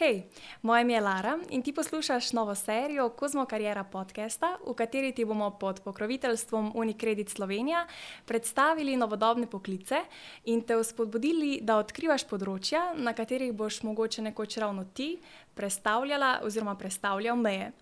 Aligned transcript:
Hej, 0.00 0.22
moje 0.62 0.82
ime 0.82 0.92
je 0.92 1.00
Lara 1.00 1.38
in 1.50 1.62
ti 1.62 1.72
poslušaš 1.72 2.32
novo 2.32 2.54
serijo 2.54 3.08
Kozmo 3.08 3.44
Karjera 3.44 3.84
podcasta, 3.84 4.56
v 4.66 4.72
kateri 4.74 5.12
ti 5.12 5.24
bomo 5.24 5.50
pod 5.50 5.80
pokroviteljstvom 5.84 6.72
Unicredit 6.74 7.28
Slovenija 7.28 7.86
predstavili 8.24 8.96
novodobne 8.96 9.46
poklice 9.46 10.00
in 10.44 10.62
te 10.62 10.76
vzpodbudili, 10.80 11.58
da 11.62 11.76
odkrivaš 11.76 12.24
področja, 12.24 12.94
na 12.96 13.12
katerih 13.12 13.52
boš 13.52 13.82
mogoče 13.82 14.22
nekoč 14.22 14.56
ravno 14.56 14.86
ti 14.94 15.18
predstavljala 15.54 16.40
oziroma 16.48 16.74
predstavljal 16.80 17.36
meje. 17.36 17.72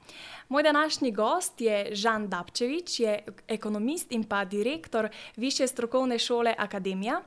Moj 0.49 0.63
današnji 0.63 1.13
gost 1.13 1.61
je 1.61 1.95
Žan 1.95 2.29
Dabčevič, 2.29 3.01
je 3.01 3.15
ekonomist 3.49 4.13
in 4.13 4.25
pa 4.25 4.45
direktor 4.45 5.09
Više 5.37 5.67
strokovne 5.67 6.19
šole 6.19 6.55
Akademija. 6.59 7.23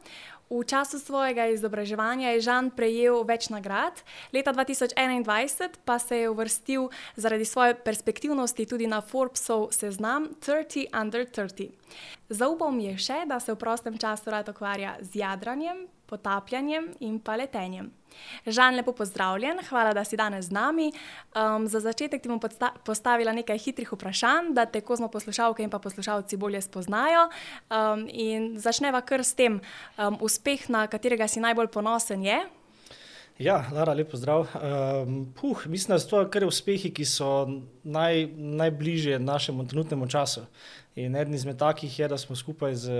V 0.51 0.67
času 0.67 0.99
svojega 0.99 1.47
izobraževanja 1.47 2.35
je 2.35 2.43
Žan 2.43 2.75
prejel 2.75 3.23
več 3.23 3.47
nagrad, 3.47 4.03
leta 4.35 4.51
2021 4.51 5.79
pa 5.87 5.95
se 5.95 6.17
je 6.17 6.27
uvrstil 6.27 6.89
zaradi 7.15 7.47
svoje 7.47 7.77
perspektivnosti 7.79 8.65
tudi 8.67 8.83
na 8.83 8.99
Forbesov 8.99 9.71
seznam 9.71 10.27
30 10.43 10.91
under 10.91 11.23
30. 11.23 11.71
Zaupal 12.27 12.75
mi 12.75 12.91
je 12.91 12.97
še, 12.99 13.23
da 13.31 13.39
se 13.39 13.55
v 13.55 13.61
prostem 13.63 13.95
času 13.95 14.27
rad 14.27 14.51
ukvarja 14.51 14.97
z 14.99 15.23
jadranjem, 15.23 15.87
potapljanjem 16.11 16.91
in 16.99 17.17
pa 17.23 17.39
letenjem. 17.39 17.89
Žan, 18.45 18.75
lepo 18.75 18.91
pozdravljen, 18.91 19.61
hvala, 19.69 19.93
da 19.95 20.03
si 20.03 20.17
danes 20.19 20.49
z 20.49 20.55
nami. 20.55 20.89
Um, 21.35 21.67
za 21.67 21.79
začetek 21.79 22.21
ti 22.21 22.29
bom 22.29 22.41
postavila 22.85 23.33
nekaj 23.33 23.57
hitrih 23.57 23.93
vprašanj, 23.93 24.51
da 24.57 24.65
te 24.65 24.81
kozmo 24.81 25.07
poslušalke 25.07 25.63
in 25.63 25.71
pa 25.71 25.79
poslušalci 25.79 26.37
bolje 26.37 26.61
spoznajo. 26.61 27.29
Um, 27.71 28.07
in 28.11 28.57
začneva 28.59 29.01
kar 29.01 29.23
s 29.23 29.33
tem, 29.33 29.61
um, 29.97 30.19
uspeh, 30.21 30.67
na 30.69 30.87
katerega 30.91 31.27
si 31.31 31.39
najbolj 31.39 31.71
ponosen 31.71 32.25
je. 32.27 32.41
Ja, 33.41 33.65
Lara, 33.73 33.93
lepo 33.93 34.17
zdrav. 34.17 34.39
Um, 34.53 35.33
puh, 35.41 35.65
mislim, 35.65 35.95
da 35.95 35.99
so 35.99 36.09
to 36.09 36.19
kar 36.29 36.43
uspehi, 36.45 36.91
ki 36.93 37.05
so 37.09 37.47
naj, 37.83 38.27
najbližje 38.37 39.17
našemu 39.19 39.65
trenutnemu 39.67 40.07
času. 40.07 40.43
In 40.95 41.15
eden 41.15 41.33
izmed 41.33 41.57
takih 41.57 41.99
je, 41.99 42.07
da 42.07 42.17
smo 42.17 42.35
skupaj 42.35 42.75
z 42.75 42.91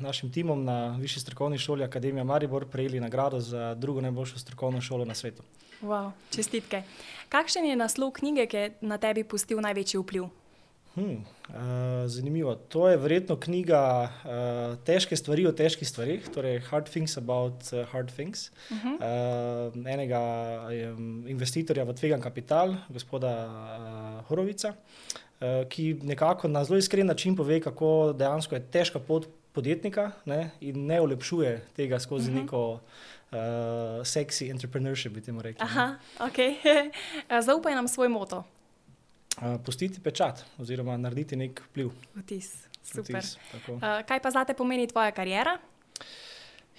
našim 0.00 0.32
timom 0.32 0.64
na 0.64 0.96
Višji 1.00 1.20
strokovni 1.20 1.58
šoli 1.58 1.84
Akademija 1.84 2.24
Maribor 2.24 2.66
prejeli 2.68 3.00
nagrado 3.00 3.40
za 3.40 3.74
drugo 3.74 4.00
najboljšo 4.00 4.38
strokovno 4.38 4.80
šolo 4.80 5.04
na 5.04 5.14
svetu. 5.14 5.42
Wow, 5.82 6.10
čestitke. 6.30 6.82
Kakšen 7.28 7.64
je 7.64 7.76
naslov 7.76 8.10
knjige, 8.10 8.46
ki 8.46 8.56
je 8.56 8.72
na 8.80 8.98
tebi 8.98 9.24
pustil 9.24 9.60
največji 9.64 10.00
vpliv? 10.00 10.28
Hmm, 10.96 11.24
uh, 11.48 11.56
zanimivo. 12.06 12.54
To 12.54 12.88
je 12.88 12.96
verjetno 12.96 13.36
knjiga 13.36 14.08
uh, 14.24 14.78
Težke 14.84 15.16
stvari 15.16 15.44
o 15.46 15.52
težkih 15.52 15.88
stvarih, 15.88 16.24
torej 16.32 16.62
Hard 16.70 16.88
Things 16.88 17.18
About 17.20 17.68
uh, 17.72 17.84
Hard 17.92 18.14
Things, 18.16 18.48
uh 18.70 18.76
-huh. 18.80 18.94
uh, 18.96 19.92
enega 19.92 20.20
um, 20.96 21.28
investitorja 21.28 21.84
v 21.84 21.94
Tvegan 21.94 22.20
Kapital, 22.20 22.74
gospoda 22.88 23.28
uh, 23.28 24.24
Horovica, 24.28 24.72
uh, 24.72 25.68
ki 25.68 26.00
nekako 26.02 26.48
na 26.48 26.64
zelo 26.64 26.78
iskren 26.78 27.06
način 27.06 27.36
pove, 27.36 27.60
kako 27.60 28.14
dejansko 28.18 28.54
je 28.54 28.62
težka 28.70 28.98
pot 28.98 29.28
podjetnika 29.52 30.10
ne, 30.24 30.50
in 30.60 30.86
ne 30.86 31.00
ulepšuje 31.00 31.60
tega 31.76 32.00
skozi 32.00 32.30
uh 32.30 32.36
-huh. 32.36 32.42
neko. 32.42 32.80
Uh, 33.32 33.38
sexy 34.02 34.50
entrepreneurship, 34.50 35.12
bi 35.12 35.20
temu 35.20 35.42
rekli. 35.42 35.64
Aha, 35.64 35.94
ok. 36.20 36.36
Zaupaj 37.46 37.74
nam 37.74 37.88
svoj 37.88 38.08
moto 38.08 38.44
pustiti 39.64 40.00
pečat 40.00 40.44
oziroma 40.58 40.96
narediti 40.96 41.36
nek 41.36 41.62
vpliv. 41.70 41.90
Vtis. 42.14 42.54
Vtis, 42.86 43.36
uh, 43.68 43.80
kaj 44.06 44.20
pa 44.22 44.30
zate 44.30 44.54
pomeni 44.54 44.86
tvoja 44.86 45.10
karijera? 45.10 45.58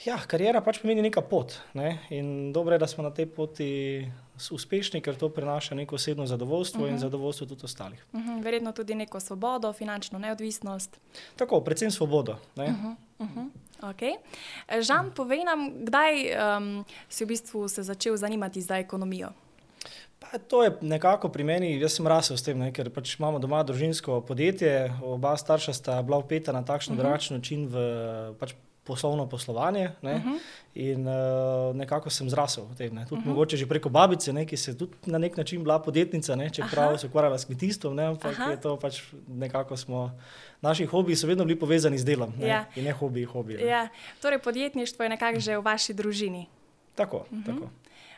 Ja, 0.06 0.20
karijera 0.30 0.62
pač 0.62 0.78
pomeni 0.80 1.02
neka 1.02 1.24
pot. 1.26 1.56
Ne? 1.74 1.98
In 2.14 2.54
dobro 2.54 2.76
je, 2.76 2.80
da 2.80 2.88
smo 2.88 3.04
na 3.04 3.10
tej 3.10 3.26
poti 3.34 3.70
uspešni, 4.54 5.02
ker 5.02 5.18
to 5.18 5.30
prinaša 5.34 5.76
neko 5.76 5.98
osebno 5.98 6.28
zadovoljstvo 6.30 6.82
uh 6.82 6.86
-huh. 6.86 6.90
in 6.90 6.96
mhm. 6.96 7.02
zadovoljstvo 7.02 7.48
tudi 7.48 7.66
ostalih. 7.66 8.06
Uh 8.14 8.22
-huh. 8.22 8.44
Verjetno 8.44 8.72
tudi 8.72 8.96
neko 8.96 9.20
svobodo, 9.20 9.74
finančno 9.74 10.20
neodvisnost. 10.20 11.00
Tako, 11.36 11.62
predvsem 11.62 11.92
svobodo. 11.92 12.38
Uh 12.56 12.64
-huh. 12.64 12.96
Uh 13.20 13.28
-huh. 13.28 13.50
Okay. 13.82 14.18
Žan, 14.82 15.12
povej 15.16 15.44
nam, 15.44 15.86
kdaj 15.86 16.14
um, 16.58 16.86
si 17.10 17.26
v 17.26 17.28
bistvu 17.28 17.68
se 17.68 17.84
začel 17.84 18.18
zanimati 18.18 18.62
za 18.62 18.78
ekonomijo? 18.78 19.30
Pa 20.20 20.38
to 20.38 20.64
je 20.64 20.72
nekako 20.82 21.30
pri 21.30 21.44
meni, 21.44 21.80
jaz 21.80 21.94
sem 21.96 22.08
rasel 22.08 22.38
s 22.38 22.44
tem, 22.44 22.58
ne, 22.60 22.72
ker 22.74 22.90
pač 22.90 23.16
imamo 23.20 23.40
doma 23.40 23.62
družinsko 23.64 24.22
podjetje, 24.28 24.94
oba 25.06 25.38
starša 25.38 25.74
sta 25.74 26.02
bila 26.02 26.18
upeta 26.18 26.52
na 26.52 26.66
takšen 26.66 26.94
uh 26.94 26.98
mhm. 26.98 27.02
-huh. 27.02 27.10
drugačen 27.10 27.38
način 27.38 27.68
v 27.68 27.76
pač 28.40 28.54
poslovno 28.88 29.28
poslovanje. 29.30 29.92
Ne, 30.02 30.14
uh 30.16 30.20
mhm. 30.20 30.34
-huh. 30.34 30.40
In 30.74 31.08
uh, 31.08 31.76
nekako 31.76 32.10
sem 32.10 32.30
zrasel 32.30 32.64
v 32.64 32.76
tem. 32.76 32.90
Tudi 32.90 33.04
uh 33.04 33.12
mhm. 33.12 33.22
-huh. 33.22 33.28
mogoče 33.28 33.58
že 33.58 33.68
preko 33.68 33.90
babice, 33.90 34.34
ne, 34.34 34.46
ki 34.46 34.58
se 34.58 34.78
tudi 34.78 34.94
na 35.06 35.18
nek 35.18 35.38
način 35.38 35.64
bila 35.64 35.80
podjetnica, 35.80 36.36
ne, 36.36 36.50
čeprav 36.50 36.98
se 36.98 37.08
ukvarjala 37.08 37.38
s 37.38 37.46
kmetijstvom, 37.46 37.96
ne, 37.96 38.06
ampak 38.06 38.40
Aha. 38.40 38.52
je 38.52 38.62
to 38.62 38.78
pač 38.80 39.02
nekako 39.28 39.78
smo. 39.78 40.20
Naši 40.62 40.86
hobiji 40.86 41.16
so 41.16 41.28
vedno 41.28 41.46
bili 41.46 41.60
povezani 41.60 41.98
z 41.98 42.06
delom, 42.06 42.34
ne, 42.40 42.48
ja. 42.48 42.66
in 42.76 42.84
ne 42.84 42.92
hobiji, 42.92 43.26
hobiji. 43.26 43.62
Ja. 43.62 43.88
Torej, 44.22 44.40
podjetništvo 44.40 45.04
je 45.04 45.10
nekako 45.10 45.40
že 45.40 45.58
v 45.58 45.62
vaši 45.62 45.94
družini. 45.94 46.46
Tako, 46.96 47.18
uh 47.18 47.38
-huh. 47.38 47.46
tako. 47.46 47.70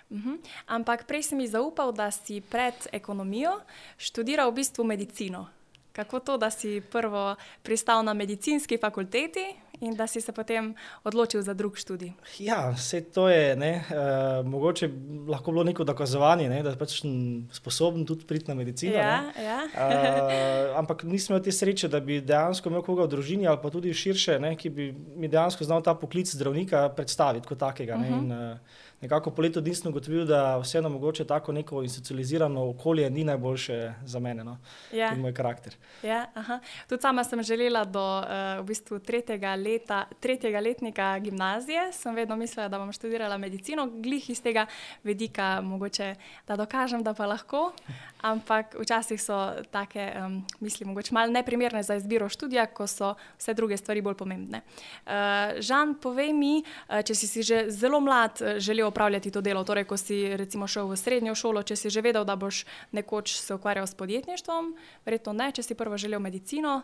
Uhum. 0.09 0.41
Ampak 0.65 1.05
prej 1.05 1.29
si 1.29 1.35
mi 1.37 1.45
zaupal, 1.47 1.93
da 1.93 2.09
si 2.11 2.41
pred 2.41 2.73
ekonomijo 2.91 3.61
študiral 3.97 4.49
v 4.49 4.65
bistvu 4.65 4.83
medicino. 4.83 5.45
Kako 5.93 6.19
to, 6.19 6.37
da 6.37 6.49
si 6.49 6.81
prvo 6.81 7.35
pristal 7.61 8.03
na 8.05 8.13
medicinski 8.13 8.77
fakulteti 8.77 9.53
in 9.81 9.95
da 9.95 10.07
si 10.07 10.21
se 10.21 10.31
potem 10.31 10.75
odločil 11.03 11.41
za 11.41 11.53
drug 11.53 11.77
študij? 11.77 12.11
Ja, 12.39 12.71
vse 12.75 13.01
to 13.01 13.29
je 13.29 13.55
ne, 13.55 13.83
uh, 13.89 14.45
mogoče 14.45 14.89
lahko 15.27 15.51
bilo 15.51 15.63
neko 15.63 15.83
dokazovanje, 15.83 16.49
ne, 16.49 16.63
da 16.63 16.75
pač 16.75 16.99
sem 17.01 17.47
sposoben 17.51 18.05
tudi 18.05 18.25
priti 18.25 18.49
na 18.51 18.55
medicino. 18.55 18.95
Ja, 18.95 19.31
ja. 19.37 19.59
uh, 19.65 20.77
ampak 20.79 21.03
nisem 21.03 21.35
imel 21.35 21.43
te 21.43 21.51
sreče, 21.51 21.87
da 21.87 21.99
bi 21.99 22.21
dejansko 22.21 22.69
imel 22.69 22.83
koga 22.83 23.07
v 23.07 23.13
družini 23.15 23.47
ali 23.47 23.61
pa 23.61 23.71
tudi 23.71 23.93
širše, 23.93 24.39
ne, 24.39 24.55
ki 24.59 24.69
bi 24.69 24.91
mi 25.15 25.27
dejansko 25.27 25.63
znal 25.63 25.83
ta 25.85 25.95
poklic 25.95 26.31
zdravnika 26.31 26.89
predstaviti 26.95 27.47
kot 27.47 27.59
takega. 27.59 27.97
Ne, 27.97 28.09
uh 28.09 28.15
-huh. 28.15 28.23
in, 28.23 28.31
uh, 28.31 28.87
nekako 29.01 29.31
po 29.31 29.41
letu 29.41 29.61
dni 29.61 29.75
sem 29.75 29.89
ugotovil, 29.91 30.25
da 30.25 30.57
vseeno 30.57 30.89
mogoče 30.89 31.25
tako 31.25 31.51
neko 31.51 31.83
institucionalizirano 31.83 32.69
okolje 32.69 33.09
ni 33.09 33.23
najboljše 33.23 33.93
za 34.05 34.19
mene 34.19 34.43
no? 34.43 34.57
ja. 34.91 35.13
in 35.13 35.21
moj 35.21 35.33
karakter. 35.33 35.75
Ja, 36.03 36.25
Tudi 36.89 37.01
sama 37.01 37.23
sem 37.23 37.43
želela 37.43 37.85
do 37.85 38.19
uh, 38.19 38.59
v 38.59 38.67
bistvu 38.67 38.99
tretjega, 38.99 39.55
leta, 39.55 40.05
tretjega 40.19 40.59
letnika 40.59 41.19
gimnazije, 41.19 41.91
sem 41.93 42.15
vedno 42.15 42.35
mislila, 42.35 42.67
da 42.67 42.79
bom 42.79 42.91
študirala 42.91 43.37
medicino, 43.37 43.87
glih 43.87 44.29
iz 44.29 44.41
tega 44.41 44.65
vedika, 45.03 45.61
mogoče 45.61 46.15
da 46.47 46.55
dokažem, 46.55 47.03
da 47.03 47.13
pa 47.13 47.25
lahko. 47.25 47.71
Ampak 48.21 48.75
včasih 48.79 49.21
so 49.21 49.37
take 49.71 50.11
um, 50.19 50.41
misli, 50.59 50.85
mogoče 50.85 51.13
malo 51.13 51.31
neprimerne 51.31 51.83
za 51.83 51.95
izbiro 51.95 52.29
študija, 52.29 52.65
ko 52.65 52.87
so 52.87 53.13
vse 53.37 53.53
druge 53.53 53.77
stvari 53.77 54.01
bolj 54.01 54.17
pomembne. 54.19 54.61
Uh, 55.05 55.11
Žan, 55.59 55.95
povej 56.01 56.33
mi, 56.33 56.59
uh, 56.59 56.99
če 57.05 57.15
si, 57.15 57.27
si 57.27 57.43
že 57.43 57.69
zelo 57.71 57.99
mlad 58.03 58.41
uh, 58.41 58.57
želel 58.59 58.88
opravljati 58.89 59.31
to 59.31 59.41
delo. 59.41 59.63
Torej, 59.63 59.87
ko 59.89 59.97
si 59.97 60.21
recimo 60.37 60.67
šel 60.67 60.89
v 60.89 60.97
srednjo 60.97 61.35
šolo, 61.35 61.63
če 61.63 61.75
si 61.75 61.89
že 61.89 62.01
vedel, 62.01 62.25
da 62.25 62.35
boš 62.35 62.65
nekoč 62.91 63.37
se 63.39 63.53
ukvarjal 63.55 63.87
s 63.87 63.95
podjetništvom, 63.95 64.73
verjetno 65.05 65.33
ne, 65.33 65.51
če 65.55 65.63
si 65.63 65.77
prvo 65.77 65.97
želel 65.97 66.19
medicino. 66.19 66.81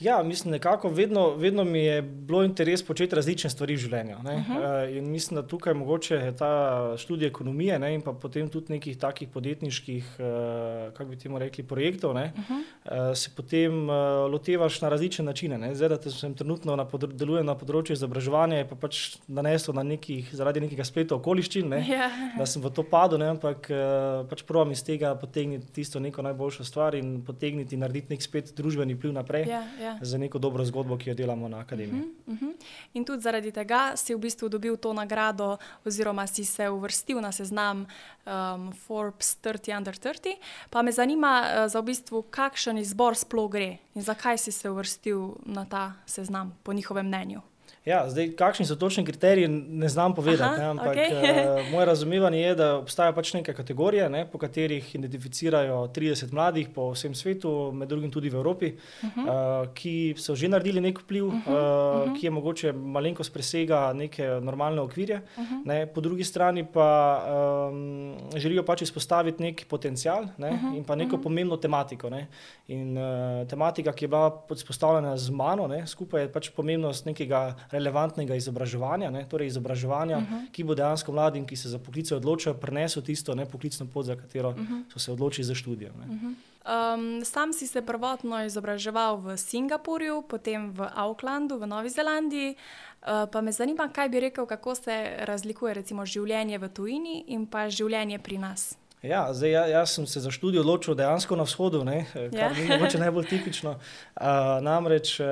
Ja, 0.00 0.22
mislim, 0.22 0.52
nekako 0.52 0.88
vedno, 0.88 1.30
vedno 1.36 1.64
mi 1.64 1.84
je 1.84 2.02
bilo 2.02 2.42
interes 2.44 2.82
početi 2.82 3.14
različne 3.16 3.50
stvari 3.50 3.76
v 3.76 3.84
življenju. 3.84 4.16
Uh 4.16 4.24
mhm. 4.24 4.52
-huh. 4.52 4.98
In 4.98 5.10
mislim, 5.10 5.40
da 5.40 5.46
tukaj 5.46 5.74
mogoče 5.74 6.14
je 6.14 6.36
ta 6.36 6.94
študij 6.98 7.28
ekonomije 7.28 7.78
ne, 7.78 7.94
in 7.94 8.02
pa 8.02 8.12
potem 8.12 8.48
tudi 8.48 8.72
nekih 8.72 8.98
takih 8.98 9.28
podjetniških, 9.28 10.04
uh, 10.18 10.92
kako 10.94 11.10
bi 11.10 11.16
temu 11.16 11.38
rekli, 11.38 11.64
projektov, 11.64 12.14
ne, 12.14 12.32
uh 12.36 12.50
-huh. 12.50 13.10
uh, 13.10 13.16
se 13.16 13.30
potem 13.36 13.88
lotevaš 14.30 14.80
na 14.80 14.88
različne 14.88 15.24
načine. 15.24 15.58
Ne. 15.58 15.74
Zdaj, 15.74 15.88
da 15.88 16.10
sem 16.10 16.34
trenutno 16.34 16.76
na 16.76 16.86
delujem 17.06 17.46
na 17.46 17.54
področju 17.54 17.92
izobraževanja, 17.92 18.66
pa 18.68 18.76
pač 18.76 19.16
naneslo 19.28 19.74
na 19.74 19.82
nekih, 19.82 20.34
zaradi 20.34 20.60
nekega 20.60 20.84
spleta 20.84 21.14
okoliščin, 21.32 21.68
ne, 21.72 21.80
ja. 21.88 22.08
da 22.36 22.46
sem 22.48 22.62
v 22.62 22.70
to 22.74 22.84
padel, 22.86 23.20
ne, 23.22 23.30
ampak 23.32 23.68
uh, 23.72 24.22
pač 24.28 24.44
provam 24.48 24.72
iz 24.74 24.82
tega 24.84 25.14
potegniti 25.18 25.70
tisto 25.72 26.00
neko 26.02 26.22
najboljšo 26.26 26.66
stvar 26.68 26.96
in 26.98 27.20
potegniti 27.24 27.76
in 27.76 27.82
narediti 27.84 28.12
nek 28.12 28.24
spet 28.24 28.52
družbeni 28.56 28.96
pliv 29.00 29.14
naprej. 29.16 29.48
Ja, 29.48 29.62
ja 29.80 29.94
za 30.00 30.20
neko 30.20 30.40
dobro 30.42 30.64
zgodbo, 30.68 30.98
ki 31.00 31.12
jo 31.12 31.16
delamo 31.18 31.48
na 31.48 31.62
akademiji. 31.64 32.02
Uh 32.26 32.34
-huh, 32.34 32.34
uh 32.34 32.48
-huh. 32.48 32.66
In 32.94 33.04
tudi 33.04 33.22
zaradi 33.22 33.52
tega 33.52 33.96
si 33.96 34.14
v 34.14 34.18
bistvu 34.18 34.48
dobil 34.48 34.76
to 34.76 34.92
nagrado, 34.92 35.56
oziroma 35.84 36.26
si 36.26 36.44
se 36.44 36.68
uvrstil 36.68 37.20
na 37.20 37.32
seznam 37.32 37.86
um, 38.26 38.72
Forbes 38.72 39.38
30 39.42 39.76
under 39.76 39.94
30. 39.94 40.36
Pa 40.70 40.82
me 40.82 40.92
zanima, 40.92 41.42
uh, 41.42 41.70
za 41.70 41.80
v 41.80 41.84
bistvu, 41.84 42.22
kakšen 42.30 42.78
izbor 42.78 43.16
sploh 43.16 43.50
gre 43.50 43.78
in 43.94 44.02
zakaj 44.02 44.38
si 44.38 44.52
se 44.52 44.70
uvrstil 44.70 45.34
na 45.46 45.64
ta 45.64 45.92
seznam, 46.06 46.58
po 46.62 46.72
njihovem 46.72 47.06
mnenju. 47.06 47.51
Ja, 47.82 48.04
zdaj, 48.06 48.28
kakšni 48.38 48.62
so 48.62 48.76
točni 48.78 49.02
kriteriji, 49.02 49.48
ne 49.50 49.88
znam 49.90 50.14
povedati. 50.14 50.54
Aha, 50.54 50.56
ne, 50.56 50.66
ampak 50.70 50.96
okay. 50.96 51.62
uh, 51.66 51.70
moje 51.72 51.86
razumevanje 51.86 52.38
je, 52.38 52.54
da 52.54 52.66
obstajajo 52.76 53.14
pač 53.16 53.32
neke 53.34 53.54
kategorije, 53.54 54.04
ne, 54.10 54.20
po 54.30 54.38
katerih 54.38 54.94
identificirajo 54.94 55.80
30 55.90 56.30
mladih 56.32 56.68
po 56.70 56.92
vsem 56.92 57.14
svetu, 57.14 57.72
med 57.74 57.90
drugim 57.90 58.10
tudi 58.10 58.30
v 58.30 58.38
Evropi, 58.38 58.68
uh 59.02 59.08
-huh. 59.16 59.24
uh, 59.26 59.72
ki 59.74 60.14
so 60.16 60.34
že 60.34 60.48
naredili 60.48 60.80
nek 60.80 61.00
vpliv, 61.00 61.26
uh 61.26 61.34
-huh, 61.34 61.38
uh, 61.38 61.54
uh 61.54 62.12
-huh. 62.12 62.20
ki 62.20 62.26
je 62.26 62.30
mogoče 62.30 62.72
malenkost 62.72 63.32
presega 63.32 63.92
neke 63.92 64.28
normalne 64.42 64.80
okvirje. 64.80 65.20
Uh 65.36 65.44
-huh. 65.44 65.66
ne, 65.66 65.86
po 65.86 66.00
drugi 66.00 66.24
strani 66.24 66.64
pa 66.72 67.22
um, 67.70 68.16
želijo 68.36 68.62
pač 68.62 68.82
izpostaviti 68.82 69.42
nek 69.42 69.66
potencial 69.68 70.26
ne, 70.38 70.50
uh 70.50 70.62
-huh, 70.62 70.76
in 70.76 70.84
pa 70.84 70.94
neko 70.94 71.16
uh 71.16 71.20
-huh. 71.20 71.22
pomembno 71.22 71.56
tematiko. 71.56 72.10
Ne. 72.10 72.26
In 72.68 72.98
uh, 72.98 73.48
tematika, 73.48 73.92
ki 73.92 74.04
je 74.04 74.08
bila 74.08 74.42
izpostavljena 74.54 75.16
z 75.16 75.30
mano, 75.30 75.66
ne, 75.66 75.86
skupaj 75.86 76.22
je 76.22 76.32
pač 76.32 76.50
pomembnost 76.50 77.06
nekega 77.06 77.54
relevantnega 77.72 78.36
izobraževanja, 78.36 79.10
ne, 79.10 79.24
torej 79.28 79.46
izobraževanja, 79.46 80.18
uh 80.18 80.22
mhm. 80.22 80.34
-huh. 80.34 80.50
ki 80.52 80.64
bo 80.64 80.74
dejansko 80.74 81.12
mladim, 81.12 81.46
ki 81.46 81.56
se 81.56 81.68
za 81.68 81.78
poklice 81.78 82.16
odločajo, 82.16 82.54
prenesel 82.54 83.02
tisto 83.02 83.34
ne, 83.34 83.46
poklicno 83.46 83.86
pot, 83.86 84.06
za 84.06 84.16
katero 84.16 84.48
uh 84.48 84.58
mhm. 84.58 84.74
-huh. 84.74 84.92
so 84.92 84.98
se 84.98 85.12
odločili 85.12 85.44
za 85.44 85.54
študijo. 85.54 85.90
Uh 85.90 86.06
-huh. 86.06 86.34
Um, 86.62 87.24
sam 87.24 87.52
si 87.52 87.66
se 87.66 87.82
prvotno 87.82 88.44
izobraževal 88.44 89.16
v 89.16 89.36
Singapurju, 89.36 90.22
potem 90.22 90.70
v 90.70 90.86
Aucklandu, 90.94 91.58
v 91.58 91.66
Novi 91.66 91.90
Zelandiji. 91.90 92.54
Uh, 93.02 93.26
pa 93.32 93.40
me 93.40 93.52
zanima, 93.52 93.88
kaj 93.88 94.08
bi 94.08 94.20
rekel, 94.20 94.46
kako 94.46 94.74
se 94.74 95.16
razlikuje 95.18 95.74
recimo, 95.74 96.06
življenje 96.06 96.58
v 96.58 96.68
tujini 96.68 97.24
in 97.26 97.46
pa 97.46 97.66
življenje 97.68 98.18
pri 98.18 98.38
nas. 98.38 98.81
Ja, 99.02 99.34
zdaj, 99.34 99.50
ja, 99.50 99.62
jaz 99.66 99.96
sem 99.96 100.06
se 100.06 100.20
za 100.22 100.30
študijo 100.30 100.62
odločil 100.62 100.94
dejansko 100.94 101.34
na 101.36 101.42
vzhodu, 101.42 101.80
ne, 101.84 102.04
kar 102.14 102.30
ja. 102.38 102.50
ni 102.54 102.68
mogoče 102.70 103.00
najbolj 103.02 103.24
tipično. 103.32 103.70
Uh, 103.74 104.26
namreč 104.62 105.16
uh, 105.18 105.26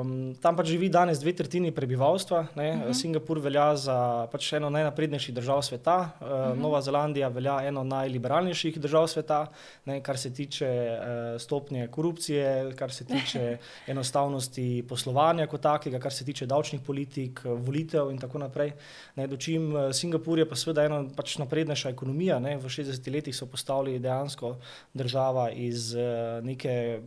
um, 0.00 0.12
tam 0.40 0.56
pač 0.56 0.70
živi 0.72 0.88
danes 0.88 1.20
dve 1.20 1.34
tretjini 1.36 1.74
prebivalstva. 1.76 2.38
Uh 2.40 2.56
mhm. 2.56 2.80
-huh. 2.80 2.94
Singapur 3.00 3.38
velja 3.38 3.76
za 3.76 4.26
pač 4.32 4.52
eno 4.52 4.70
najnaprednejših 4.70 5.34
držav 5.34 5.62
sveta, 5.62 5.98
uh, 6.20 6.26
uh 6.26 6.32
-huh. 6.32 6.54
Nova 6.60 6.80
Zelandija 6.80 7.28
velja 7.28 7.58
eno 7.62 7.84
najliberalnejših 7.84 8.80
držav 8.80 9.08
sveta, 9.08 9.46
ne, 9.84 10.00
kar 10.00 10.18
se 10.18 10.34
tiče 10.34 10.98
uh, 10.98 11.40
stopnje 11.40 11.88
korupcije, 11.88 12.72
kar 12.76 12.92
se 12.92 13.04
tiče 13.04 13.58
enostavnosti 13.92 14.84
poslovanja 14.88 15.46
kot 15.46 15.60
takega, 15.60 15.98
kar 15.98 16.12
se 16.12 16.24
tiče 16.24 16.46
davčnih 16.46 16.80
politik, 16.86 17.40
volitev 17.44 18.10
in 18.10 18.18
tako 18.18 18.38
naprej. 18.38 18.72
Ne, 19.16 19.26
dočim 19.26 19.74
Singapur 19.92 20.38
je 20.38 20.48
pa 20.48 20.56
seveda 20.56 20.84
ena 20.84 21.04
pač 21.16 21.38
naprednejša 21.38 21.88
ekonomija. 21.88 22.38
Ne, 22.38 22.69
60 22.70 23.12
letih 23.12 23.36
so 23.36 23.46
postavili 23.46 23.98
dejansko 23.98 24.56
država 24.94 25.50
iz 25.50 25.94
uh, 25.94 26.00
neke 26.44 27.00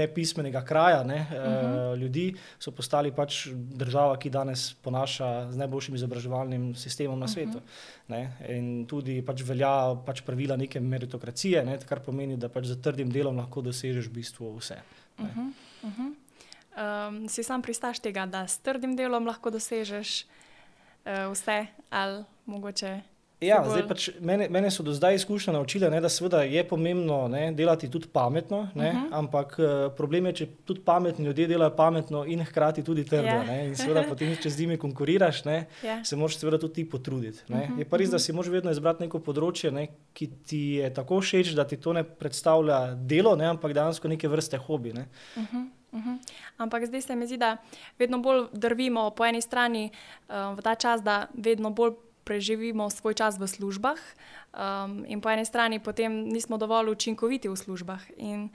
nepismenega 0.00 0.64
kraja 0.64 1.04
ne, 1.04 1.26
uh, 1.30 1.36
uh 1.36 1.36
-huh. 1.36 1.96
ljudi, 1.96 2.34
so 2.58 2.70
postali 2.70 3.12
pač 3.12 3.46
država, 3.54 4.18
ki 4.18 4.30
danes 4.30 4.74
ponaša 4.82 5.52
z 5.52 5.56
najboljšim 5.56 5.94
izobraževalnim 5.94 6.74
sistemom 6.74 7.18
na 7.18 7.28
svetu. 7.28 7.58
Uh 8.08 8.16
-huh. 8.16 8.28
In 8.48 8.86
tudi 8.86 9.22
pač 9.22 9.42
velja 9.42 9.94
pač 10.06 10.20
pravila 10.20 10.56
neke 10.56 10.80
meritokracije, 10.80 11.64
ne, 11.64 11.78
kar 11.78 12.00
pomeni, 12.00 12.36
da 12.36 12.48
pač 12.48 12.64
za 12.64 12.76
trdim 12.76 13.10
delom 13.10 13.36
lahko 13.36 13.62
dosežeš 13.62 14.06
v 14.06 14.12
bistvu 14.12 14.56
vse. 14.56 14.78
Uh 15.18 15.26
-huh. 15.26 15.52
Uh 15.82 15.90
-huh. 15.90 17.08
um, 17.08 17.28
si 17.28 17.42
sam 17.42 17.62
pristaš 17.62 17.98
tega, 17.98 18.26
da 18.26 18.46
s 18.46 18.58
trdim 18.58 18.96
delom 18.96 19.26
lahko 19.26 19.50
dosežeš 19.50 20.24
uh, 20.24 21.32
vse, 21.32 21.66
ali 21.90 22.24
mogoče. 22.46 23.15
Ja, 23.40 23.58
zdaj 23.68 23.82
pač 23.84 24.04
mene, 24.24 24.46
mene 24.48 24.70
so 24.72 24.80
do 24.80 24.94
zdaj 24.96 25.18
izkušnje 25.18 25.52
naučile, 25.52 25.90
ne, 25.92 26.00
da 26.00 26.40
je 26.40 26.62
pomembno 26.68 27.28
ne, 27.28 27.50
delati 27.52 27.90
tudi 27.90 28.08
pametno, 28.12 28.68
ne, 28.74 28.88
uh 28.88 28.94
mhm. 28.94 29.04
-huh. 29.04 29.18
ampak 29.18 29.56
uh, 29.58 29.92
problem 29.96 30.26
je, 30.26 30.32
če 30.32 30.46
tudi 30.64 30.80
pametni 30.80 31.24
ljudje 31.24 31.46
delajo 31.46 31.76
pametno 31.76 32.24
in 32.24 32.44
hkrati 32.44 32.84
tudi 32.84 33.04
trdo. 33.04 33.28
Yeah. 33.28 33.48
Ja. 33.48 33.64
In 33.64 33.76
seveda, 33.76 34.04
potem, 34.08 34.36
če 34.42 34.50
z 34.50 34.60
njimi 34.60 34.76
konkuriraš, 34.76 35.44
ne, 35.44 35.66
yeah. 35.82 35.86
Ja. 35.86 36.04
se 36.04 36.16
moraš 36.16 36.38
seveda 36.38 36.58
tudi 36.58 36.74
ti 36.74 36.90
potruditi. 36.90 37.42
Uh 37.48 37.56
-huh. 37.56 37.78
Je 37.78 37.84
pa 37.84 37.96
res, 37.96 38.10
da 38.10 38.16
mhm. 38.16 38.22
si 38.22 38.32
moraš 38.32 38.50
vedno 38.50 38.70
izbrati 38.70 39.02
neko 39.02 39.18
področje, 39.18 39.70
ne, 39.70 39.88
ki 40.12 40.30
ti 40.46 40.58
je 40.58 40.94
tako 40.94 41.20
všeč, 41.20 41.54
da 41.54 41.64
ti 41.64 41.76
to 41.76 41.92
ne 41.92 42.04
predstavlja 42.04 42.94
delo, 42.94 43.36
ne, 43.36 43.46
ampak 43.46 43.72
dejansko 43.72 44.08
neke 44.08 44.28
vrste 44.28 44.56
hobi. 44.56 44.92
Ne. 44.92 45.08
Uh 45.36 45.42
-huh. 45.42 45.66
Uh 45.92 46.00
-huh. 46.00 46.18
Ampak 46.56 46.86
zdaj 46.86 47.00
se 47.00 47.16
mi 47.16 47.26
zdi, 47.26 47.36
da 47.36 47.56
vedno 47.98 48.18
bolj 48.18 48.46
drvimo 48.52 49.10
po 49.10 49.24
eni 49.24 49.40
strani 49.40 49.90
uh, 50.28 50.58
v 50.58 50.62
ta 50.62 50.74
čas, 50.74 51.02
da 51.02 51.26
vedno 51.34 51.70
bolj 51.70 51.92
preživimo 52.26 52.90
svoj 52.90 53.14
čas 53.14 53.38
v 53.38 53.46
službah, 53.46 53.98
um, 54.50 55.04
in 55.06 55.22
po 55.22 55.30
eni 55.30 55.46
strani 55.46 55.78
potem 55.78 56.26
nismo 56.26 56.58
dovolj 56.58 56.90
učinkoviti 56.90 57.48
v 57.48 57.54
službah. 57.56 58.02
In 58.18 58.50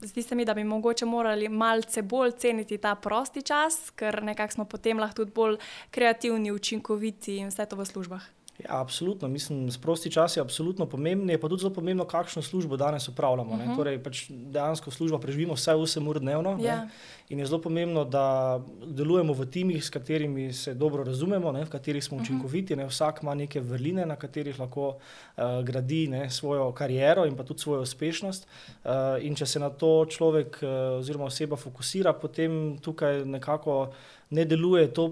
zdi 0.00 0.22
se 0.22 0.34
mi, 0.34 0.44
da 0.44 0.54
bi 0.54 0.64
mogoče 0.64 1.04
morali 1.04 1.48
malce 1.48 2.02
bolj 2.02 2.32
ceniti 2.40 2.78
ta 2.78 2.94
prosti 2.94 3.42
čas, 3.42 3.92
ker 3.92 4.22
nekako 4.22 4.52
smo 4.52 4.64
potem 4.64 4.98
lahko 4.98 5.22
tudi 5.22 5.36
bolj 5.36 5.60
kreativni, 5.90 6.52
učinkoviti 6.52 7.36
in 7.36 7.52
vse 7.52 7.66
to 7.68 7.76
v 7.76 7.86
službah. 7.86 8.24
Ja, 8.58 8.80
absolutno, 8.80 9.28
mislim, 9.28 9.70
sprosti 9.70 10.10
čas 10.10 10.36
je 10.36 10.40
absolutno 10.40 10.86
pomemben, 10.86 11.30
je 11.30 11.40
pa 11.40 11.48
tudi 11.48 11.60
zelo 11.60 11.74
pomembno, 11.74 12.04
kakšno 12.04 12.42
službo 12.42 12.76
danes 12.76 13.08
upravljamo. 13.08 13.50
Uh 13.50 13.58
mhm. 13.58 13.70
-huh. 13.70 13.76
torej, 13.76 14.02
pač 14.02 14.24
dejansko 14.30 14.90
službo 14.90 15.18
preživimo 15.18 15.54
vsaj 15.54 15.74
8 15.74 16.08
ur 16.08 16.20
dnevno. 16.20 16.58
Ja. 16.62 16.88
In 17.28 17.38
je 17.38 17.46
zelo 17.46 17.60
pomembno, 17.60 18.04
da 18.04 18.60
delujemo 18.86 19.32
v 19.32 19.46
timih, 19.46 19.84
s 19.84 19.90
katerimi 19.90 20.52
se 20.52 20.74
dobro 20.74 21.04
razumemo, 21.04 21.52
ne, 21.52 21.64
v 21.64 21.70
katerih 21.70 22.04
smo 22.04 22.16
mhm. 22.16 22.22
učinkoviti. 22.22 22.76
Ne, 22.76 22.86
vsak 22.86 23.18
ima 23.22 23.34
neke 23.34 23.60
vrline, 23.60 24.06
na 24.06 24.16
katerih 24.16 24.60
lahko 24.60 24.88
uh, 24.88 25.44
gradi 25.64 26.08
ne, 26.08 26.30
svojo 26.30 26.72
kariero 26.72 27.26
in 27.26 27.36
pa 27.36 27.42
tudi 27.42 27.60
svojo 27.60 27.82
uspešnost. 27.82 28.46
Uh, 28.84 28.90
in 29.20 29.34
če 29.34 29.46
se 29.46 29.58
na 29.58 29.70
to 29.70 30.06
človek 30.06 30.58
uh, 30.62 30.68
oziroma 30.98 31.24
oseba 31.24 31.56
fokusira, 31.56 32.12
potem 32.12 32.78
tukaj 32.78 33.24
nekako 33.24 33.92
ne 34.34 34.44
deluje 34.44 34.88
to 34.94 35.06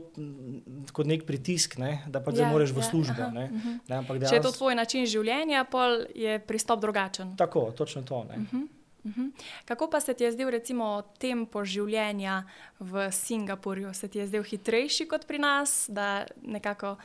kot 0.93 1.07
nek 1.07 1.25
pritisk, 1.29 1.79
ne, 1.79 2.03
da 2.11 2.21
pa 2.21 2.35
zdaj 2.35 2.47
ja, 2.49 2.51
moraš 2.51 2.75
v 2.75 2.83
ja, 2.83 2.89
službo. 2.91 3.31
Ne, 3.33 3.45
uh 3.47 3.65
-huh. 3.65 3.79
ne, 3.89 3.97
dejansko... 4.03 4.29
Če 4.29 4.37
je 4.37 4.43
to 4.43 4.53
tvoj 4.53 4.75
način 4.75 5.07
življenja, 5.07 5.65
pol 5.65 6.05
je 6.15 6.39
pristop 6.39 6.81
drugačen. 6.81 7.37
Tako, 7.37 7.71
točno 7.71 8.03
to. 8.03 8.19
Uh 8.19 8.27
-huh. 8.27 8.67
Uh 9.05 9.13
-huh. 9.17 9.31
Kako 9.65 9.91
pa 9.91 10.01
se 10.01 10.15
ti 10.15 10.25
je 10.25 10.33
zdel, 10.33 10.51
recimo, 10.51 11.03
tempo 11.19 11.65
življenja 11.65 12.45
v 12.81 13.13
Singapurju? 13.13 13.95
Se 13.95 14.09
ti 14.09 14.19
je 14.19 14.27
zdel 14.27 14.43
hitrejši 14.43 15.09
kot 15.09 15.27
pri 15.27 15.39
nas, 15.39 15.87
da 15.89 16.27
nekako 16.43 16.97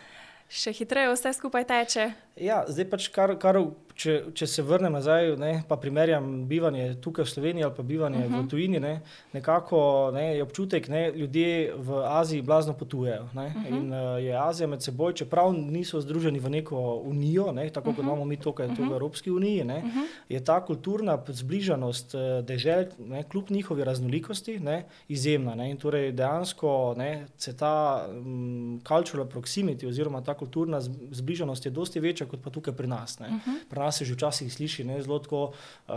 še 0.49 0.71
hitreje 0.71 1.11
vse 1.11 1.33
skupaj 1.33 1.63
teče? 1.63 2.11
Ja, 2.35 2.65
zdaj 2.67 2.89
pač 2.89 3.07
kar, 3.07 3.39
kar 3.39 3.57
če, 3.97 4.15
če 4.38 4.47
se 4.49 4.63
vrnem 4.65 4.94
nazaj, 4.94 5.31
ne, 5.41 5.51
pa 5.67 5.77
primerjam 5.81 6.27
bivanje 6.49 6.85
tukaj 7.01 7.25
v 7.25 7.31
Sloveniji 7.31 7.65
ali 7.65 7.75
pa 7.75 7.83
bivanje 7.83 8.19
uh 8.19 8.23
-huh. 8.23 8.35
v 8.35 8.39
mhm. 8.39 8.49
tujini, 8.49 8.79
ne, 8.79 9.01
nekako 9.33 10.11
ne, 10.13 10.25
je 10.35 10.44
občutek, 10.44 10.89
da 10.89 11.07
ljudje 11.09 11.73
v 11.75 12.01
Aziji 12.05 12.41
blazno 12.41 12.73
potujejo. 12.73 13.29
Ne, 13.33 13.45
uh 13.45 13.55
mhm. 13.55 13.65
-huh. 13.65 13.77
In 13.77 13.94
uh, 13.94 14.23
je 14.23 14.38
Azija 14.38 14.67
med 14.67 14.83
seboj, 14.83 15.13
čeprav 15.13 15.53
niso 15.53 16.01
združeni 16.01 16.39
v 16.39 16.49
neko 16.49 17.01
unijo, 17.05 17.51
ne, 17.51 17.69
tako 17.69 17.89
uh 17.89 17.94
-huh. 17.94 17.95
kot 17.95 18.05
mhm. 18.05 18.11
imamo 18.11 18.25
mi 18.25 18.38
tukaj 18.38 18.65
uh 18.67 18.71
-huh. 18.71 18.89
v 18.89 18.94
Evropski 18.94 19.31
uniji, 19.31 19.63
ne, 19.63 19.77
uh 19.77 19.83
-huh. 19.83 20.05
je 20.29 20.43
ta 20.43 20.65
kulturna 20.65 21.17
zbližanost 21.27 22.13
uh, 22.13 22.45
dežel, 22.45 22.85
ne, 23.00 23.23
kljub 23.23 23.50
njihovi 23.50 23.83
raznolikosti, 23.83 24.59
ne, 24.59 24.85
izjemna. 25.07 25.55
Ne, 25.55 25.71
in 25.71 25.77
torej 25.77 26.11
dejansko 26.11 26.93
ne, 26.97 27.27
se 27.38 27.57
ta 27.57 28.07
um, 28.09 28.81
cultural 28.88 29.27
proximity 29.27 29.88
oziroma 29.88 30.22
ta 30.22 30.33
kulturna 30.33 30.81
zbližanost 31.12 31.65
je 31.65 31.72
dosti 31.72 32.00
večja 32.00 32.27
kot 32.27 32.39
pa 32.43 32.50
tukaj 32.50 32.74
pri 32.74 32.88
nas. 32.88 33.19
Ne. 33.19 33.27
Uh 33.27 33.33
-huh 33.33 33.87
nas 33.88 33.98
se 33.98 34.06
že 34.06 34.17
včasih 34.17 34.51
sliši 34.53 34.84
ne, 34.84 35.00
zelo 35.01 35.20
tako, 35.24 35.41
uh, 35.88 35.96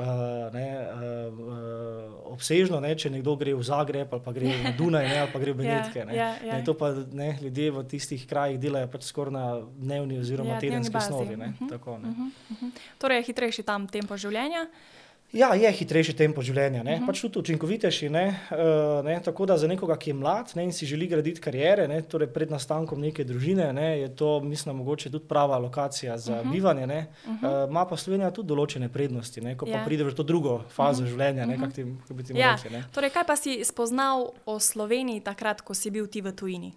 ne, 0.54 0.66
uh, 0.78 2.32
obsežno, 2.32 2.80
ne, 2.80 2.94
če 2.94 3.10
nekdo 3.10 3.34
gre 3.40 3.54
v 3.58 3.66
Zagreb 3.66 4.14
ali 4.14 4.22
pa 4.24 4.34
gre 4.36 4.54
v 4.54 4.74
Dunaj 4.78 5.08
ne, 5.08 5.18
ali 5.26 5.32
pa 5.34 5.42
gre 5.42 5.52
v 5.52 5.64
ja, 5.66 5.74
Benetke. 5.74 6.06
Ne. 6.06 6.14
Ja, 6.14 6.30
ja, 6.38 6.54
ja. 6.54 6.64
To 6.64 6.76
pa 6.78 6.94
ne, 6.94 7.34
ljudje 7.42 7.74
v 7.74 7.84
tistih 7.90 8.22
krajih 8.30 8.60
delajo 8.62 8.90
pač 8.92 9.10
skoraj 9.10 9.34
na 9.34 9.44
dnevni 9.74 10.22
oziroma 10.22 10.56
ja, 10.56 10.62
tedenski 10.62 10.96
osnovi. 10.96 11.34
Uh 11.34 11.42
-huh, 11.42 11.74
uh 11.74 11.82
-huh, 11.82 11.98
uh 11.98 12.56
-huh. 12.62 12.70
Torej 12.98 13.18
je 13.18 13.28
hitrejši 13.32 13.62
tam 13.62 13.88
tempo 13.88 14.16
življenja. 14.16 14.66
Ja, 15.32 15.52
je 15.54 15.70
hitrejši 15.70 16.16
tempo 16.18 16.42
življenja, 16.42 16.80
uh 16.80 16.86
mhm. 16.86 17.02
-huh. 17.02 17.06
pač 17.06 17.20
tudi 17.20 17.38
učinkovitejši. 17.38 18.08
Ne? 18.10 18.24
Uh, 18.50 19.04
ne? 19.04 19.20
Tako 19.24 19.46
da 19.46 19.56
za 19.58 19.66
nekoga, 19.66 19.96
ki 19.96 20.10
je 20.10 20.14
mlad 20.14 20.52
ne? 20.54 20.64
in 20.64 20.72
si 20.72 20.86
želi 20.86 21.06
graditi 21.06 21.40
karijere, 21.40 21.88
ne? 21.88 22.02
torej 22.02 22.28
pred 22.28 22.50
nastankom 22.50 23.00
neke 23.00 23.24
družine, 23.24 23.72
ne? 23.72 24.00
je 24.00 24.08
to, 24.16 24.40
mislim, 24.40 24.76
mogoče 24.76 25.10
tudi 25.10 25.28
prava 25.28 25.58
lokacija 25.58 26.18
za 26.18 26.32
uh 26.32 26.38
mhm. 26.38 26.48
-huh. 26.48 26.52
bivanje. 26.52 26.86
Uh 26.86 26.90
-huh. 26.90 27.64
uh, 27.64 27.70
ma 27.70 27.84
pa 27.86 27.96
Slovenija 27.96 28.30
tudi 28.30 28.48
določene 28.48 28.88
prednosti, 28.88 29.40
ne? 29.40 29.56
ko 29.56 29.66
ja. 29.66 29.78
pa 29.78 29.84
prideš 29.84 30.12
v 30.12 30.14
to 30.14 30.22
drugo 30.22 30.62
fazo 30.68 31.02
uh 31.02 31.08
mhm. 31.08 31.08
-huh. 31.08 31.10
življenja. 31.10 31.46
Ne? 31.46 31.70
Ti, 31.74 31.84
ti 32.26 32.38
ja. 32.38 32.50
mogoče, 32.50 32.84
torej, 32.92 33.10
kaj 33.10 33.24
pa 33.26 33.36
si 33.36 33.64
spoznal 33.64 34.32
o 34.46 34.60
Sloveniji 34.60 35.20
takrat, 35.20 35.60
ko 35.60 35.74
si 35.74 35.90
bil 35.90 36.06
ti 36.06 36.20
v 36.20 36.32
tujini? 36.32 36.72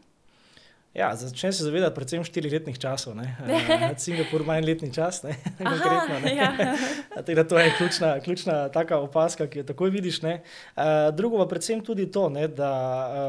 Ja, 0.93 1.15
začne 1.15 1.50
se 1.51 1.63
zavedati 1.65 1.95
predvsem 1.95 2.21
štiriletnih 2.21 2.77
časov. 2.77 3.17
Uh, 3.17 3.25
Singapur 3.97 4.43
ima 4.45 4.59
en 4.59 4.65
letni 4.65 4.91
čas, 4.93 5.23
ne 5.23 5.33
konkretno. 5.57 6.19
Ne? 6.21 6.35
Ja. 6.35 6.53
to 7.50 7.59
je 7.59 7.73
ključna, 7.77 8.19
ključna 8.19 8.69
taka 8.69 9.00
opaska, 9.00 9.47
ki 9.47 9.59
jo 9.59 9.63
takoj 9.63 9.89
vidiš. 9.89 10.21
Uh, 10.23 10.29
drugo 11.13 11.38
pa 11.38 11.47
predvsem 11.50 11.81
tudi 11.81 12.05
to, 12.12 12.29
ne, 12.29 12.47
da 12.47 12.69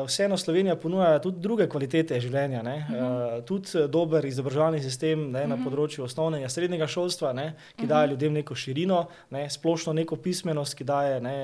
uh, 0.02 0.06
vseeno 0.06 0.36
Slovenija 0.36 0.76
ponuja 0.76 1.18
tudi 1.18 1.40
druge 1.40 1.68
kvalitete 1.68 2.20
življenja. 2.20 2.60
Ne, 2.62 2.76
uh, 2.84 3.44
tudi 3.48 3.86
dober 3.88 4.24
izobraževalni 4.28 4.82
sistem 4.84 5.30
ne, 5.30 5.46
na 5.46 5.56
mhm. 5.56 5.64
področju 5.64 6.04
osnovnega 6.04 6.44
in 6.44 6.52
srednjega 6.52 6.86
šolstva, 6.86 7.32
ne, 7.32 7.54
ki 7.80 7.88
daje 7.88 8.12
ljudem 8.12 8.36
neko 8.42 8.54
širino, 8.54 9.06
ne, 9.32 9.46
splošno 9.48 9.96
neko 9.96 10.20
pismenost, 10.20 10.76
ki 10.76 10.84
daje 10.84 11.16
ne, 11.24 11.36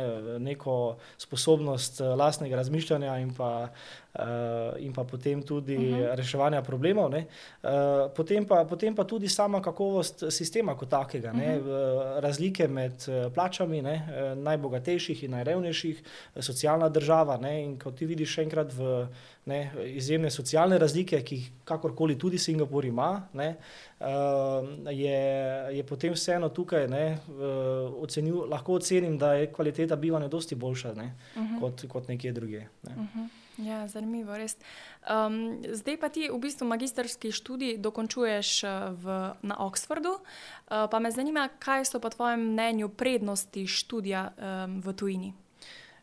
neko 0.45 0.77
sposobnost 1.17 2.05
lastnega 2.05 2.61
razmišljanja 2.61 3.17
in 3.25 3.33
pa 3.33 3.71
in 4.79 4.93
pa 4.93 5.05
potem 5.05 5.43
tudi 5.43 5.77
uh 5.77 5.83
-huh. 5.83 6.15
reševanja 6.15 6.63
problemov. 6.63 7.11
Ne. 7.11 7.27
Potem 8.17 8.45
pa, 8.45 8.65
potem 8.65 8.95
pa 8.95 9.05
tudi 9.05 9.29
sama 9.29 9.63
kakovost 9.63 10.25
sistema 10.31 10.77
kot 10.77 10.89
takega, 10.89 11.31
uh 11.31 11.39
-huh. 11.39 12.21
razlike 12.21 12.69
med 12.69 12.93
plačami 13.35 13.83
ne, 13.83 14.09
najbogatejših 14.37 15.25
in 15.25 15.31
najrevnejših, 15.31 16.03
socialna 16.39 16.89
država. 16.89 17.37
Ne, 17.37 17.65
in 17.65 17.79
kot 17.79 17.95
ti 17.95 18.07
vidiš, 18.07 18.35
še 18.35 18.43
enkrat 18.43 18.73
v 18.73 19.07
ne, 19.45 19.71
izjemne 19.87 20.31
socialne 20.31 20.79
razlike, 20.79 21.23
ki 21.25 21.37
jih 21.37 21.51
kakorkoli 21.65 22.19
tudi 22.19 22.39
Singapur 22.39 22.85
ima, 22.85 23.11
ne, 23.33 23.55
je, 24.95 25.19
je 25.77 25.85
potem 25.87 26.15
vseeno 26.17 26.49
tukaj, 26.49 26.89
ne, 26.89 27.05
ocenil, 28.01 28.45
lahko 28.51 28.79
ocenim, 28.81 29.19
da 29.19 29.35
je 29.35 29.53
kvaliteta 29.53 29.97
bivanja 29.97 30.29
dosti 30.29 30.55
boljša 30.55 30.95
ne, 30.95 31.13
uh 31.37 31.43
-huh. 31.43 31.61
kot, 31.61 31.87
kot 31.89 32.09
nekje 32.09 32.33
druge. 32.33 32.59
Ne. 32.59 32.97
Uh 32.97 33.03
-huh. 33.17 33.40
Ja, 33.59 33.89
zanimivo, 33.89 34.37
res. 34.39 34.57
Um, 35.05 35.61
zdaj 35.67 35.97
pa 36.01 36.09
ti 36.09 36.29
v 36.31 36.39
bistvu 36.41 36.69
magistrski 36.71 37.33
študij 37.35 37.77
dokončuješ 37.83 38.51
v, 39.03 39.19
na 39.43 39.59
Oxfordu. 39.67 40.17
Uh, 40.17 40.87
pa 40.91 40.99
me 41.03 41.11
zanima, 41.11 41.49
kaj 41.59 41.85
so 41.91 42.01
po 42.01 42.09
tvojem 42.09 42.53
mnenju 42.53 42.89
prednosti 42.89 43.67
študija 43.67 44.31
um, 44.31 44.81
v 44.81 44.97
tujini? 44.97 45.31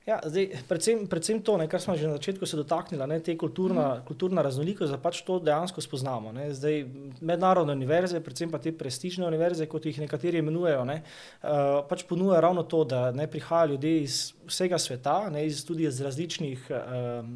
Ja, 0.07 0.21
zdaj, 0.23 0.61
predvsem, 0.69 1.01
predvsem 1.11 1.41
to, 1.43 1.57
ne, 1.59 1.65
kar 1.67 1.81
smo 1.83 1.91
že 1.99 2.07
na 2.07 2.15
začetku 2.15 2.47
se 2.47 2.55
dotaknili, 2.55 3.03
ne, 3.11 3.19
te 3.19 3.35
kulturna, 3.35 3.87
mm. 3.97 4.05
kulturna 4.07 4.39
raznolikost, 4.41 4.93
da 4.95 4.99
pač 5.03 5.19
to 5.27 5.35
dejansko 5.43 5.83
spoznamo. 5.83 6.31
Ne. 6.31 6.47
Zdaj, 6.55 6.85
mednarodne 7.19 7.75
univerze, 7.75 8.21
predvsem 8.23 8.47
pa 8.47 8.61
te 8.63 8.71
prestižne 8.71 9.27
univerze, 9.27 9.67
kot 9.67 9.83
jih 9.83 9.99
nekateri 9.99 10.39
imenujejo, 10.39 10.85
ne, 10.87 11.01
uh, 11.03 11.83
pač 11.89 12.05
ponujajo 12.07 12.39
ravno 12.39 12.63
to, 12.63 12.85
da 12.87 13.11
ne 13.11 13.27
prihajajo 13.27 13.73
ljudje 13.75 13.93
iz 14.05 14.21
vsega 14.47 14.77
sveta, 14.77 15.29
ne, 15.29 15.45
iz, 15.45 15.65
tudi 15.65 15.87
iz 15.87 16.01
različnih 16.01 16.69
uh, 16.69 16.77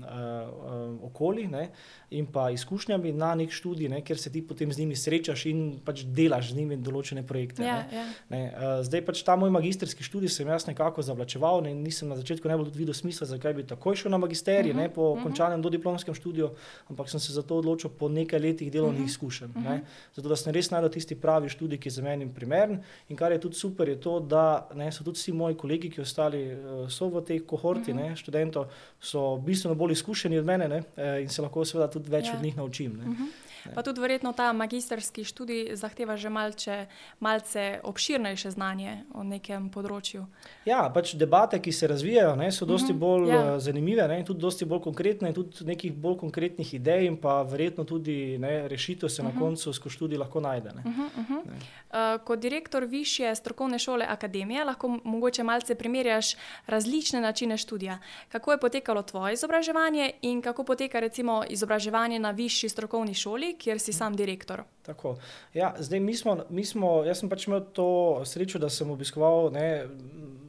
uh, 0.02 1.04
okolij. 1.12 1.48
Ne, 1.52 1.70
in 2.12 2.26
pa 2.28 2.50
izkušnjami 2.52 3.12
na 3.12 3.36
nek 3.36 3.52
študij, 3.56 3.88
ne, 3.90 4.02
ker 4.04 4.20
se 4.20 4.32
ti 4.32 4.42
potem 4.48 4.72
z 4.72 4.84
njimi 4.84 4.96
srečaš 5.00 5.46
in 5.48 5.62
pač 5.86 6.04
delaš 6.04 6.50
z 6.52 6.58
njimi 6.60 6.76
določene 6.84 7.24
projekte. 7.28 7.64
Ja, 7.64 7.78
ja. 7.88 8.04
Ne, 8.30 8.42
uh, 8.52 8.82
zdaj 8.84 9.06
pač 9.08 9.22
ta 9.24 9.38
moj 9.40 9.54
magistrski 9.56 10.04
študij 10.04 10.34
sem 10.34 10.50
jaz 10.52 10.68
nekako 10.68 11.06
zavlačeval 11.08 11.64
in 11.70 11.80
nisem 11.86 12.12
na 12.12 12.18
začetku 12.20 12.52
najbolj 12.52 12.74
videl 12.76 12.98
smisla, 12.98 13.30
zakaj 13.30 13.56
bi 13.56 13.66
takoj 13.68 13.96
šel 14.04 14.12
na 14.12 14.20
magisterij, 14.20 14.74
uh 14.74 14.76
-huh, 14.76 14.82
ne, 14.82 14.90
po 14.92 15.12
uh 15.12 15.18
-huh. 15.18 15.24
končanem 15.24 15.62
dodiplomskem 15.62 16.16
študiju, 16.16 16.50
ampak 16.90 17.10
sem 17.10 17.20
se 17.20 17.34
za 17.34 17.42
to 17.42 17.58
odločil 17.64 17.90
po 17.90 18.10
nekaj 18.10 18.40
letih 18.40 18.72
delovnih 18.72 19.00
uh 19.00 19.06
-huh, 19.06 19.10
izkušenj. 19.10 19.52
Uh 19.56 19.64
-huh. 19.64 19.80
Zato 20.16 20.30
da 20.30 20.36
sem 20.36 20.54
res 20.54 20.70
najdel 20.72 20.90
tisti 20.90 21.16
pravi 21.16 21.50
študij, 21.50 21.80
ki 21.80 21.88
je 21.88 21.92
za 21.92 22.02
meni 22.02 22.28
primeren 22.34 22.84
in 23.10 23.16
kar 23.16 23.32
je 23.32 23.40
tudi 23.40 23.56
super, 23.56 23.90
je 23.90 24.00
to, 24.00 24.20
da 24.20 24.68
ne, 24.76 24.92
so 24.92 25.04
tudi 25.04 25.16
vsi 25.16 25.32
moji 25.32 25.56
kolegi, 25.56 25.90
ki 25.90 26.02
ostali 26.02 26.54
uh, 26.54 26.90
so 27.02 27.10
v 27.10 27.26
tej 27.26 27.40
kohorti 27.46 27.92
uh 27.92 27.98
-huh. 27.98 28.10
ne, 28.10 28.16
študentov, 28.16 28.66
so 29.00 29.38
bistveno 29.38 29.76
bolj 29.76 29.98
izkušeni 29.98 30.38
od 30.38 30.46
mene 30.46 30.68
ne, 30.68 30.78
uh, 30.78 31.22
in 31.22 31.30
se 31.30 31.42
lahko 31.42 31.66
seveda 31.66 31.90
tudi 31.92 32.12
več 32.12 32.28
ja. 32.28 32.36
od 32.36 32.44
njih 32.44 32.58
naučim. 32.58 32.92
Uh 32.92 33.08
mhm. 33.08 33.24
-huh. 33.66 33.76
Pa 33.76 33.82
tudi 33.82 34.02
verjetno 34.02 34.34
ta 34.34 34.54
magistrski 34.54 35.24
študij 35.24 35.76
zahteva 35.76 36.18
že 36.18 36.30
malce, 36.30 36.88
malce 37.20 37.80
obširnejše 37.84 38.52
znanje 38.52 39.04
o 39.14 39.24
nekem 39.24 39.70
področju. 39.70 40.26
Ja, 40.66 40.90
pač 40.94 41.14
debate, 41.16 41.60
ki 41.62 41.72
se 41.72 41.88
razvijajo, 41.88 42.36
ne, 42.36 42.52
so 42.52 42.66
dosti 42.66 42.94
mhm, 42.94 43.00
bolj 43.00 43.30
ja. 43.30 43.56
Eh, 43.56 43.60
zanimive 43.60 44.08
ne, 44.08 44.20
in 44.20 44.26
tudi 44.26 44.40
dosti 44.40 44.66
bolj 44.66 44.82
konkretne, 44.82 45.34
tudi 45.34 45.66
nekih 45.66 45.94
bolj 45.94 46.18
konkretnih 46.18 46.74
idej, 46.74 47.06
in 47.08 47.18
pa 47.18 47.42
verjetno 47.44 47.84
tudi 47.84 48.38
ne, 48.38 48.68
rešitev 48.68 49.10
se 49.10 49.22
uh 49.22 49.28
-huh. 49.28 49.32
na 49.32 49.36
mhm. 49.36 49.40
koncu 49.40 49.74
skozi 49.74 49.96
študij 49.96 50.18
lahko 50.18 50.40
najde. 50.40 50.70
Uh 50.70 50.76
-huh, 50.86 51.10
uh 51.20 51.30
-huh. 51.30 52.18
uh, 52.18 52.24
kot 52.26 52.40
direktor 52.40 52.84
višje 52.84 53.36
strokovne 53.36 53.80
šole 53.80 54.06
Akademije 54.10 54.66
lahko 54.66 55.00
mogoče 55.04 55.44
malce 55.44 55.76
primerjaš 55.76 56.36
različne 56.68 57.22
načine 57.22 57.58
študija. 57.58 58.00
Kako 58.30 58.52
je 58.52 58.60
potekalo 58.60 59.02
tvoje 59.02 59.34
izobraževanje 59.34 60.12
in 60.22 60.42
kako 60.42 60.64
poteka 60.64 61.00
recimo 61.00 61.44
izobraževanje 61.50 62.20
na 62.20 62.32
višji 62.32 62.70
strokovni 62.70 63.14
šoli? 63.14 63.51
Kjer 63.60 63.80
si 63.80 63.94
sam 63.94 64.16
direktor. 64.16 64.64
Tako. 64.82 65.16
Ja, 65.54 65.74
zdaj, 65.80 66.00
mi 66.00 66.16
smo, 66.16 66.38
mi 66.50 66.66
smo, 66.66 67.04
jaz 67.06 67.20
sem 67.20 67.30
pač 67.30 67.48
imel 67.48 67.62
to 67.74 68.22
srečo, 68.26 68.60
da 68.60 68.70
sem 68.70 68.90
obiskoval 68.90 69.52
ne, 69.54 69.68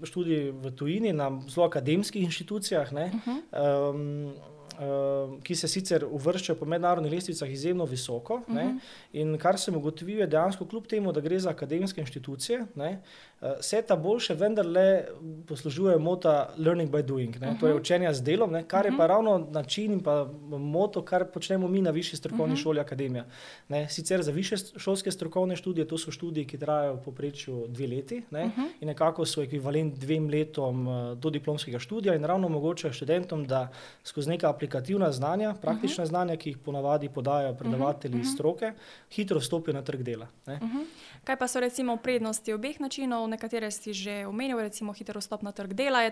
študij 0.04 0.50
v 0.62 0.72
tujini 0.76 1.12
na 1.12 1.28
zelo 1.48 1.66
akademskih 1.66 2.24
inštitucijah. 2.24 2.92
Ne, 2.92 3.10
uh 3.14 3.28
-huh. 3.28 3.92
um, 3.92 4.34
ki 5.42 5.54
se 5.54 5.68
sicer 5.68 6.04
uvrščajo 6.04 6.56
po 6.58 6.66
mednarodnih 6.66 7.12
lestvicah 7.12 7.50
izjemno 7.50 7.84
visoko. 7.84 8.34
Uh 8.34 8.54
-huh. 8.54 8.78
In 9.12 9.38
kar 9.38 9.58
sem 9.58 9.76
ugotovil, 9.76 10.18
je 10.18 10.26
dejansko, 10.26 10.66
kljub 10.66 10.86
temu, 10.86 11.12
da 11.12 11.20
gre 11.20 11.38
za 11.38 11.50
akademske 11.50 12.00
inštitucije, 12.00 12.66
ne, 12.74 13.02
se 13.60 13.82
ta 13.82 13.96
boljše 13.96 14.34
vendarle 14.34 15.04
poslužuje 15.46 15.98
mota 15.98 16.48
learning 16.58 16.90
by 16.90 17.02
doing, 17.02 17.40
ne, 17.40 17.48
uh 17.48 17.54
-huh. 17.54 17.60
torej 17.60 17.74
mhm. 17.74 17.80
učenja 17.80 18.12
z 18.14 18.22
delom, 18.22 18.52
ne, 18.52 18.62
kar 18.68 18.80
uh 18.80 18.86
-huh. 18.86 18.94
je 18.94 18.98
pa 18.98 19.04
mhm. 19.04 19.08
ravno 19.08 19.48
način 19.50 19.92
in 19.92 20.00
pa 20.00 20.28
moto, 20.48 21.02
kar 21.02 21.24
počnemo 21.24 21.68
mi 21.68 21.82
na 21.82 21.90
višji 21.90 22.16
strokovni 22.16 22.52
uh 22.52 22.58
-huh. 22.58 22.62
šoli 22.62 22.80
Akademija. 22.80 23.24
Ne, 23.68 23.88
sicer 23.88 24.22
za 24.22 24.32
više 24.32 24.56
šolske 24.76 25.10
strokovne 25.10 25.56
študije, 25.56 25.88
to 25.88 25.98
so 25.98 26.10
študije, 26.10 26.46
ki 26.46 26.58
trajajo 26.58 26.94
v 26.94 27.02
poprečju 27.02 27.66
dve 27.68 27.86
leti 27.86 28.22
ne, 28.30 28.44
uh 28.44 28.50
-huh. 28.50 28.68
in 28.80 28.88
nekako 28.88 29.24
so 29.24 29.42
ekvivalent 29.42 29.98
dvem 29.98 30.28
letom 30.28 30.88
eh, 30.88 31.14
do 31.14 31.30
diplomskega 31.30 31.78
študija 31.78 32.14
in 32.14 32.24
ravno 32.24 32.46
omogočajo 32.46 32.92
študentom, 32.92 33.46
da 33.46 33.68
skozi 34.04 34.30
neka 34.30 34.50
aplikativna 34.50 35.12
znanja, 35.12 35.54
praktična 35.60 36.02
uh 36.02 36.06
-huh. 36.06 36.10
znanja, 36.10 36.36
ki 36.36 36.50
jih 36.50 36.58
ponavadi 36.58 37.08
podajo 37.08 37.54
predavatelji 37.54 38.20
uh 38.20 38.24
-huh. 38.24 38.34
stroke, 38.34 38.72
hitro 39.10 39.38
vstopijo 39.38 39.74
na 39.74 39.82
trg 39.82 40.02
dela. 40.02 40.26
Ne. 40.46 40.54
Uh 40.54 40.60
-huh. 40.60 40.84
Kaj 41.24 41.36
pa 41.38 41.46
so 41.46 41.60
recimo 41.60 41.96
prednosti 41.96 42.52
obeh 42.52 42.80
načinov? 42.80 43.28
nekatere 43.30 43.70
si 43.70 43.94
že 43.94 44.26
omenil, 44.26 44.58
recimo 44.58 44.90
hiter 44.92 45.14
vstop 45.14 45.42
na 45.46 45.52
trg 45.54 45.70
dela. 45.70 46.02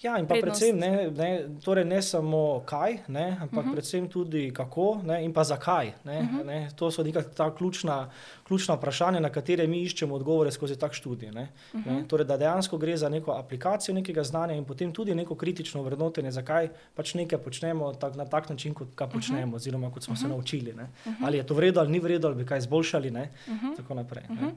Ja, 0.00 0.16
in 0.16 0.24
pa 0.24 0.40
prednost. 0.40 0.60
predvsem 0.64 0.78
ne, 0.80 1.10
ne, 1.12 1.60
torej 1.60 1.84
ne 1.84 2.00
samo 2.02 2.64
kaj, 2.64 2.98
ne, 3.08 3.36
ampak 3.40 3.52
uh 3.52 3.64
mhm. 3.64 3.68
-huh. 3.68 3.72
predvsem 3.72 4.08
tudi 4.08 4.52
kako 4.52 5.00
ne, 5.04 5.24
in 5.24 5.32
pa 5.32 5.44
zakaj. 5.44 5.92
Ne, 6.04 6.18
uh 6.18 6.24
mhm. 6.24 6.38
-huh. 6.38 6.44
ne, 6.46 6.68
to 6.76 6.90
so 6.90 7.02
neka 7.02 7.22
ta 7.22 7.54
ključna, 7.54 8.10
ključna 8.48 8.74
vprašanja, 8.74 9.20
na 9.20 9.30
katere 9.32 9.66
mi 9.66 9.82
iščemo 9.82 10.14
odgovore 10.14 10.52
skozi 10.52 10.76
tak 10.78 10.94
študij. 10.96 11.30
Ne, 11.30 11.42
uh 11.42 11.80
-huh. 11.80 11.86
ne, 11.86 11.92
mhm. 11.92 12.06
torej, 12.08 12.26
da 12.26 12.36
dejansko 12.36 12.78
gre 12.78 12.96
za 12.96 13.08
neko 13.08 13.32
aplikacijo 13.32 13.94
nekega 13.94 14.24
znanja 14.24 14.54
in 14.54 14.64
potem 14.64 14.92
tudi 14.92 15.14
neko 15.14 15.34
kritično 15.34 15.82
vrednotenje, 15.82 16.30
zakaj 16.30 16.68
pač 16.94 17.14
nekaj 17.14 17.38
počnemo 17.38 17.92
tak, 17.94 18.16
na 18.16 18.24
tak 18.24 18.48
način, 18.48 18.74
kot 18.74 18.88
ga 18.96 19.06
počnemo, 19.06 19.46
uh 19.46 19.52
-huh. 19.52 19.56
oziroma 19.56 19.92
kot 19.92 20.02
smo 20.02 20.12
uh 20.12 20.18
-huh. 20.18 20.22
se 20.22 20.28
naučili. 20.28 20.72
Uh 20.72 20.78
-huh. 20.78 21.14
Ali 21.24 21.36
je 21.36 21.46
to 21.46 21.54
vredno 21.54 21.80
ali 21.80 21.90
ni 21.90 22.00
vredno, 22.00 22.28
ali 22.28 22.36
bi 22.36 22.46
kaj 22.46 22.58
izboljšali. 22.58 23.10
Ne, 23.10 23.30
uh 23.46 23.54
-huh. 23.54 23.76
Tako 23.76 23.94
naprej. 23.94 24.24
Uh 24.28 24.36
-huh. 24.36 24.52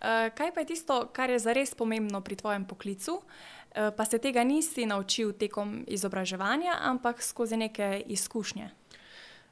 Eh, 0.00 0.30
kaj 0.30 0.54
pa 0.54 0.60
je 0.60 0.66
tisto, 0.66 1.08
kar 1.12 1.30
je 1.30 1.38
zares 1.38 1.74
pomembno 1.74 2.20
pri 2.20 2.36
tvojem 2.36 2.64
poklicu, 2.64 3.12
uh, 3.16 3.22
pa 3.96 4.04
se 4.04 4.18
tega 4.18 4.44
nisi 4.44 4.86
naučil 4.86 5.32
tekom 5.32 5.84
izobraževanja, 5.86 6.76
ampak 6.80 7.22
skozi 7.22 7.56
neke 7.56 8.02
izkušnje? 8.06 8.70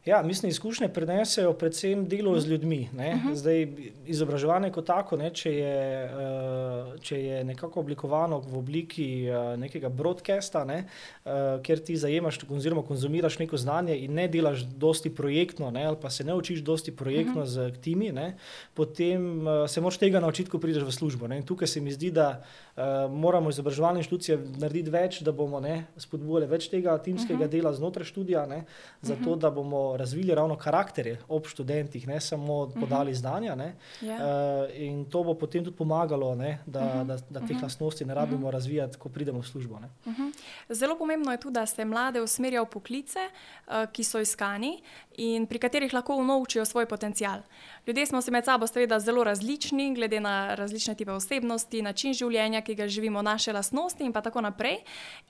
Ja, 0.04 0.22
mislim, 0.22 0.50
izkušnje 0.50 0.88
prenesejo 0.88 1.52
predvsem 1.52 2.08
delo 2.08 2.40
z 2.40 2.48
ljudmi. 2.48 2.88
Uh 2.92 2.98
mhm. 2.98 3.28
-huh. 3.28 3.34
Zdaj, 3.34 3.68
izobraževanje 4.06 4.70
kot 4.70 4.86
tako, 4.86 5.16
ne, 5.16 5.30
če, 5.30 5.52
je, 5.52 6.04
uh, 6.04 7.00
če 7.00 7.24
je 7.24 7.44
nekako 7.44 7.80
oblikovano 7.80 8.38
v 8.38 8.58
obliki 8.58 9.28
uh, 9.28 9.58
nekega 9.58 9.88
broadcasta, 9.88 10.64
ne, 10.64 10.84
uh, 11.24 11.30
kjer 11.62 11.78
ti 11.78 11.96
zajemaš 11.96 12.38
oziroma 12.48 12.82
konzumiraš 12.82 13.38
neko 13.38 13.56
znanje 13.56 13.96
in 13.98 14.12
ne 14.12 14.28
delaš 14.28 14.60
dosti 14.60 15.14
projektno, 15.14 15.70
ne, 15.70 15.84
ali 15.84 15.96
pa 16.02 16.10
se 16.10 16.24
ne 16.24 16.34
učiš 16.34 16.60
dosti 16.60 16.96
projektno 16.96 17.42
uh 17.42 17.48
-huh. 17.48 17.70
z 17.70 17.80
timi, 17.80 18.12
ne, 18.12 18.36
potem 18.74 19.46
uh, 19.46 19.70
se 19.70 19.80
moraš 19.80 19.98
tega 19.98 20.20
naučiti, 20.20 20.50
ko 20.50 20.58
prideš 20.58 20.82
v 20.82 20.92
službo. 20.92 21.28
Ne. 21.28 21.36
In 21.36 21.42
tukaj 21.42 21.68
se 21.68 21.80
mi 21.80 21.92
zdi, 21.92 22.10
da 22.10 22.44
uh, 22.76 22.82
moramo 23.12 23.50
izobraževalne 23.50 24.00
inštitucije 24.00 24.38
narediti 24.56 24.90
več, 24.90 25.20
da 25.20 25.32
bomo 25.32 25.62
spodbujali 25.96 26.46
več 26.46 26.68
tega 26.68 26.98
timskega 26.98 27.34
uh 27.34 27.40
mhm. 27.40 27.48
-huh. 27.48 27.52
dela 27.52 27.72
znotraj 27.72 28.04
študija, 28.04 28.46
ne, 28.46 28.64
zato 29.02 29.20
uh 29.20 29.26
mhm. 29.26 29.30
-huh. 29.30 29.38
da 29.38 29.50
bomo 29.50 29.93
razvili 29.96 30.34
ravno 30.34 30.56
karakterje 30.56 31.18
ob 31.28 31.46
študentih, 31.46 32.08
ne 32.08 32.20
samo 32.20 32.62
uh 32.62 32.68
mhm. 32.68 32.78
-huh. 32.78 32.80
podali 32.80 33.14
znanja. 33.14 33.54
Ne, 33.54 33.74
yeah. 34.00 34.06
Ja. 34.06 34.64
uh, 34.64 34.80
in 34.80 35.04
to 35.10 35.22
bo 35.22 35.34
potem 35.34 35.64
tudi 35.64 35.76
pomagalo, 35.76 36.34
ne, 36.34 36.58
da, 36.66 36.80
uh 36.80 36.86
-huh. 36.86 37.04
da, 37.04 37.16
da 37.30 37.40
teh 37.40 37.50
uh 37.50 37.56
-huh. 37.56 37.62
lastnosti 37.62 38.04
ne 38.04 38.14
rabimo 38.14 38.38
uh 38.38 38.44
-huh. 38.44 38.52
razvijati, 38.52 38.98
ko 38.98 39.08
pridemo 39.08 39.40
v 39.40 39.46
službo. 39.46 39.74
Uh 39.74 40.12
-huh. 40.12 40.32
Zelo 40.68 40.98
pomembno 40.98 41.32
je 41.32 41.40
tudi, 41.40 41.54
da 41.54 41.66
se 41.66 41.84
mlade 41.84 42.20
usmerja 42.20 42.62
v 42.62 42.66
poklice, 42.66 43.18
uh, 43.66 43.72
ki 43.92 44.04
so 44.04 44.20
iskani 44.20 44.82
in 45.16 45.46
pri 45.46 45.58
katerih 45.58 45.94
lahko 45.94 46.16
unovčijo 46.16 46.64
svoj 46.64 46.86
potencial. 46.86 47.40
Ljudje 47.86 48.06
smo 48.06 48.22
si 48.22 48.30
med 48.30 48.44
sabo 48.44 48.66
seveda 48.66 49.00
zelo 49.00 49.24
različni, 49.24 49.94
glede 49.94 50.20
na 50.20 50.54
različne 50.54 50.94
type 50.94 51.10
osebnosti, 51.10 51.82
način 51.82 52.14
življenja, 52.14 52.60
ki 52.60 52.74
ga 52.74 52.88
živimo, 52.88 53.22
naše 53.22 53.52
lastnosti 53.52 54.04
in 54.04 54.12
tako 54.12 54.40
naprej. 54.40 54.78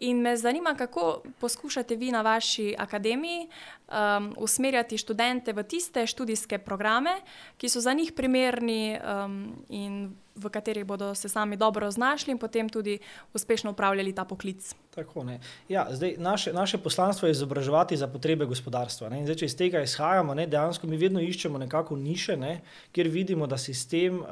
In 0.00 0.20
me 0.22 0.36
zanima, 0.36 0.74
kako 0.74 1.22
poskušate 1.40 1.96
vi 1.96 2.12
na 2.12 2.22
vaši 2.22 2.74
akademiji 2.78 3.48
um, 3.88 4.34
usmerjati 4.54 4.98
študente 4.98 5.52
v 5.52 5.66
tiste 5.66 6.06
študijske 6.06 6.62
programe, 6.62 7.18
ki 7.58 7.68
so 7.68 7.82
za 7.82 7.92
njih 7.92 8.14
primerni 8.14 8.94
um, 9.02 9.40
in 9.68 10.14
v 10.34 10.50
katerih 10.50 10.84
bodo 10.84 11.14
se 11.14 11.28
sami 11.28 11.56
dobro 11.56 11.90
znašli 11.90 12.32
in 12.32 12.38
potem 12.38 12.68
tudi 12.68 12.98
uspešno 13.34 13.70
upravljali 13.70 14.12
ta 14.14 14.24
poklic. 14.24 14.74
Tako, 14.94 15.26
ja, 15.68 15.86
zdaj, 15.90 16.14
naše, 16.18 16.52
naše 16.52 16.78
poslanstvo 16.78 17.26
je 17.26 17.32
izobraževati 17.32 17.96
za 17.96 18.06
potrebe 18.06 18.46
gospodarstva. 18.46 19.10
Zdaj, 19.24 19.34
če 19.34 19.46
iz 19.46 19.56
tega 19.56 19.82
izhajamo, 19.82 20.34
ne, 20.34 20.46
dejansko 20.46 20.86
mi 20.86 20.96
vedno 20.96 21.20
iščemo 21.20 21.58
nekako 21.58 21.96
niše, 21.96 22.36
ne, 22.36 22.60
kjer 22.92 23.08
vidimo, 23.08 23.46
da 23.46 23.58
sistem 23.58 24.20
uh, 24.20 24.26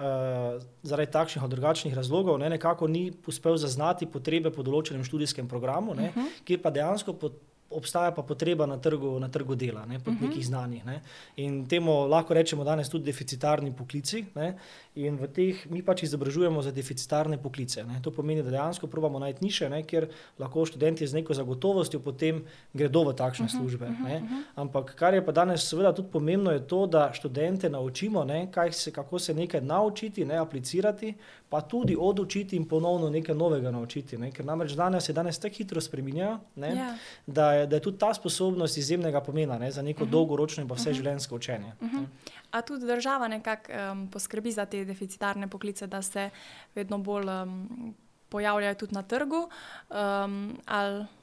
zaradi 0.82 1.12
takšnih 1.12 1.42
ali 1.42 1.50
drugačnih 1.50 1.94
razlogov 1.94 2.38
ne, 2.38 2.50
nekako 2.50 2.86
ni 2.86 3.12
uspel 3.26 3.56
zaznati 3.56 4.06
potrebe 4.06 4.50
po 4.50 4.62
določenem 4.62 5.04
študijskem 5.04 5.48
programu, 5.48 5.94
ne, 5.94 6.10
uh 6.10 6.16
mhm. 6.16 6.26
-huh. 6.26 6.44
kjer 6.44 6.62
pa 6.62 6.70
dejansko 6.70 7.12
pot, 7.12 7.38
obstaja 7.74 8.10
pa 8.10 8.22
potreba 8.22 8.66
na 8.66 8.76
trgu, 8.76 9.18
na 9.20 9.28
trgu 9.28 9.54
dela, 9.54 9.86
ne, 9.86 9.98
po 9.98 10.10
uh 10.10 10.16
-huh. 10.16 10.28
nekih 10.28 10.46
znanjih. 10.46 10.84
Ne. 10.86 11.00
In 11.36 11.66
temu 11.66 12.06
lahko 12.06 12.34
rečemo 12.34 12.64
danes 12.64 12.88
tudi 12.88 13.04
deficitarni 13.04 13.72
poklici. 13.72 14.24
Ne. 14.34 14.58
In 14.94 15.16
v 15.16 15.26
teh 15.26 15.70
mi 15.70 15.82
pač 15.82 16.02
izobražujemo 16.02 16.62
za 16.62 16.70
deficitarne 16.70 17.38
poklice. 17.42 17.84
Ne. 17.84 18.00
To 18.02 18.10
pomeni, 18.10 18.42
da 18.42 18.50
dejansko 18.50 18.86
probamo 18.86 19.18
najti 19.18 19.44
niše, 19.44 19.70
ne, 19.70 19.82
kjer 19.82 20.08
lahko 20.38 20.66
študenti 20.66 21.06
z 21.06 21.14
neko 21.14 21.34
zagotovostjo 21.34 22.00
potem 22.00 22.44
gredo 22.74 23.04
v 23.04 23.14
takšne 23.14 23.46
uh 23.46 23.50
-huh, 23.50 23.58
službe. 23.58 23.86
Uh 23.86 23.92
-huh, 23.92 24.22
uh 24.22 24.30
-huh. 24.30 24.42
Ampak 24.54 24.94
kar 24.94 25.14
je 25.14 25.26
pa 25.26 25.32
danes 25.32 25.68
seveda 25.68 25.92
tudi 25.92 26.08
pomembno, 26.12 26.50
je 26.50 26.66
to, 26.66 26.86
da 26.86 27.10
študente 27.12 27.70
naučimo, 27.70 28.24
ne, 28.24 28.48
se, 28.70 28.90
kako 28.90 29.18
se 29.18 29.34
nekaj 29.34 29.60
naučiti, 29.60 30.24
ne, 30.24 30.36
aplicirati, 30.36 31.14
pa 31.52 31.60
tudi 31.60 31.96
odučiti 32.00 32.56
in 32.56 32.64
ponovno 32.64 33.10
nekaj 33.10 33.34
novega 33.34 33.70
naučiti. 33.70 34.16
Ne. 34.18 34.30
Ker 34.32 34.44
namreč 34.44 34.72
danes 34.72 35.04
se 35.04 35.12
danes 35.12 35.38
tako 35.38 35.54
hitro 35.58 35.80
spremenjajo, 35.80 36.38
ja. 36.56 36.94
da, 37.26 37.66
da 37.66 37.76
je 37.76 37.80
tudi 37.84 37.98
ta 37.98 38.14
sposobnost 38.14 38.76
izjemnega 38.80 39.20
pomena 39.20 39.58
ne, 39.58 39.70
za 39.70 39.82
neko 39.82 40.04
uh 40.04 40.08
mhm. 40.08 40.08
-huh. 40.08 40.12
dolgoročno 40.12 40.62
in 40.62 40.68
pa 40.68 40.74
vse 40.74 40.90
uh 40.90 40.96
-huh. 40.96 41.34
učenje. 41.34 41.72
Uh 41.80 41.88
-huh. 41.92 42.06
A 42.50 42.62
tudi 42.62 42.86
država 42.86 43.28
nekako 43.28 43.72
um, 43.92 44.08
poskrbi 44.08 44.52
za 44.52 44.64
te 44.64 44.84
deficitarne 44.84 45.48
poklice, 45.48 45.86
da 45.86 46.02
se 46.02 46.30
vedno 46.74 46.98
bolj 46.98 47.28
um, 47.28 47.94
pojavljajo 48.28 48.74
tudi 48.74 48.94
na 48.94 49.02
trgu. 49.02 49.48
Um, 49.90 50.58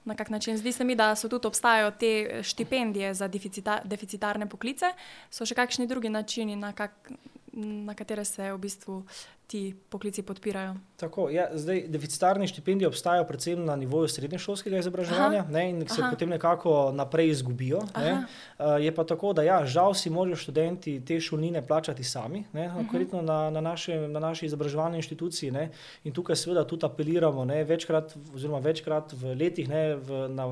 na 0.05 0.15
kak 0.15 0.29
način 0.29 0.57
zdi 0.57 0.71
se 0.71 0.83
mi, 0.83 0.95
da 0.95 1.15
so 1.15 1.29
tudi 1.29 1.47
obstajajo 1.47 1.91
te 1.91 2.43
štipendije 2.43 3.13
za 3.13 3.27
deficita, 3.27 3.81
deficitarne 3.83 4.49
poklice, 4.49 4.93
so 5.29 5.45
še 5.45 5.55
kakšni 5.55 5.87
drugi 5.87 6.09
načini, 6.09 6.55
na, 6.55 6.73
kak, 6.73 7.11
na 7.53 7.93
katere 7.93 8.25
se 8.25 8.53
v 8.53 8.57
bistvu 8.57 9.03
ti 9.49 9.75
poklici 9.89 10.21
podpirajo. 10.21 10.75
Tako, 10.95 11.29
ja, 11.29 11.47
zdaj, 11.53 11.87
deficitarne 11.87 12.47
štipendije 12.47 12.87
obstajajo 12.87 13.23
predvsem 13.25 13.63
na 13.65 13.75
nivoju 13.75 14.07
srednješolskega 14.07 14.77
izobraževanja 14.77 15.45
ne, 15.49 15.63
in 15.69 15.87
se 15.87 16.01
Aha. 16.01 16.09
potem 16.11 16.29
nekako 16.29 16.91
naprej 16.93 17.29
izgubijo. 17.29 17.79
Ne. 17.97 18.11
Uh, 18.13 18.65
je 18.83 18.93
pa 18.95 19.03
tako, 19.03 19.33
da 19.33 19.43
ja, 19.43 19.63
žal 19.65 19.93
si 19.97 20.09
morajo 20.13 20.35
študenti 20.35 20.99
te 21.05 21.17
šolnine 21.21 21.63
plačati 21.67 22.03
sami, 22.03 22.43
konkretno 22.75 23.19
uh 23.19 23.23
-huh. 23.23 23.27
na, 23.27 23.49
na, 23.49 23.61
naše, 23.61 23.97
na 24.07 24.19
naši 24.19 24.45
izobraževalni 24.45 24.97
inštituciji. 24.97 25.51
Ne. 25.51 25.69
In 26.03 26.13
tukaj 26.13 26.35
seveda 26.35 26.63
tudi 26.67 26.85
apeliramo 26.85 27.45
ne, 27.45 27.63
večkrat, 27.63 28.17
oziroma 28.35 28.59
večkrat 28.59 29.13
v 29.13 29.33
letih 29.39 29.69
ne, 29.69 29.95
v, 29.95 30.27
na, 30.29 30.47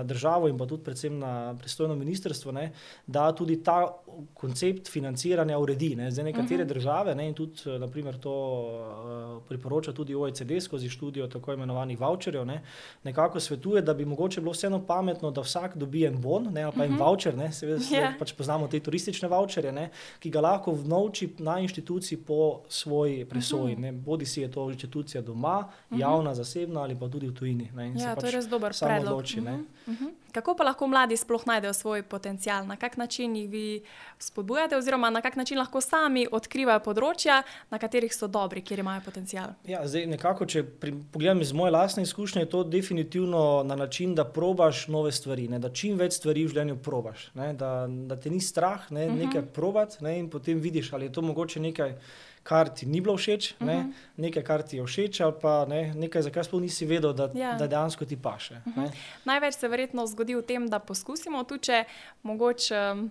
na 0.00 0.02
državo 0.02 0.48
in 0.48 0.58
pa 0.58 0.66
tudi 0.66 0.84
predvsem 0.84 1.18
na 1.18 1.54
pristojno 1.58 1.96
ministrstvo, 1.96 2.52
ne, 2.52 2.72
da 3.06 3.32
tudi 3.32 3.62
ta 3.62 3.94
koncept 4.34 4.88
financiranja 4.88 5.58
uredi. 5.58 5.96
Ne. 5.96 6.10
Zdaj 6.10 6.24
nekatere 6.24 6.62
uh 6.62 6.68
-huh. 6.68 6.74
države 6.74 7.14
ne, 7.14 7.28
in 7.28 7.34
tudi 7.34 7.78
naprimer 7.78 8.18
to 8.18 8.37
uh, 8.38 9.42
priporoča 9.48 9.92
tudi 9.92 10.14
OECD 10.14 10.60
skozi 10.60 10.88
študijo 10.88 11.26
tako 11.26 11.52
imenovanih 11.52 12.00
voucherjev, 12.00 12.46
ne, 12.46 12.62
nekako 13.04 13.40
svetuje, 13.40 13.82
da 13.82 13.94
bi 13.94 14.04
mogoče 14.04 14.40
bilo 14.40 14.52
vseeno 14.52 14.86
pametno, 14.86 15.30
da 15.30 15.40
vsak 15.40 15.76
dobi 15.76 16.04
en 16.04 16.20
bon 16.20 16.48
ne, 16.52 16.62
ali 16.62 16.72
pa 16.76 16.84
en 16.84 16.90
mm 16.90 16.96
-hmm. 16.96 17.04
voucher, 17.04 17.36
ne, 17.36 17.52
seveda 17.52 17.78
yeah. 17.78 18.00
Ja. 18.00 18.14
pač 18.18 18.32
poznamo 18.32 18.68
te 18.68 18.80
turistične 18.80 19.28
voucherje, 19.28 19.72
ne, 19.72 19.90
ki 20.18 20.30
ga 20.30 20.40
lahko 20.40 20.72
vnovči 20.72 21.34
na 21.38 21.58
inštituciji 21.60 22.18
po 22.18 22.60
svoji 22.68 23.24
presoji. 23.24 23.76
Mm 23.76 23.82
-hmm. 23.84 24.00
Bodi 24.00 24.26
si 24.26 24.40
je 24.40 24.50
to 24.50 24.70
inštitucija 24.70 25.22
doma, 25.22 25.60
mm 25.60 25.96
-hmm. 25.96 26.00
javna, 26.00 26.34
zasebna 26.34 26.80
ali 26.80 26.96
pa 26.98 27.08
tudi 27.08 27.28
v 27.28 27.34
tujini. 27.34 27.70
Ne, 27.74 27.92
ja, 27.96 28.14
pač 28.14 28.20
to 28.20 28.26
je 28.26 28.32
res 28.32 28.48
dober 28.48 28.72
predlog. 28.80 29.12
Odloči, 29.12 29.40
mm 29.40 29.46
-hmm. 29.86 30.10
Kako 30.32 30.54
pa 30.54 30.64
lahko 30.64 30.86
mladi 30.86 31.16
sploh 31.16 31.46
najdejo 31.46 31.72
svoj 31.72 32.02
potencial, 32.02 32.66
na 32.66 32.76
kak 32.76 32.96
način 32.96 33.36
jih 33.36 33.48
vi 33.50 33.82
spodbujate, 34.18 34.76
oziroma 34.76 35.10
na 35.10 35.20
kak 35.20 35.36
način 35.36 35.58
lahko 35.58 35.80
sami 35.80 36.26
odkrivajo 36.30 36.82
področja, 36.84 37.42
na 37.70 37.78
katerih 37.78 38.12
so 38.14 38.28
dobri, 38.28 38.60
kjer 38.62 38.82
imajo 38.84 39.00
potencial? 39.06 39.54
Ja, 39.68 39.80
zdaj, 39.88 40.06
nekako, 40.12 40.46
če 40.46 40.64
pogledam 41.12 41.40
iz 41.40 41.52
moje 41.56 41.72
lastne 41.72 42.04
izkušnje, 42.04 42.44
je 42.44 42.50
to 42.52 42.62
definitivno 42.64 43.62
na 43.64 43.76
način, 43.76 44.14
da 44.14 44.26
probaš 44.28 44.86
nove 44.92 45.12
stvari, 45.12 45.48
ne, 45.48 45.58
da 45.58 45.72
čim 45.72 45.96
več 45.98 46.18
stvari 46.20 46.44
v 46.44 46.52
življenju 46.52 46.78
probaš, 46.84 47.30
ne, 47.38 47.52
da, 47.56 47.72
da 47.88 48.20
te 48.20 48.30
ni 48.30 48.40
strah 48.44 48.90
ne, 48.90 49.06
uh 49.06 49.12
mhm. 49.12 49.20
-huh. 49.20 49.26
nekaj 49.26 49.46
probati 49.54 50.04
ne, 50.04 50.18
in 50.18 50.30
potem 50.30 50.60
vidiš, 50.60 50.92
ali 50.92 51.08
je 51.08 51.12
to 51.12 51.22
mogoče 51.22 51.60
nekaj 51.60 51.96
kar 52.42 52.68
ti 52.68 52.86
ni 52.86 53.00
bilo 53.00 53.16
všeč, 53.16 53.52
uh 53.52 53.58
-huh. 53.60 53.66
ne, 53.66 53.78
mhm. 53.78 53.90
nekaj, 54.16 54.42
kar 54.42 54.62
ti 54.62 54.76
je 54.76 54.86
všeč, 54.86 55.20
ali 55.20 55.34
pa 55.42 55.64
ne, 55.68 55.94
nekaj, 55.94 56.22
za 56.22 56.30
kar 56.30 56.44
sploh 56.44 56.62
nisi 56.62 56.86
vedel, 56.86 57.12
da, 57.12 57.30
ja. 57.34 57.54
da 57.54 57.66
dejansko 57.66 58.04
ti 58.04 58.16
paše. 58.16 58.54
Uh 58.54 58.72
mhm. 58.72 58.80
-huh. 58.80 58.90
Največ 59.24 59.54
se 59.54 59.68
verjetno 59.68 60.06
zgodi 60.06 60.34
v 60.34 60.42
tem, 60.42 60.68
da 60.68 60.78
poskusimo, 60.78 61.44
tudi 61.44 61.62
če 61.62 61.84
mogoče. 62.22 62.92
Um, 62.92 63.10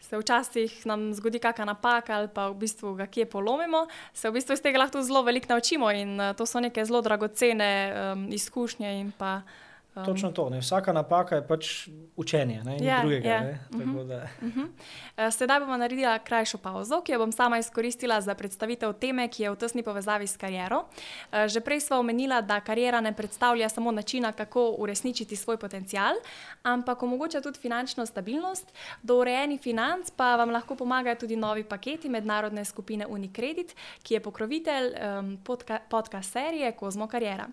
Se 0.00 0.18
včasih 0.18 0.86
nam 0.86 1.14
zgodi 1.14 1.38
kakšna 1.38 1.64
napaka, 1.64 2.14
ali 2.14 2.28
pa 2.34 2.48
v 2.48 2.54
bistvu 2.54 2.94
ga 2.94 3.06
kje 3.06 3.26
polomimo, 3.26 3.86
se 4.14 4.30
v 4.30 4.32
bistvu 4.32 4.52
iz 4.52 4.62
tega 4.62 4.78
lahko 4.78 5.02
zelo 5.02 5.22
veliko 5.22 5.46
naučimo, 5.48 5.90
in 5.90 6.20
uh, 6.20 6.36
to 6.36 6.46
so 6.46 6.60
neke 6.60 6.84
zelo 6.84 7.02
dragocene 7.02 7.94
um, 8.12 8.28
izkušnje. 8.32 9.00
In 9.00 9.12
pa, 9.18 9.36
uh, 9.36 9.42
Um, 9.98 10.04
Točno 10.04 10.30
to. 10.30 10.50
Ne. 10.50 10.58
Vsaka 10.58 10.92
napaka 10.92 11.36
je 11.36 11.46
pač 11.46 11.88
učenje 12.16 12.62
in 12.78 12.84
ja, 12.84 13.00
drugega. 13.00 13.28
Ja. 13.28 13.58
Uh 13.70 13.80
-huh. 13.80 14.22
uh 14.42 14.48
-huh. 15.16 15.30
Sedaj 15.30 15.60
bomo 15.60 15.76
naredili 15.76 16.18
krajšo 16.24 16.58
pauzo, 16.58 17.00
ki 17.00 17.12
jo 17.12 17.18
bom 17.18 17.32
sama 17.32 17.58
izkoristila 17.58 18.20
za 18.20 18.34
predstavitev 18.34 18.92
teme, 18.92 19.28
ki 19.28 19.42
je 19.42 19.50
v 19.50 19.56
tesni 19.56 19.82
povezavi 19.82 20.26
s 20.26 20.36
kariero. 20.36 20.78
Uh, 20.78 21.46
že 21.46 21.60
prej 21.60 21.80
smo 21.80 21.96
omenila, 21.96 22.40
da 22.40 22.60
karijera 22.60 23.00
ne 23.00 23.12
predstavlja 23.16 23.68
samo 23.68 23.92
načina, 23.92 24.32
kako 24.32 24.74
uresničiti 24.78 25.36
svoj 25.36 25.56
potencial, 25.56 26.14
ampak 26.62 27.02
omogoča 27.02 27.40
tudi 27.40 27.58
finančno 27.58 28.06
stabilnost. 28.06 28.72
Do 29.02 29.16
urejenih 29.18 29.60
financ 29.60 30.10
pa 30.16 30.36
vam 30.36 30.50
lahko 30.50 30.76
pomagajo 30.76 31.16
tudi 31.16 31.36
novi 31.36 31.64
paketi 31.64 32.08
mednarodne 32.08 32.64
skupine 32.64 33.06
Unicredit, 33.06 33.74
ki 34.02 34.14
je 34.14 34.20
pokrovitelj 34.20 34.92
um, 35.18 35.38
podcast 35.44 35.88
podka 35.90 36.22
serije 36.22 36.72
Kozmo 36.72 37.06
Karijera. 37.06 37.48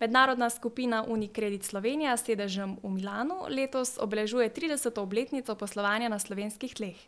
Mednarodna 0.00 0.50
skupina 0.50 1.04
Unicredit 1.08 1.64
Slovenija. 1.64 1.85
Slovenija 1.86 2.16
s 2.18 2.26
sedežem 2.26 2.74
v 2.82 2.98
Milanu 2.98 3.46
letos 3.46 3.94
obeležuje 4.02 4.50
30. 4.50 4.90
obletnico 4.98 5.54
poslovanja 5.54 6.10
na 6.10 6.18
slovenskih 6.18 6.74
tleh. 6.74 6.98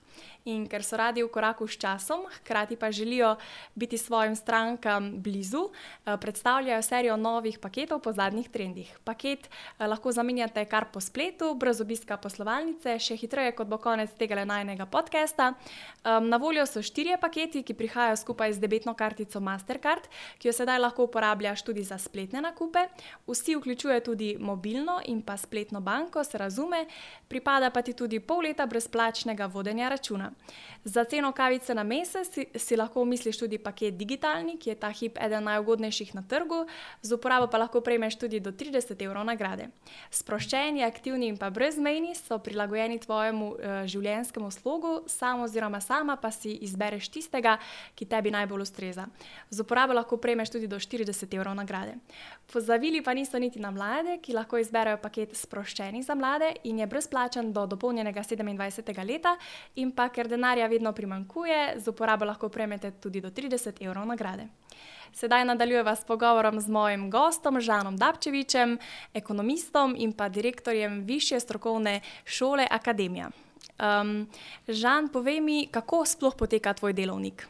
In 0.47 0.71
ker 0.71 0.87
so 0.87 0.95
radi 0.95 1.19
v 1.23 1.31
koraku 1.35 1.67
s 1.67 1.75
časom, 1.75 2.23
hkrati 2.31 2.79
pa 2.79 2.95
želijo 2.95 3.35
biti 3.75 3.99
svojim 3.99 4.39
strankam 4.39 5.19
blizu, 5.19 5.71
eh, 6.07 6.15
predstavljajo 6.15 6.83
serijo 6.83 7.17
novih 7.17 7.59
paketov 7.59 8.07
po 8.07 8.15
zadnjih 8.15 8.49
trendih. 8.49 8.87
Paket 9.03 9.51
eh, 9.51 9.87
lahko 9.87 10.15
zamenjate 10.15 10.63
kar 10.65 10.87
po 10.95 11.01
spletu, 11.01 11.55
brez 11.59 11.81
obiska 11.83 12.15
poslovalnice, 12.17 12.99
še 13.03 13.19
hitreje 13.19 13.59
kot 13.59 13.67
bo 13.67 13.83
konec 13.83 14.15
tega 14.15 14.45
najnega 14.45 14.87
podcasta. 14.87 15.59
Na 16.05 16.37
voljo 16.37 16.63
so 16.67 16.83
štirje 16.83 17.19
paketi, 17.19 17.63
ki 17.63 17.75
prihajajo 17.75 18.17
skupaj 18.17 18.53
z 18.53 18.63
debetno 18.63 18.95
kartico 18.95 19.41
Mastercard, 19.41 20.07
ki 20.39 20.49
jo 20.49 20.53
sedaj 20.53 20.79
lahko 20.79 21.05
uporabljaš 21.11 21.67
tudi 21.67 21.83
za 21.83 21.99
spletne 21.99 22.41
nakupe. 22.41 22.87
Vsi 23.27 23.59
vključujejo 23.59 24.01
tudi 24.01 24.37
mobilnost 24.39 24.68
mobilno 24.69 25.01
in 25.07 25.23
pa 25.23 25.37
spletno 25.37 25.81
banko, 25.81 26.25
se 26.25 26.39
razume, 26.39 26.87
pripada 27.29 27.71
pa 27.71 27.83
ti 27.83 27.93
tudi 27.93 28.21
pol 28.21 28.43
leta 28.43 28.67
brezplačnega 28.67 29.47
vodenja 29.47 29.89
računa. 29.89 30.33
Za 30.85 31.05
ceno 31.05 31.33
kavice 31.33 31.75
na 31.75 31.83
mesec 31.83 32.29
si, 32.29 32.47
si 32.55 32.77
lahko 32.77 33.05
misliš 33.05 33.39
tudi 33.39 33.59
paket 33.59 33.97
digitalni, 33.97 34.59
ki 34.59 34.71
je 34.71 34.75
ta 34.75 34.91
hip 34.91 35.19
eden 35.21 35.45
najugodnejših 35.45 36.15
na 36.15 36.23
trgu, 36.23 36.67
z 37.03 37.13
uporabo 37.13 37.47
pa 37.47 37.59
lahko 37.59 37.81
prejmeš 37.81 38.19
tudi 38.19 38.41
do 38.41 38.53
30 38.53 39.03
evrov 39.05 39.25
nagrade. 39.25 39.69
Sproščeni, 40.11 40.85
aktivni 40.85 41.29
in 41.29 41.39
pa 41.39 41.51
brezmejni 41.51 42.15
so 42.15 42.39
prilagojeni 42.39 42.99
tvojemu 42.99 43.49
uh, 43.49 43.59
življenjskemu 43.87 44.51
slogu, 44.51 45.03
samo 45.07 45.45
oziroma 45.45 45.81
sama 45.81 46.17
pa 46.17 46.31
si 46.31 46.59
izbereš 46.65 47.09
tistega, 47.09 47.59
ki 47.95 48.07
tebi 48.07 48.31
najbolj 48.31 48.63
ustreza. 48.63 49.09
Z 49.51 49.65
uporabo 49.65 49.97
lahko 49.97 50.17
prejmeš 50.17 50.57
tudi 50.57 50.69
do 50.69 50.77
40 50.77 51.37
evrov 51.37 51.57
nagrade. 51.57 51.99
Pozavili 52.53 53.03
pa 53.03 53.15
niso 53.15 53.39
niti 53.39 53.61
na 53.61 53.71
mlade, 53.71 54.19
ki 54.23 54.33
lahko 54.33 54.48
izberejo 54.57 54.97
paket 55.03 55.37
sproščenih 55.37 56.05
za 56.05 56.15
mlade 56.17 56.55
in 56.65 56.79
je 56.79 56.87
brezplačen 56.87 57.53
do 57.53 57.67
dopolnjenega 57.67 58.23
27. 58.23 59.05
leta, 59.05 59.37
in 59.77 59.93
pa 59.93 60.09
ker 60.09 60.29
denarja 60.29 60.67
vedno 60.67 60.93
primankuje, 60.93 61.75
z 61.77 61.89
uporabo 61.93 62.25
lahko 62.25 62.49
prejmete 62.49 62.91
tudi 62.91 63.21
do 63.21 63.29
30 63.29 63.83
evrov 63.85 64.07
nagrade. 64.07 64.49
Sedaj 65.13 65.45
nadaljujeva 65.45 65.97
s 65.97 66.05
pogovorom 66.05 66.61
z 66.61 66.69
mojim 66.69 67.11
gostom, 67.11 67.61
Žanom 67.61 67.97
Dabčevičem, 67.97 68.79
ekonomistom 69.15 69.95
in 69.99 70.13
pa 70.13 70.29
direktorjem 70.29 71.05
Više 71.05 71.41
strokovne 71.41 72.01
šole 72.25 72.67
Akademija. 72.71 73.31
Um, 73.79 74.29
Žan, 74.69 75.09
povej 75.09 75.41
mi, 75.41 75.67
kako 75.71 76.05
sploh 76.07 76.35
poteka 76.37 76.73
tvoj 76.75 76.93
delovnik? 76.93 77.49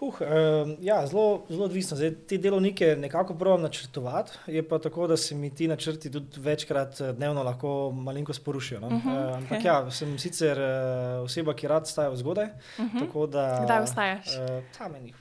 Uh, 0.00 0.08
uh, 0.08 0.76
ja, 0.80 1.06
zelo, 1.06 1.46
zelo 1.48 1.64
odvisno. 1.64 1.96
Zdaj, 1.96 2.10
te 2.28 2.38
delovnike 2.38 2.96
nekako 2.96 3.34
pravim 3.34 3.62
načrtovati, 3.62 4.32
je 4.46 4.68
pa 4.68 4.78
tako, 4.78 5.06
da 5.06 5.16
se 5.16 5.34
mi 5.34 5.54
ti 5.54 5.68
načrti 5.68 6.10
tudi 6.12 6.40
večkrat 6.40 7.00
eh, 7.00 7.12
dnevno 7.12 7.42
lahko 7.42 7.90
malenkost 7.92 8.44
porušijo. 8.44 8.80
No? 8.80 8.86
Uh 8.86 8.92
-huh, 8.92 9.28
uh, 9.28 9.36
ampak 9.36 9.58
okay. 9.60 9.66
ja, 9.66 9.90
sem 9.90 10.18
sicer 10.18 10.58
uh, 10.58 11.24
oseba, 11.24 11.54
ki 11.54 11.68
rad 11.68 11.88
staja 11.88 12.16
zgodaj. 12.16 12.46
Uh 12.78 12.84
mhm. 12.84 12.98
-huh. 12.98 13.30
da, 13.30 13.62
Kdaj 13.64 13.84
vstaješ? 13.84 14.26
Uh, 14.26 14.64
tam 14.78 14.94
enih 14.94 15.14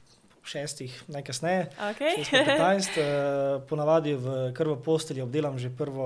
šestih, 0.45 1.03
najkasneje. 1.07 1.69
Okay. 1.91 2.23
15, 2.31 2.97
uh, 2.97 3.63
ponavadi 3.69 4.13
v 4.13 4.51
krvo 4.53 4.75
postelji 4.75 5.21
obdelam 5.21 5.59
že 5.59 5.69
prvo 5.69 6.05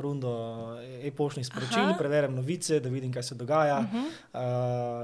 rundo 0.00 0.32
e-poštnih 1.02 1.46
sporočil, 1.46 1.82
Aha. 1.82 1.98
preverjam 1.98 2.34
novice, 2.34 2.80
da 2.80 2.88
vidim, 2.88 3.12
kaj 3.12 3.22
se 3.22 3.34
dogaja. 3.34 3.78
Uh 3.78 3.86
-huh. 3.86 4.06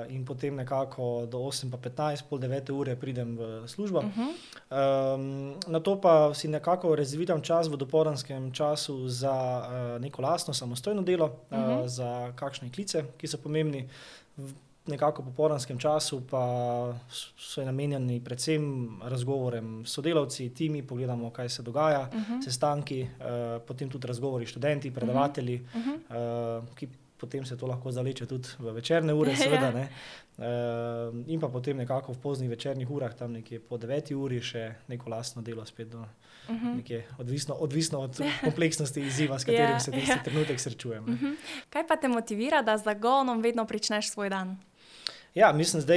uh, 0.06 0.12
in 0.12 0.24
potem 0.24 0.56
nekako 0.56 1.26
do 1.26 1.38
8, 1.38 1.70
pa 1.70 1.76
15, 1.76 2.22
pol 2.30 2.38
9 2.38 2.72
ure 2.72 2.96
pridem 2.96 3.36
v 3.36 3.68
službo. 3.68 3.98
Uh 3.98 4.04
-huh. 4.04 5.14
um, 5.14 5.54
na 5.66 5.80
to 5.80 6.00
pa 6.00 6.34
si 6.34 6.48
nekako 6.48 6.96
razvitam 6.96 7.42
čas 7.42 7.68
v 7.68 7.76
dopolnanskem 7.76 8.52
času 8.52 9.08
za 9.08 9.62
uh, 9.62 10.02
neko 10.02 10.22
lastno 10.22 10.54
samostojno 10.54 11.02
delo, 11.02 11.26
uh 11.26 11.58
-huh. 11.58 11.80
uh, 11.80 11.88
za 11.88 12.32
kakšne 12.34 12.70
klice, 12.72 13.04
ki 13.16 13.26
so 13.26 13.38
pomembni. 13.38 13.88
V, 14.84 14.90
nekako 14.90 15.22
po 15.22 15.30
poranskem 15.30 15.78
času, 15.78 16.22
pa 16.30 16.42
so 17.10 17.64
namenjeni 17.64 18.20
predvsem 18.24 18.98
razgovorem 19.02 19.86
s 19.86 19.94
sodelavci, 19.94 20.50
timi, 20.54 20.82
pogledamo, 20.82 21.30
kaj 21.30 21.48
se 21.48 21.62
dogaja, 21.62 22.08
uh 22.08 22.14
mhm. 22.14 22.32
-huh. 22.32 22.44
sestanki, 22.44 23.02
uh, 23.02 23.62
potem 23.66 23.90
tudi 23.90 24.06
razgovori 24.06 24.46
s 24.46 24.48
študenti, 24.48 24.90
predavatelji, 24.90 25.60
uh 25.74 25.86
-huh. 25.86 26.60
uh, 26.60 26.74
ki 26.74 26.88
potem 27.22 27.44
se 27.44 27.56
to 27.56 27.66
lahko 27.66 27.90
zaleče 27.90 28.26
tudi 28.26 28.48
v 28.58 28.72
večerne 28.74 29.14
ure, 29.14 29.36
seveda. 29.44 29.70
Ne? 29.70 29.88
Uh, 30.38 30.44
in 31.26 31.40
pa 31.40 31.48
potem 31.48 31.76
nekako 31.76 32.12
v 32.12 32.18
poznih 32.18 32.50
večernih 32.50 32.90
urah, 32.90 33.14
tam 33.14 33.32
nekje 33.32 33.60
po 33.60 33.78
deveti 33.78 34.14
uri, 34.14 34.40
še 34.42 34.74
neko 34.88 35.10
lastno 35.10 35.42
delo 35.42 35.64
spet. 35.64 35.88
Do, 35.88 36.04
Uh 36.48 36.54
mhm. 36.54 36.78
-huh. 36.78 37.02
odvisno, 37.18 37.54
odvisno 37.54 38.00
od 38.00 38.20
kompleksnosti 38.44 39.00
izziva, 39.00 39.38
s 39.38 39.44
katerim 39.44 39.78
ja, 39.78 39.80
se 39.80 39.90
tisti 39.90 40.10
ja. 40.10 40.22
trenutek 40.24 40.60
srečujemo. 40.60 41.06
Uh 41.06 41.12
mhm. 41.14 41.26
-huh. 41.26 41.36
Kaj 41.70 41.86
pa 41.86 41.96
te 41.96 42.08
motivira, 42.08 42.62
da 42.62 42.78
z 42.78 42.82
zagonom 42.84 43.42
vedno 43.42 43.64
pričneš 43.64 44.10
svoj 44.10 44.28
dan? 44.28 44.58
Ja, 45.34 45.52
mislim, 45.52 45.82
da 45.82 45.94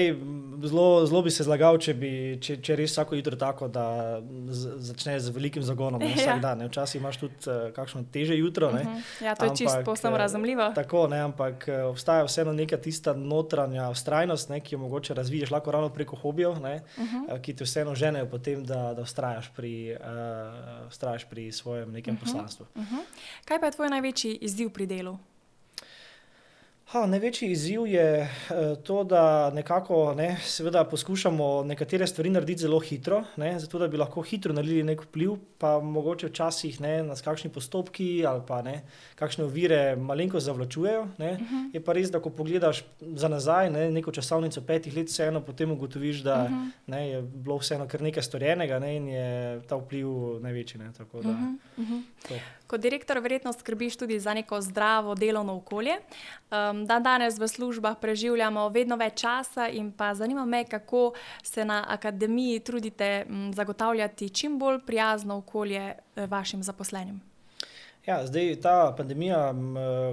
zelo, 0.67 1.05
zelo 1.05 1.21
bi 1.21 1.31
se 1.31 1.43
zlagal, 1.43 1.77
če 1.77 1.93
bi 1.93 2.09
če, 2.41 2.55
če 2.63 2.75
res 2.79 2.93
vsako 2.93 3.17
jutro 3.17 3.35
tako, 3.35 3.67
da 3.67 4.21
začneš 4.47 5.25
z 5.27 5.33
velikim 5.35 5.63
zagonom 5.63 5.99
ne, 5.99 6.13
ja. 6.23 6.37
dan. 6.39 6.61
Ne. 6.63 6.69
Včasih 6.69 7.01
imaš 7.01 7.19
tudi 7.19 7.51
uh, 7.51 7.67
kakšno 7.75 8.05
teže 8.13 8.37
jutro. 8.37 8.69
Uh 8.69 8.79
mhm. 8.79 8.87
-huh. 8.87 9.25
Ja, 9.25 9.35
to 9.35 9.45
je 9.45 9.55
čisto 9.57 9.81
posebno 9.85 10.17
razumljivo. 10.17 10.71
Tako, 10.75 11.07
ne, 11.07 11.19
ampak 11.19 11.67
uh, 11.67 11.89
obstaja 11.89 12.23
vseeno 12.23 12.53
neka 12.53 12.77
tista 12.77 13.13
notranja 13.13 13.89
ustrajnost, 13.89 14.49
ne, 14.49 14.59
ki 14.59 14.75
jo 14.75 14.79
mogoče 14.79 15.13
razviješ 15.13 15.51
lahko 15.51 15.71
ravno 15.71 15.89
preko 15.89 16.15
hobijev, 16.15 16.51
uh 16.51 16.57
-huh. 16.57 16.79
uh, 17.33 17.39
ki 17.41 17.55
te 17.55 17.63
vseeno 17.63 17.95
ženejo 17.95 18.25
potem, 18.25 18.65
da, 18.65 18.93
da 18.93 19.01
ustrajaš, 19.01 19.51
pri, 19.55 19.97
uh, 19.99 20.87
ustrajaš 20.87 21.25
pri 21.25 21.51
svojem 21.51 21.91
nekem 21.91 22.13
uh 22.13 22.21
mhm. 22.21 22.29
-huh. 22.29 22.33
poslanstvu. 22.33 22.65
Uh 22.75 22.81
mhm. 22.81 22.95
-huh. 22.95 23.01
Kaj 23.45 23.59
pa 23.59 23.65
je 23.65 23.71
tvoj 23.71 23.89
največji 23.89 24.37
izziv 24.41 24.69
pri 24.69 24.85
delu? 24.85 25.17
Ha, 26.95 27.01
največji 27.11 27.49
izziv 27.51 27.87
je 27.91 28.21
uh, 28.23 28.77
to, 28.83 29.03
da 29.03 29.51
nekako 29.53 30.13
ne, 30.15 30.37
poskušamo 30.89 31.63
nekatere 31.63 32.07
stvari 32.07 32.29
narediti 32.29 32.61
zelo 32.61 32.79
hitro, 32.79 33.23
ne, 33.37 33.59
zato 33.59 33.79
da 33.79 33.87
bi 33.87 33.97
lahko 33.97 34.21
hitro 34.21 34.53
naredili 34.53 34.83
nek 34.83 35.01
vpliv, 35.03 35.33
pa 35.57 35.79
mogoče 35.79 36.29
včasih 36.29 36.79
ne, 36.81 37.03
nas 37.03 37.21
kakšni 37.21 37.49
postopki 37.51 38.25
ali 38.27 38.41
pa 38.47 38.61
ne, 38.61 38.77
kakšne 39.15 39.43
ovire 39.43 39.95
malenko 39.95 40.39
zavlačujejo. 40.39 41.07
Ne. 41.17 41.33
Uh 41.33 41.41
mhm. 41.41 41.55
-huh. 41.55 41.69
Je 41.73 41.83
pa 41.83 41.93
res, 41.93 42.11
da 42.11 42.19
ko 42.19 42.29
pogledaš 42.29 42.83
za 43.01 43.27
nazaj 43.27 43.69
ne, 43.69 43.91
neko 43.91 44.11
časovnico 44.11 44.61
petih 44.61 44.95
let, 44.95 45.07
vseeno 45.07 45.41
potem 45.41 45.71
ugotoviš, 45.71 46.23
da 46.23 46.43
uh 46.43 46.51
mhm. 46.51 46.53
-huh. 46.53 46.71
ne, 46.87 47.09
je 47.09 47.21
bilo 47.21 47.57
vseeno 47.57 47.87
kar 47.87 48.01
nekaj 48.01 48.23
storjenega 48.23 48.79
ne, 48.79 48.95
in 48.95 49.07
je 49.07 49.61
ta 49.67 49.75
vpliv 49.75 50.07
največji. 50.41 50.79
Ne, 50.79 50.93
tako, 50.97 51.21
da, 51.21 51.29
uh 51.29 51.35
-huh. 51.35 51.57
Uh 51.77 51.89
-huh. 51.89 52.39
Kot 52.67 52.81
direktor, 52.81 53.19
verjetno 53.19 53.53
skrbiš 53.53 53.97
tudi 53.97 54.19
za 54.19 54.33
neko 54.33 54.61
zdravo 54.61 55.15
delovno 55.15 55.55
okolje. 55.55 55.91
Um, 56.51 56.84
dan 56.85 57.03
danes 57.03 57.39
v 57.39 57.47
službah 57.47 57.97
preživljamo 58.01 58.69
vedno 58.69 58.95
več 58.95 59.21
časa, 59.21 59.67
in 59.67 59.91
pa 59.91 60.13
zanima 60.13 60.45
me, 60.45 60.63
kako 60.63 61.13
se 61.43 61.65
na 61.65 61.83
akademiji 61.87 62.59
trudite 62.59 63.25
zagotavljati 63.53 64.29
čim 64.29 64.59
bolj 64.59 64.79
prijazno 64.85 65.37
okolje 65.37 65.81
eh, 65.81 66.27
vašim 66.27 66.63
zaposlenim. 66.63 67.34
Ja, 68.05 68.27
zdaj 68.27 68.55
ta 68.61 68.93
pandemija 68.97 69.53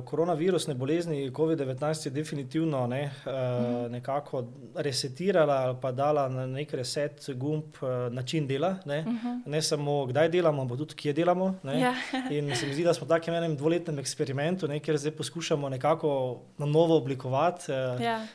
koronavirusne 0.05 0.74
bolezni 0.74 1.31
COVID-19 1.31 2.07
je 2.07 2.11
definitivno 2.11 2.87
ne, 2.87 3.11
mm. 3.26 3.92
nekako 3.92 4.44
resetirala 4.74 5.55
ali 5.55 5.76
pa 5.81 5.92
dala 5.92 6.28
na 6.28 6.46
nek 6.46 6.72
reset 6.74 7.31
gumb 7.35 7.64
način 8.11 8.46
dela. 8.46 8.76
Ne, 8.85 9.02
mm 9.02 9.18
-hmm. 9.24 9.40
ne 9.46 9.62
samo 9.62 10.07
kdaj 10.07 10.28
delamo, 10.28 10.62
ampak 10.62 10.78
tudi 10.78 10.94
kje 10.94 11.12
delamo. 11.12 11.55
Ja. 11.64 11.94
In 12.37 12.57
se 12.57 12.66
mi 12.66 12.74
zdi, 12.74 12.85
da 12.85 12.94
smo 12.94 13.05
v 13.05 13.09
takem 13.09 13.35
enem 13.35 13.57
dvoletnem 13.57 13.98
eksperimentu, 13.98 14.68
ne, 14.68 14.81
kjer 14.81 14.98
zdaj 14.98 15.12
poskušamo 15.12 15.68
nekako 15.68 16.40
na 16.59 16.66
novo 16.66 16.96
oblikovati 16.96 17.72
ja. 17.72 18.26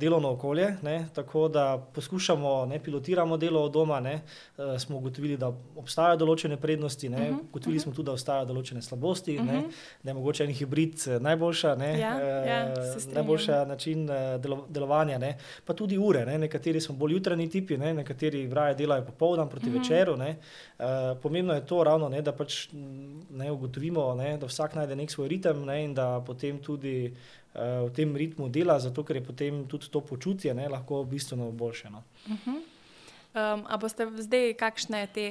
delovno 0.00 0.30
okolje. 0.30 0.76
Ne, 0.82 1.08
tako 1.14 1.48
da 1.48 1.86
poskušamo, 1.94 2.66
ne, 2.66 2.78
pilotiramo 2.78 3.36
delo 3.36 3.62
od 3.62 3.72
doma, 3.72 4.00
ne, 4.00 4.20
smo 4.78 4.96
ugotovili, 4.96 5.36
da 5.36 5.52
obstajajo 5.76 6.16
določene 6.16 6.56
prednosti, 6.56 7.08
ne, 7.08 7.30
mm 7.30 7.34
-hmm. 7.34 7.48
ugotovili 7.48 7.80
smo 7.80 7.92
tudi, 7.92 8.06
da 8.06 8.12
obstajajo 8.12 8.44
določene 8.44 8.85
slabosti, 8.86 9.38
uh 9.38 9.44
-huh. 9.44 9.52
ne, 9.52 9.62
da 10.02 10.10
je 10.10 10.14
mogoče 10.14 10.44
en 10.44 10.50
hibrid 10.50 10.94
eh, 11.08 11.20
najboljša, 11.20 11.74
ne, 11.74 11.90
ja, 11.98 12.12
uh, 12.14 12.48
ja, 12.48 12.74
najboljša 13.14 13.64
način 13.64 14.10
uh, 14.10 14.40
delo, 14.40 14.66
delovanja. 14.68 15.18
Ne. 15.18 15.38
Pa 15.64 15.74
tudi 15.74 15.98
ure, 15.98 16.26
ne. 16.26 16.38
nekateri 16.38 16.80
smo 16.80 16.94
bolj 16.94 17.12
jutranji 17.12 17.48
tipi, 17.50 17.78
ne. 17.78 17.94
nekateri 17.94 18.48
raje 18.52 18.74
delajo 18.74 19.04
popoldan 19.04 19.48
proti 19.48 19.66
uh 19.66 19.72
mhm. 19.72 19.82
-huh. 19.82 19.90
večeru. 19.90 20.16
Ne. 20.16 20.36
Uh, 20.78 20.84
pomembno 21.22 21.54
je 21.54 21.66
to, 21.66 21.84
ravno, 21.84 22.08
ne, 22.08 22.22
da 22.22 22.32
pač 22.32 22.68
ne, 23.30 23.50
ugotovimo, 23.50 24.14
ne, 24.14 24.36
da 24.38 24.46
vsak 24.46 24.74
najde 24.74 24.96
nek 24.96 25.10
svoj 25.10 25.28
ritem 25.28 25.64
ne, 25.64 25.84
in 25.84 25.94
da 25.94 26.22
potem 26.26 26.58
tudi. 26.58 27.14
V 27.86 27.90
tem 27.96 28.16
ritmu 28.16 28.48
dela, 28.48 28.78
zato 28.78 29.04
ker 29.04 29.16
je 29.16 29.24
potem 29.24 29.64
tudi 29.64 29.88
to 29.90 30.00
počutje 30.00 30.54
ne, 30.54 30.68
lahko 30.68 31.04
bistveno 31.04 31.50
boljše. 31.50 31.90
No. 31.90 32.02
Uh 32.26 32.32
-huh. 32.32 32.60
Um, 33.36 33.64
a 33.68 33.76
boste 33.76 34.08
zdaj 34.16 34.54
kakšne 34.56 35.06
te 35.12 35.26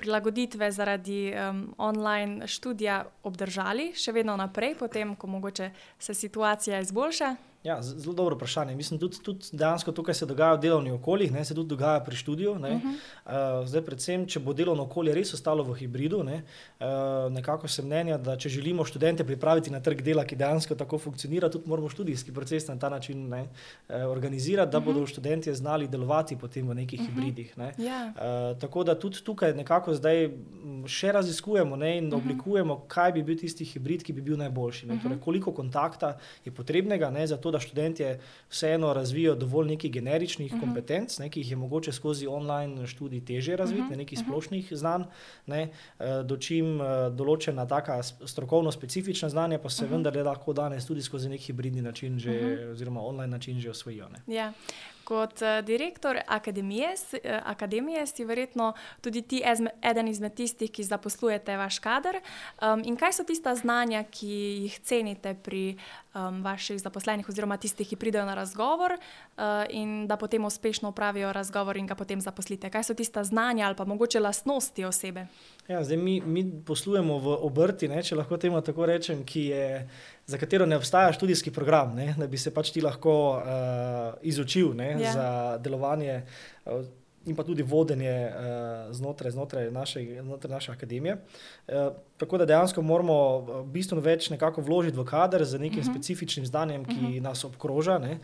prilagoditve 0.00 0.70
zaradi 0.72 1.28
um, 1.30 1.74
online 1.78 2.48
študija 2.48 3.04
obdržali 3.22 3.92
še 3.92 4.16
vedno 4.16 4.36
naprej, 4.40 4.74
potem, 4.80 5.14
ko 5.16 5.28
mogoče 5.28 5.70
se 5.98 6.14
situacija 6.14 6.80
izboljša? 6.80 7.49
Ja, 7.64 7.82
zelo 7.82 8.14
dobro 8.14 8.36
vprašanje. 8.36 8.74
Mislim, 8.76 9.00
tudi, 9.00 9.16
tudi 9.22 9.44
dejansko 9.52 9.92
tukaj 9.92 10.14
se 10.14 10.26
dogaja 10.26 10.54
v 10.54 10.60
delovnih 10.60 10.92
okoljih, 10.92 11.32
ne, 11.32 11.44
se 11.44 11.54
tudi 11.54 11.68
dogaja 11.68 12.00
pri 12.00 12.16
študiju. 12.16 12.54
Ne. 12.58 12.70
Uh 12.74 12.82
-huh. 12.82 13.60
uh, 13.60 13.68
zdaj, 13.68 13.82
predvsem, 13.82 14.26
če 14.26 14.40
bo 14.40 14.52
delovno 14.52 14.82
okolje 14.82 15.14
res 15.14 15.34
ostalo 15.34 15.62
v 15.62 15.74
hibridu, 15.74 16.22
ne, 16.22 16.42
uh, 16.80 16.86
nekako 17.32 17.68
sem 17.68 17.84
mnenja, 17.84 18.18
da 18.18 18.36
če 18.36 18.48
želimo 18.48 18.84
študente 18.84 19.24
pripraviti 19.24 19.70
na 19.70 19.80
trg 19.80 20.02
dela, 20.02 20.24
ki 20.24 20.36
dejansko 20.36 20.74
tako 20.74 20.98
funkcionira, 20.98 21.50
tudi 21.50 21.68
moramo 21.68 21.88
študijski 21.88 22.32
proces 22.32 22.68
na 22.68 22.78
ta 22.78 22.88
način 22.88 23.28
ne, 23.28 23.42
uh, 23.42 23.94
organizirati, 24.10 24.72
da 24.72 24.78
uh 24.78 24.84
-huh. 24.84 24.86
bodo 24.86 25.06
študenti 25.06 25.54
znali 25.54 25.88
delovati 25.88 26.36
potem 26.36 26.68
v 26.68 26.74
nekih 26.74 27.00
uh 27.00 27.06
mhm. 27.06 27.12
-huh. 27.12 27.24
hibridih. 27.24 27.58
Ne. 27.58 27.72
Yeah. 27.78 27.84
Ja. 27.86 28.50
Uh, 28.52 28.58
tako 28.58 28.84
da 28.84 28.94
tudi 28.94 29.24
tukaj 29.24 29.54
nekako 29.54 29.94
zdaj 29.94 30.30
še 30.86 31.12
raziskujemo 31.12 31.76
ne, 31.76 31.98
in 31.98 32.04
uh 32.04 32.08
mhm. 32.08 32.16
-huh. 32.16 32.22
oblikujemo, 32.22 32.84
kaj 32.88 33.12
bi 33.12 33.22
bil 33.22 33.38
tisti 33.38 33.64
hibrid, 33.64 34.02
ki 34.02 34.12
bi 34.12 34.20
bil 34.20 34.36
najboljši. 34.36 34.86
Ne, 34.86 34.94
uh 34.94 35.00
-huh. 35.00 35.02
torej, 35.02 35.18
koliko 35.18 35.52
kontakta 35.52 36.18
je 36.44 36.52
potrebnega 36.52 37.10
ne, 37.10 37.26
za 37.26 37.36
to, 37.36 37.49
da 37.50 37.60
študentje 37.60 38.20
vseeno 38.50 38.92
razvijajo 38.92 39.34
dovolj 39.34 39.68
nekih 39.68 39.92
generičnih 39.92 40.52
uh 40.52 40.58
mhm. 40.58 40.64
-huh. 40.64 40.68
kompetenc, 40.68 41.18
ne, 41.18 41.28
ki 41.30 41.40
jih 41.40 41.50
je 41.50 41.56
mogoče 41.56 41.92
skozi 41.92 42.26
online 42.26 42.86
študij 42.86 43.24
teže 43.24 43.56
razviti, 43.56 43.80
uh 43.80 43.86
mhm. 43.86 43.94
-huh. 43.94 43.98
nekih 43.98 44.18
mhm. 44.18 44.28
splošnih 44.28 44.68
znanj, 44.70 45.02
ne, 45.46 45.62
eh, 45.98 46.22
dočim 46.24 46.80
eh, 46.80 46.84
določena 47.10 47.66
taka 47.68 48.02
strokovno 48.02 48.72
specifična 48.72 49.28
znanja, 49.28 49.58
pa 49.58 49.68
se 49.70 49.84
uh 49.84 49.90
-huh. 49.90 49.92
vendar 49.92 50.16
lahko 50.16 50.52
danes 50.52 50.86
tudi 50.86 51.02
skozi 51.02 51.28
neki 51.28 51.44
hibridni 51.44 51.82
način, 51.82 52.18
že, 52.18 52.30
uh 52.30 52.36
-huh. 52.36 52.72
oziroma 52.72 53.00
online 53.00 53.30
način, 53.30 53.60
že 53.60 53.70
osvojijo. 53.70 54.08
Ja. 54.26 54.52
Kot 55.10 55.42
uh, 55.42 55.58
direktor 55.66 56.20
akademije, 56.26 56.92
uh, 56.94 57.18
akademije 57.44 58.06
si 58.06 58.24
verjetno 58.24 58.72
tudi 59.00 59.22
ti 59.22 59.42
eden 59.82 60.08
izmed 60.08 60.34
tistih, 60.34 60.70
ki 60.70 60.84
zaposlujete 60.86 61.56
vaš 61.56 61.80
kader. 61.82 62.20
Um, 62.62 62.84
in 62.86 62.96
kaj 62.96 63.18
so 63.18 63.26
tista 63.26 63.54
znanja, 63.58 64.04
ki 64.06 64.30
jih 64.66 64.78
cenite 64.86 65.34
pri 65.34 65.64
um, 66.14 66.42
vaših 66.46 66.78
zaposlenih, 66.78 67.28
oziroma 67.28 67.58
tistih, 67.58 67.88
ki 67.88 67.98
pridejo 67.98 68.22
na 68.28 68.38
razgovor 68.38 68.94
uh, 68.94 69.64
in 69.68 70.06
da 70.06 70.16
potem 70.16 70.44
uspešno 70.44 70.94
upravijo 70.94 71.32
razgovor 71.32 71.76
in 71.76 71.90
ga 71.90 71.98
potem 71.98 72.20
zaposlite? 72.20 72.70
Kaj 72.70 72.86
so 72.92 72.94
tista 72.94 73.24
znanja 73.24 73.66
ali 73.66 73.76
pa 73.76 73.84
mogoče 73.84 74.20
lastnosti 74.20 74.84
osebe? 74.84 75.26
Ja, 75.68 75.84
zdaj 75.84 75.96
mi, 75.96 76.20
mi 76.20 76.42
poslujemo 76.66 77.18
v 77.18 77.34
obrti, 77.46 77.88
ne, 77.88 78.02
če 78.02 78.16
lahko 78.18 78.38
temu 78.40 78.58
tako 78.64 78.88
rečem, 78.90 79.22
je, 79.34 79.66
za 80.26 80.38
katero 80.38 80.66
ne 80.66 80.78
obstaja 80.80 81.12
študijski 81.14 81.52
program, 81.54 81.94
ne, 81.94 82.14
da 82.18 82.26
bi 82.26 82.38
se 82.38 82.50
pač 82.54 82.72
ti 82.74 82.82
lahko 82.82 83.14
uh, 83.38 84.16
izučil 84.22 84.72
ne, 84.74 84.90
ja. 84.98 85.12
za 85.12 85.28
delovanje. 85.62 86.22
Uh, 86.64 86.88
In 87.28 87.36
pa 87.36 87.44
tudi 87.44 87.60
vodenje 87.60 88.14
uh, 88.32 88.94
znotraj, 88.96 89.34
znotraj, 89.34 89.66
naše, 89.70 90.00
znotraj 90.24 90.54
naše 90.54 90.72
akademije. 90.72 91.18
Uh, 91.68 91.90
tako 92.20 92.38
da 92.38 92.44
dejansko 92.44 92.82
moramo 92.82 93.16
eh, 93.38 93.62
bistveno 93.64 94.02
več 94.04 94.28
nekako 94.30 94.60
vložiti 94.60 94.98
v 94.98 95.04
kader 95.08 95.44
z 95.44 95.58
nekim 95.58 95.80
uh 95.80 95.84
-huh. 95.84 95.90
specifičnim 95.90 96.46
znanjem, 96.46 96.84
ki 96.84 96.94
uh 96.94 97.02
-huh. 97.02 97.20
nas 97.20 97.44
obkroža. 97.44 97.98
Ne? 97.98 98.18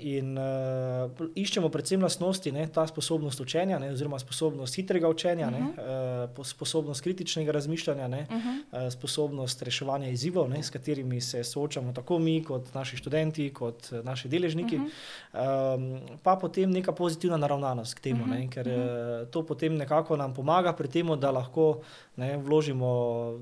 In 0.00 0.38
uh, 0.38 1.10
iščemo 1.34 1.68
predvsem 1.68 2.02
lastnosti, 2.02 2.52
ne? 2.52 2.68
ta 2.68 2.86
sposobnost 2.86 3.40
učenja, 3.40 3.78
ne? 3.78 3.90
oziroma 3.92 4.18
sposobnost 4.18 4.74
hitrega 4.74 5.08
učenja, 5.08 5.48
uh 5.48 5.54
-huh. 5.54 6.38
uh, 6.38 6.46
sposobnost 6.46 7.00
kritičnega 7.00 7.52
razmišljanja, 7.52 8.06
uh 8.06 8.14
-huh. 8.14 8.86
uh, 8.86 8.92
sposobnost 8.92 9.62
reševanja 9.62 10.08
izzivov, 10.08 10.50
ne? 10.50 10.62
s 10.62 10.70
katerimi 10.70 11.20
se 11.20 11.44
soočamo 11.44 11.92
tako 11.92 12.18
mi, 12.18 12.44
kot 12.44 12.74
naši 12.74 12.96
študenti, 12.96 13.52
kot 13.54 13.92
naši 14.02 14.28
deležniki. 14.28 14.76
Uh 14.76 14.82
-huh. 14.82 15.74
um, 15.74 16.00
pa 16.22 16.36
potem 16.36 16.70
neka 16.70 16.92
pozitivna 16.92 17.36
naravnanost 17.36 17.94
k 17.94 18.00
temu, 18.00 18.24
uh 18.24 18.30
-huh. 18.30 18.48
ker 18.50 18.68
uh 18.68 18.74
-huh. 18.74 19.26
to 19.26 19.42
potem 19.42 19.76
nekako 19.76 20.16
nam 20.16 20.34
pomaga 20.34 20.72
pri 20.72 20.88
tem, 20.88 21.20
da 21.20 21.30
lahko 21.30 21.80
ne, 22.16 22.36
vložimo 22.38 22.88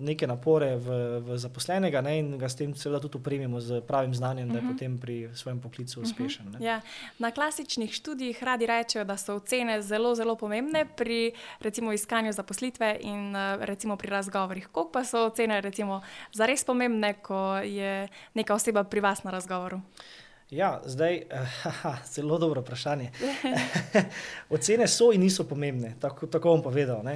neke 0.00 0.26
napore 0.26 0.76
v, 0.76 1.20
v 1.20 1.38
zaposlenega 1.38 2.00
ne, 2.00 2.18
in 2.18 2.38
ga 2.40 2.48
s 2.48 2.56
tem 2.56 2.72
seveda 2.74 3.00
tudi 3.04 3.20
upremimo 3.20 3.60
z 3.60 3.82
pravim 3.84 4.14
znanjem, 4.14 4.48
da 4.48 4.54
je 4.54 4.58
uh 4.58 4.64
mhm. 4.64 4.72
-huh. 4.72 4.76
potem 4.76 4.98
pri 4.98 5.28
svojem 5.34 5.60
poklicu 5.60 6.00
mhm. 6.00 6.06
uspešen. 6.08 6.48
Uh 6.48 6.54
-huh. 6.54 6.62
ja. 6.62 6.80
Na 7.18 7.30
klasičnih 7.30 7.92
študijih 7.92 8.42
radi 8.42 8.66
rečejo, 8.66 9.04
da 9.04 9.16
so 9.16 9.34
ocene 9.34 9.82
zelo, 9.82 10.14
zelo 10.14 10.36
pomembne 10.36 10.86
pri 10.96 11.32
recimo, 11.60 11.92
iskanju 11.92 12.32
zaposlitve 12.32 12.98
in 13.00 13.34
recimo, 13.60 13.96
pri 13.96 14.10
razgovorih. 14.10 14.66
Kako 14.66 14.90
pa 14.92 15.04
so 15.04 15.26
ocene 15.26 15.60
recimo, 15.60 16.00
zares 16.32 16.64
pomembne, 16.64 17.14
ko 17.14 17.56
je 17.56 18.08
neka 18.34 18.54
oseba 18.54 18.84
pri 18.84 19.00
vas 19.00 19.24
na 19.24 19.30
razgovoru? 19.30 19.80
Ja, 20.52 20.80
zdaj, 20.84 21.22
haha, 21.62 21.96
zelo 22.12 22.38
dobro 22.38 22.60
vprašanje. 22.60 23.10
Ocene 24.54 24.88
so 24.88 25.12
in 25.12 25.20
niso 25.20 25.44
pomembne, 25.48 25.94
tako, 26.00 26.26
tako 26.26 26.48
bom 26.48 26.62
povedal. 26.62 27.00
Ne. 27.04 27.14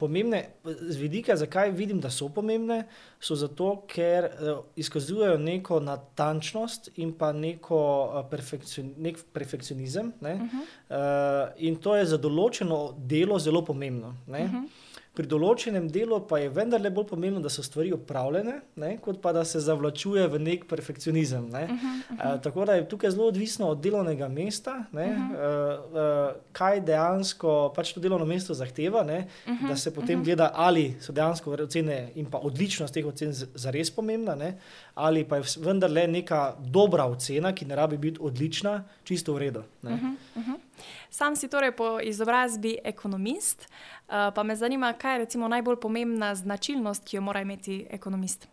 Pomembne 0.00 0.44
z 0.64 0.96
vidika, 0.96 1.36
zakaj 1.36 1.70
vidim, 1.70 2.00
da 2.00 2.10
so 2.10 2.30
pomembne, 2.32 2.86
so 3.20 3.36
zato, 3.36 3.74
ker 3.92 4.30
izkazujejo 4.76 5.36
neko 5.38 5.80
natančnost 5.84 6.88
in 6.96 7.12
pa 7.12 7.32
neko 7.32 7.82
perfekcion, 8.30 8.94
nek 8.96 9.20
perfekcionizem. 9.32 10.12
Ne. 10.20 10.34
Uh 10.34 10.40
-huh. 10.40 11.52
In 11.56 11.76
to 11.76 11.96
je 11.96 12.06
za 12.06 12.18
določeno 12.18 12.94
delo 12.96 13.38
zelo 13.38 13.64
pomembno. 13.64 14.16
Ne. 14.26 14.44
Uh 14.44 14.50
-huh 14.50 14.81
pri 15.12 15.28
določenem 15.28 15.90
delu 15.92 16.22
pa 16.24 16.38
je 16.40 16.48
vendarle 16.52 16.88
bolj 16.94 17.10
pomembno, 17.10 17.40
da 17.44 17.50
so 17.52 17.60
stvari 17.64 17.90
opravljene, 17.92 18.54
ne, 18.80 18.92
kot 19.04 19.18
pa 19.20 19.34
da 19.36 19.42
se 19.44 19.60
zavlačuje 19.60 20.24
v 20.32 20.38
nek 20.40 20.64
perfekcionizem. 20.70 21.50
Ne. 21.52 21.64
Uh 21.64 21.70
-huh, 21.70 21.76
uh 21.76 22.16
-huh. 22.18 22.34
Uh, 22.34 22.40
tako 22.40 22.64
da 22.64 22.74
je 22.74 22.88
tukaj 22.88 23.10
zelo 23.10 23.26
odvisno 23.26 23.68
od 23.68 23.80
delovnega 23.80 24.28
mesta, 24.28 24.84
ne, 24.92 25.06
uh 25.06 25.12
-huh. 25.12 25.84
uh, 25.84 25.92
uh, 25.92 26.40
kaj 26.52 26.80
dejansko 26.80 27.72
pač 27.76 27.92
to 27.92 28.00
delovno 28.00 28.26
mesto 28.26 28.54
zahteva, 28.54 29.02
ne, 29.02 29.26
uh 29.46 29.52
-huh, 29.52 29.68
da 29.68 29.76
se 29.76 29.94
potem 29.94 30.18
uh 30.18 30.22
-huh. 30.22 30.24
gleda, 30.24 30.50
ali 30.54 30.94
so 31.00 31.12
dejansko 31.12 31.50
ocene 31.50 32.08
in 32.14 32.26
pa 32.26 32.38
odličnost 32.38 32.94
teh 32.94 33.06
ocen 33.06 33.32
zares 33.54 33.90
pomembna, 33.90 34.34
ne, 34.34 34.58
ali 34.94 35.24
pa 35.24 35.36
je 35.36 35.42
vendarle 35.58 36.06
neka 36.06 36.56
dobra 36.58 37.04
ocena, 37.04 37.52
ki 37.52 37.64
ne 37.64 37.76
rabi 37.76 37.96
biti 37.96 38.18
odlična, 38.20 38.84
čisto 39.04 39.34
v 39.34 39.38
redu. 39.38 39.62
Uh 39.82 39.90
-huh, 39.90 40.14
uh 40.36 40.48
-huh. 40.48 40.58
Sam 41.10 41.36
si 41.36 41.48
torej 41.48 41.72
po 41.72 42.00
izobrazbi 42.00 42.78
ekonomist, 42.84 43.62
eh, 43.62 44.30
pa 44.34 44.42
me 44.42 44.56
zanima, 44.56 44.92
kaj 44.92 45.20
je 45.20 45.48
najbolj 45.48 45.76
pomembna 45.80 46.34
značilnost, 46.34 47.04
ki 47.04 47.16
jo 47.16 47.22
mora 47.22 47.40
imeti 47.40 47.86
ekonomist. 47.90 48.48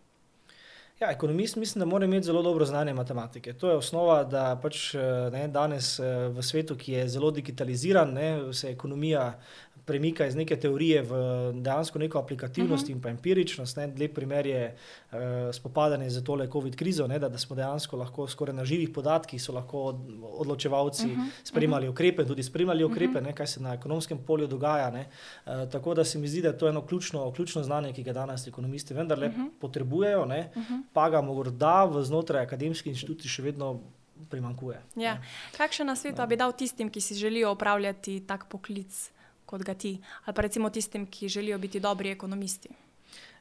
Ja, 1.00 1.12
ekonomist 1.12 1.56
mislim, 1.56 1.80
da 1.80 1.86
mora 1.86 2.06
imeti 2.06 2.26
zelo 2.26 2.42
dobro 2.42 2.66
znanje 2.66 2.94
matematike. 2.94 3.54
To 3.54 3.70
je 3.70 3.76
osnova, 3.76 4.24
da 4.24 4.60
pač 4.62 4.96
eh, 4.96 5.00
ne, 5.32 5.48
danes 5.48 6.00
eh, 6.00 6.28
v 6.28 6.44
svetu, 6.44 6.76
ki 6.76 6.92
je 6.92 7.08
zelo 7.08 7.32
digitaliziran, 7.32 8.14
ne, 8.14 8.54
se 8.54 8.70
ekonomija 8.70 9.40
premika 9.90 10.26
iz 10.30 10.36
neke 10.38 10.56
teorije 10.56 11.02
v 11.02 11.14
dejansko 11.66 12.00
neko 12.00 12.20
aplikativnost 12.20 12.84
uh 12.84 12.90
mhm. 12.90 12.94
-huh. 12.94 12.98
in 12.98 13.02
pa 13.02 13.10
empiričnost. 13.10 13.78
Ne. 13.78 13.88
Lep 14.00 14.14
primer 14.16 14.46
je 14.46 14.76
uh, 14.76 15.20
spopadanje 15.52 16.10
z 16.10 16.24
tole 16.24 16.48
COVID 16.52 16.76
krizo, 16.76 17.08
ne, 17.08 17.20
da, 17.20 17.30
da 17.30 17.38
smo 17.38 17.56
dejansko 17.56 17.98
lahko 17.98 18.28
skoraj 18.28 18.56
na 18.56 18.66
živih 18.66 18.90
podatkih, 18.94 19.42
so 19.42 19.54
lahko 19.54 20.00
odločevalci 20.22 21.06
uh 21.06 21.12
mhm. 21.12 21.22
-huh. 21.22 21.30
spremljali 21.44 21.88
uh 21.88 21.90
-huh. 21.90 21.98
ukrepe, 21.98 22.26
tudi 22.26 22.44
spremljali 22.44 22.84
ukrepe, 22.84 23.06
uh 23.06 23.16
mhm. 23.16 23.24
-huh. 23.24 23.28
ne, 23.28 23.36
kaj 23.36 23.48
se 23.48 23.62
na 23.62 23.74
ekonomskem 23.74 24.18
polju 24.28 24.48
dogaja. 24.48 24.90
Uh, 24.90 25.70
tako 25.72 25.94
da 25.94 26.04
se 26.04 26.20
mi 26.20 26.28
zdi, 26.28 26.42
da 26.42 26.48
je 26.48 26.58
to 26.58 26.68
eno 26.70 26.86
ključno, 26.86 27.32
ključno 27.32 27.64
znanje, 27.64 27.94
ki 27.94 28.04
ga 28.04 28.14
danes 28.14 28.48
ekonomisti 28.48 28.94
vendarle 28.94 29.28
uh 29.28 29.34
-huh. 29.34 29.50
potrebujejo, 29.60 30.26
ne, 30.26 30.52
uh 30.56 30.62
-huh. 30.62 30.82
pa 30.94 31.10
ga 31.10 31.22
morda 31.22 31.86
v 31.86 32.04
znotraj 32.04 32.44
akademskih 32.44 32.92
inštitucij 32.92 33.30
še 33.30 33.42
vedno. 33.42 33.80
Primankuje. 34.30 34.82
Ja. 34.96 35.18
Kakšen 35.58 35.88
na 35.88 35.96
svetu 35.96 36.28
bi 36.28 36.36
dal 36.36 36.52
tistim, 36.52 36.90
ki 36.90 37.02
si 37.02 37.16
želijo 37.16 37.52
opravljati 37.52 38.24
tak 38.28 38.46
poklic? 38.50 39.12
Kot 39.50 39.66
ga 39.66 39.74
ti, 39.74 39.96
ali 40.26 40.36
pa 40.36 40.46
recimo 40.46 40.70
tistim, 40.70 41.08
ki 41.10 41.30
želijo 41.30 41.58
biti 41.58 41.80
dobri 41.82 42.12
ekonomisti. 42.14 42.70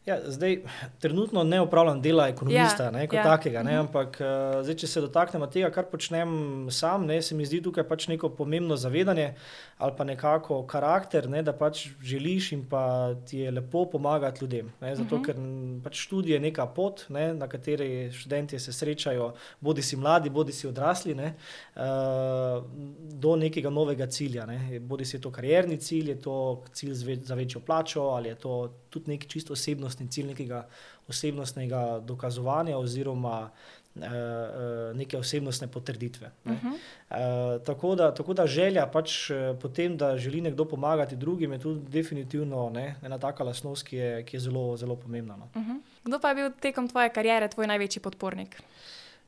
Ja, 0.09 0.17
zdaj, 0.25 0.63
trenutno 0.99 1.45
ne 1.45 1.61
upravljam 1.61 2.01
dela 2.03 2.29
ekonomista, 2.29 2.85
ja, 2.85 2.91
ne, 2.91 3.07
kot 3.07 3.19
ja. 3.19 3.25
takega, 3.25 3.63
ne, 3.63 3.75
mhm. 3.77 3.81
ampak 3.81 4.21
uh, 4.21 4.63
zdaj, 4.65 4.77
če 4.83 4.89
se 4.89 5.03
dotaknemo 5.05 5.47
tega, 5.53 5.69
kar 5.75 5.85
počnem 5.91 6.31
sam, 6.73 7.05
ne, 7.07 7.21
se 7.23 7.37
mi 7.37 7.45
zdi 7.45 7.61
tukaj 7.65 7.85
pač 7.89 8.09
neko 8.09 8.31
pomembno 8.33 8.77
zavedanje 8.77 9.35
ali 9.79 9.93
pa 9.97 10.05
nekako 10.05 10.63
karakter, 10.67 11.29
ne, 11.31 11.43
da 11.47 11.53
pač 11.55 11.85
želiš 12.03 12.53
in 12.57 12.65
pa 12.71 13.15
ti 13.29 13.45
je 13.45 13.51
lepo 13.55 13.85
pomagati 13.93 14.43
ljudem. 14.45 14.73
Ne, 14.81 14.95
zato, 14.97 15.17
uh 15.17 15.21
mhm. 15.21 15.31
-huh. 15.31 15.79
ker 15.79 15.85
pač 15.85 16.01
študij 16.07 16.33
je 16.33 16.41
neka 16.41 16.67
pot, 16.67 17.05
ne, 17.09 17.35
na 17.35 17.49
kateri 17.49 18.11
študenti 18.13 18.59
se 18.59 18.73
srečajo, 18.73 19.33
bodi 19.61 19.83
si 19.83 19.97
mladi, 19.97 20.31
bodi 20.31 20.53
si 20.53 20.67
odrasli, 20.67 21.15
ne, 21.15 21.35
uh, 21.77 22.65
do 23.13 23.37
nekega 23.37 23.71
novega 23.71 24.07
cilja. 24.07 24.47
Ne. 24.47 24.81
Bodi 24.81 25.05
si 25.05 25.21
to 25.21 25.31
karierni 25.31 25.77
cilj, 25.77 26.09
je 26.09 26.21
to 26.21 26.63
cilj 26.73 26.95
za 27.23 27.35
večjo 27.35 27.61
plačo 27.61 28.03
ali 28.03 28.29
je 28.29 28.35
to 28.35 28.73
tudi 28.91 29.11
nek 29.11 29.27
čisto 29.27 29.53
osebnostni 29.53 30.09
cilj 30.09 30.27
nekega 30.27 30.67
osebnostnega 31.09 32.01
dokazovanja 32.05 32.79
oziroma 32.79 33.51
uh, 33.51 33.79
uh, 34.03 34.97
neke 34.97 35.19
osebnostne 35.19 35.69
potrditve. 35.69 36.31
Ne. 36.45 36.53
Uh 36.53 36.59
-huh. 36.59 36.75
uh, 36.75 37.65
tako, 37.65 37.95
da, 37.95 38.15
tako 38.15 38.35
da 38.35 38.47
želja 38.47 38.87
pač 38.87 39.31
potem, 39.63 39.97
da 39.97 40.17
želi 40.19 40.41
nekdo 40.41 40.65
pomagati 40.65 41.17
drugim, 41.17 41.53
je 41.53 41.59
tudi 41.59 41.81
definitivno 41.89 42.71
ne, 42.71 42.95
ena 43.03 43.19
taka 43.19 43.45
lasnost, 43.45 43.87
ki 43.87 43.97
je, 43.97 44.23
ki 44.25 44.37
je 44.37 44.41
zelo, 44.41 44.77
zelo 44.77 44.97
pomembna. 44.97 45.37
No. 45.37 45.49
Uh 45.55 45.63
-huh. 45.63 45.81
Kdo 46.05 46.19
pa 46.19 46.29
je 46.29 46.35
bil 46.35 46.51
tekom 46.61 46.89
tvoje 46.89 47.09
kariere 47.09 47.49
tvoj 47.49 47.67
največji 47.67 48.03
podpornik? 48.03 48.63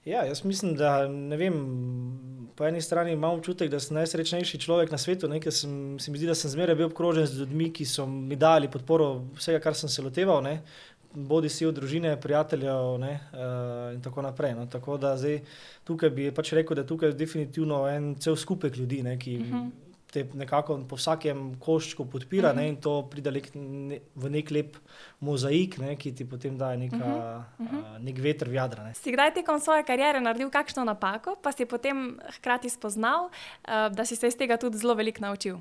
Ja, 0.05 0.25
jaz 0.25 0.45
mislim, 0.45 0.75
da 0.77 1.07
vem, 1.37 1.57
po 2.57 2.65
eni 2.67 2.81
strani 2.81 3.13
imam 3.13 3.39
občutek, 3.39 3.71
da 3.71 3.81
sem 3.81 3.95
najsrečnejši 3.99 4.61
človek 4.61 4.91
na 4.91 4.99
svetu. 4.99 5.29
Ne, 5.29 5.41
sem, 5.53 5.99
se 6.01 6.11
mi 6.11 6.19
zdi, 6.19 6.29
da 6.31 6.35
sem 6.35 6.51
zmeraj 6.51 6.79
bil 6.79 6.89
obkrožen 6.89 7.27
z 7.27 7.43
ljudmi, 7.43 7.69
ki 7.73 7.85
so 7.85 8.07
mi 8.07 8.37
dali 8.37 8.71
podporo 8.71 9.11
vsega, 9.37 9.61
kar 9.61 9.77
sem 9.77 9.93
se 9.93 10.03
loteval. 10.03 10.41
Ne, 10.45 10.63
bodi 11.13 11.49
si 11.53 11.67
od 11.67 11.77
družine, 11.77 12.15
prijateljev 12.21 12.97
ne, 13.03 13.13
uh, 13.35 13.93
in 13.95 14.01
tako 14.01 14.25
naprej. 14.25 14.55
No, 14.57 14.67
tako 14.73 14.97
da 14.97 15.17
zdaj 15.21 15.43
tukaj 15.85 16.11
bi 16.17 16.31
pač 16.33 16.55
rekel, 16.57 16.81
da 16.81 16.87
tukaj 16.87 17.13
je 17.13 17.21
definitivno 17.21 17.85
en 17.91 18.15
cel 18.17 18.37
skupek 18.41 18.77
ljudi, 18.81 19.03
ne, 19.03 19.19
ki. 19.19 19.37
Uh 19.37 19.47
mhm. 19.47 19.55
-huh 19.55 19.90
te 20.11 20.25
nekako 20.35 20.79
po 20.89 20.97
vsakem 20.99 21.55
koščku 21.61 22.05
podpira 22.11 22.51
uh 22.51 22.55
-huh. 22.55 22.61
ne, 22.61 22.69
in 22.69 22.77
to 22.77 23.09
pride 23.11 23.31
nek, 23.31 23.51
ne, 23.55 24.01
v 24.15 24.31
nek 24.31 24.51
lep 24.51 24.77
mozaik, 25.21 25.79
ne, 25.79 25.97
ki 25.97 26.13
ti 26.15 26.25
potem 26.25 26.59
daje 26.59 26.79
neka, 26.79 26.97
uh 26.97 27.67
-huh. 27.67 27.79
uh, 27.79 27.99
nek 27.99 28.19
veter 28.19 28.49
v 28.49 28.55
jadra. 28.55 28.85
Ne. 28.85 28.95
Si 28.95 29.13
kdaj 29.13 29.35
tekom 29.35 29.61
svoje 29.61 29.85
kariere 29.85 30.21
naredil 30.21 30.51
kakšno 30.51 30.85
napako, 30.85 31.37
pa 31.43 31.53
si 31.53 31.67
potem 31.67 32.19
hkrati 32.37 32.71
spoznal, 32.71 33.25
uh, 33.25 33.95
da 33.95 34.05
si 34.05 34.17
se 34.17 34.29
iz 34.29 34.37
tega 34.37 34.57
tudi 34.57 34.79
zelo 34.79 34.95
veliko 34.95 35.21
naučil? 35.21 35.57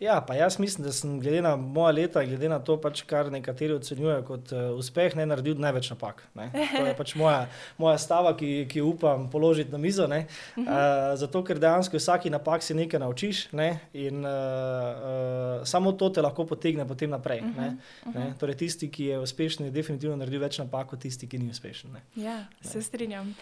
Ja, 0.00 0.20
pa 0.26 0.34
jaz 0.34 0.58
mislim, 0.58 0.86
da 0.86 0.92
sem 0.92 1.20
glede 1.20 1.42
na 1.42 1.56
moja 1.56 1.92
leta, 1.92 2.24
glede 2.24 2.48
na 2.48 2.58
to, 2.58 2.74
pač, 2.80 3.04
kar 3.06 3.30
nekateri 3.32 3.76
ocenjujejo 3.78 4.22
kot 4.26 4.52
uh, 4.52 4.72
uspeh, 4.78 5.14
ne 5.14 5.26
naredil 5.26 5.54
največ 5.62 5.92
napak. 5.92 6.24
Ne. 6.34 6.48
To 6.74 6.82
je 6.82 6.94
pač 6.98 7.14
moja, 7.14 7.46
moja 7.78 7.98
stava, 8.02 8.32
ki, 8.36 8.66
ki 8.70 8.82
upam 8.82 9.28
položiti 9.30 9.72
na 9.72 9.78
mizo. 9.78 10.06
-huh. 10.06 10.26
uh, 10.58 11.14
zato, 11.16 11.44
ker 11.44 11.58
dejansko 11.58 11.96
vsaki 11.96 12.30
napak 12.30 12.62
si 12.62 12.74
nekaj 12.74 13.00
naučiš. 13.00 13.52
Ne, 13.52 13.80
in 13.92 14.24
uh, 14.24 14.30
uh, 14.30 15.64
samo 15.64 15.92
to 15.92 16.10
te 16.10 16.22
lahko 16.22 16.46
potegne 16.46 16.88
potem 16.88 17.10
naprej. 17.10 17.40
Uh 17.40 17.46
-huh, 17.46 17.76
uh 18.06 18.14
-huh. 18.14 18.38
Torej, 18.38 18.54
tisti, 18.56 18.90
ki 18.90 19.04
je 19.04 19.18
uspešen, 19.18 19.66
je 19.66 19.70
definitivno 19.70 20.16
naredil 20.16 20.40
več 20.40 20.58
napak 20.58 20.86
kot 20.86 21.00
tisti, 21.00 21.28
ki 21.28 21.38
ni 21.38 21.50
uspešen. 21.50 21.92
Ne. 21.92 22.24
Ja, 22.24 22.36
ne. 22.36 22.46
se 22.60 22.82
strinjam. 22.82 23.34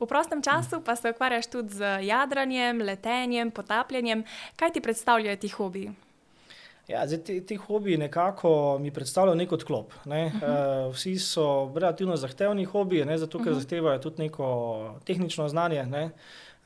V 0.00 0.06
prostem 0.06 0.42
času 0.42 0.80
pa 0.84 0.96
se 0.96 1.10
ukvarjaš 1.10 1.46
tudi 1.46 1.74
z 1.74 2.02
jadranjem, 2.02 2.82
letenjem, 2.82 3.50
potapljanjem. 3.50 4.24
Kaj 4.56 4.72
ti 4.72 4.80
predstavljajo 4.80 5.36
ti 5.36 5.48
hobiji? 5.48 6.07
Ja, 6.88 7.06
zdaj, 7.06 7.18
ti, 7.24 7.46
ti 7.46 7.56
hobiji 7.56 7.96
nekako 7.96 8.78
mi 8.80 8.90
predstavljajo 8.90 9.36
nek 9.36 9.52
odklop. 9.52 9.92
Ne? 10.04 10.26
Uh 10.26 10.32
-huh. 10.32 10.86
uh, 10.86 10.94
vsi 10.94 11.18
so 11.18 11.72
relativno 11.74 12.16
zahtevni 12.16 12.64
hobiji, 12.64 13.04
ne? 13.04 13.18
zato 13.18 13.38
ker 13.38 13.52
uh 13.52 13.58
-huh. 13.58 13.60
zahtevajo 13.60 13.98
tudi 13.98 14.22
neko 14.22 15.00
tehnično 15.04 15.48
znanje. 15.48 15.86
Ne? 15.86 16.04
Uh, 16.04 16.10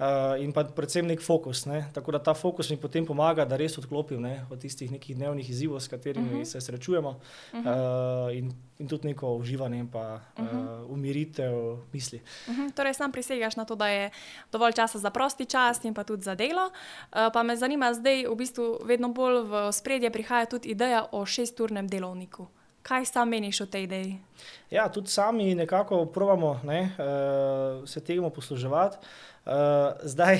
uh, 0.03 0.43
in 0.43 0.53
pa 0.53 0.65
predvsem 0.65 1.07
nek 1.07 1.23
fokus. 1.23 1.65
Ne? 1.67 1.85
Tako 1.95 2.13
da 2.13 2.19
ta 2.19 2.35
fokus 2.35 2.71
mi 2.71 2.77
potem 2.77 3.07
pomaga, 3.07 3.45
da 3.45 3.57
res 3.57 3.79
odklopim 3.79 4.21
ne? 4.23 4.35
od 4.51 4.61
tistih 4.61 4.91
nekih 4.91 5.17
dnevnih 5.17 5.51
izzivov, 5.51 5.81
s 5.81 5.89
katerimi 5.89 6.27
uh 6.27 6.33
mhm. 6.33 6.41
-huh. 6.43 6.45
se 6.45 6.61
srečujemo, 6.61 7.11
uh 7.11 7.61
-huh. 7.61 8.29
uh, 8.29 8.37
in, 8.37 8.53
in 8.79 8.89
tudi 8.89 9.09
neko 9.09 9.35
uživanje 9.37 9.79
in 9.79 9.89
pa 9.89 10.21
uh 10.39 10.45
-huh. 10.45 10.85
uh, 10.85 10.91
umiritev 10.91 11.53
misli. 11.93 12.21
Uh 12.49 12.55
mhm. 12.55 12.63
-huh. 12.63 12.75
Torej, 12.75 12.95
sam 12.95 13.13
prisegaš 13.13 13.57
na 13.57 13.65
to, 13.65 13.75
da 13.75 13.89
je 13.89 14.11
dovolj 14.53 14.73
časa 14.73 14.99
za 14.99 15.11
prosti 15.11 15.47
čas 15.47 15.85
in 15.85 15.95
pa 15.95 16.05
tudi 16.05 16.23
za 16.23 16.35
delo. 16.35 16.67
Uh, 16.67 17.19
pa 17.33 17.43
me 17.43 17.57
zanima, 17.57 17.95
zdaj 17.95 18.27
v 18.27 18.35
bistvu 18.35 18.79
vedno 18.85 19.09
bolj 19.09 19.43
v 19.43 19.73
spredje 19.73 20.11
prihaja 20.11 20.47
tudi 20.47 20.69
ideja 20.69 21.07
o 21.13 21.27
šesturnem 21.27 21.89
delovniku. 21.89 22.47
Kaj 22.83 23.05
sam 23.05 23.29
meniš 23.29 23.61
o 23.61 23.67
tej 23.67 23.83
ideji? 23.83 24.19
Ja, 24.71 24.89
tudi 24.89 25.09
sami 25.09 25.55
nekako 25.55 26.07
pravimo 26.07 26.61
ne, 26.65 26.91
uh, 26.99 27.89
se 27.89 28.01
temu 28.01 28.31
posluževati. 28.31 28.97
Uh, 29.43 29.99
zdaj, 30.07 30.39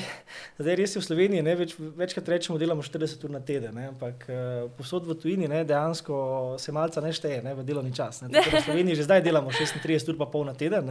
zdaj 0.55 0.75
res 0.79 0.93
je 0.95 1.01
v 1.01 1.03
Sloveniji, 1.03 1.43
ne, 1.43 1.53
več, 1.59 1.73
večkrat 1.75 2.29
rečemo, 2.31 2.55
delamo 2.55 2.79
40 2.79 3.25
ur 3.27 3.33
na 3.35 3.41
teden, 3.43 3.75
ne, 3.75 3.89
ampak 3.91 4.23
uh, 4.31 4.69
posod 4.77 5.03
v 5.09 5.17
tujini 5.19 5.49
ne, 5.51 5.65
dejansko 5.67 6.55
se 6.55 6.71
malce 6.71 7.03
ne 7.03 7.11
šteje 7.11 7.41
ne, 7.43 7.51
v 7.51 7.65
delovni 7.67 7.91
čas. 7.91 8.21
Ne, 8.23 8.31
v 8.31 8.61
Sloveniji 8.63 9.01
že 9.01 9.07
zdaj 9.09 9.25
delamo 9.25 9.51
36 9.51 10.07
ur 10.13 10.19
pa 10.21 10.29
pol 10.31 10.47
na 10.47 10.53
teden 10.55 10.87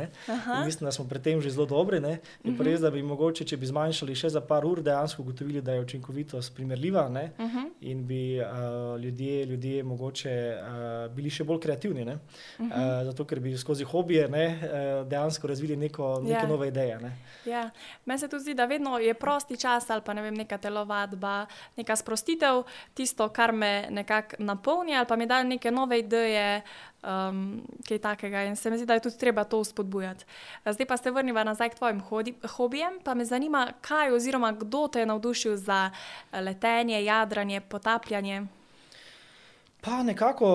mislim, 0.65 0.85
da 0.85 0.93
smo 0.93 1.07
pri 1.09 1.23
tem 1.25 1.41
že 1.41 1.55
zelo 1.57 1.65
dobri. 1.67 2.01
Ne, 2.05 2.19
in 2.45 2.57
pa 2.59 2.67
res, 2.69 2.83
da 2.85 2.91
bi 2.93 3.01
mogoče, 3.01 3.47
če 3.49 3.57
bi 3.57 3.71
zmanjšali 3.71 4.19
še 4.19 4.33
za 4.37 4.45
par 4.45 4.67
ur, 4.69 4.83
dejansko 4.85 5.25
ugotovili, 5.25 5.65
da 5.65 5.79
je 5.79 5.87
učinkovitost 5.87 6.53
primerljiva 6.53 7.09
ne, 7.09 7.33
uh 7.39 7.49
-huh. 7.49 7.71
in 7.81 8.05
bi 8.07 8.37
uh, 8.41 9.01
ljudje, 9.01 9.47
ljudje 9.47 9.83
mogoče 9.83 10.35
uh, 10.61 11.15
bili 11.17 11.31
še 11.31 11.45
bolj 11.45 11.61
kreativni. 11.61 12.05
Ne, 12.05 12.15
uh 12.15 12.67
-huh. 12.67 13.01
uh, 13.01 13.05
zato, 13.09 13.25
ker 13.25 13.41
bi 13.41 13.57
skozi 13.59 13.85
hobije 13.85 14.29
ne, 14.29 14.47
uh, 14.47 15.09
dejansko 15.09 15.47
razvili 15.47 15.77
neko, 15.77 16.21
neke. 16.23 16.33
Ja. 16.33 16.47
nove 16.47 16.69
ideje. 16.69 16.99
Ne. 17.01 17.17
Ja. 17.47 17.71
Meni 18.05 18.19
se 18.19 18.29
tudi 18.29 18.43
zdi, 18.43 18.55
da 18.55 18.65
vedno 18.65 18.99
je 18.99 19.15
prosti 19.15 19.57
čas 19.57 19.91
ali 19.91 20.03
pa 20.05 20.15
ne 20.15 20.23
vem, 20.23 20.35
neka 20.35 20.59
telovadba, 20.59 21.47
neka 21.77 21.97
sprostitev, 21.97 22.63
tisto, 22.95 23.29
kar 23.29 23.53
me 23.53 23.87
nekako 23.91 24.37
napolni 24.39 24.97
ali 24.97 25.07
pa 25.07 25.17
mi 25.17 25.27
da 25.27 25.43
neke 25.43 25.71
nove 25.71 25.99
ideje. 25.99 26.63
Um, 27.03 27.63
kaj 27.89 27.99
takega 27.99 28.45
in 28.47 28.57
se 28.57 28.71
mi 28.71 28.77
zdi, 28.79 28.87
da 28.87 28.95
je 28.95 29.01
tudi 29.03 29.19
treba 29.19 29.45
to 29.45 29.65
spodbujati. 29.65 30.25
Zdaj 30.67 30.87
pa 30.87 30.97
se 30.97 31.11
vrnimo 31.11 31.45
nazaj 31.45 31.69
k 31.69 31.75
tvojim 31.75 32.03
hobijem, 32.57 33.01
pa 33.05 33.15
me 33.15 33.25
zanima, 33.25 33.73
kaj 33.81 34.13
oziroma 34.13 34.53
kdo 34.53 34.89
te 34.89 35.01
je 35.01 35.07
navdušil 35.07 35.57
za 35.57 35.91
letenje, 36.33 37.05
jadranje, 37.05 37.61
potapljanje. 37.61 38.47
Pa 39.85 40.03
nekako, 40.03 40.47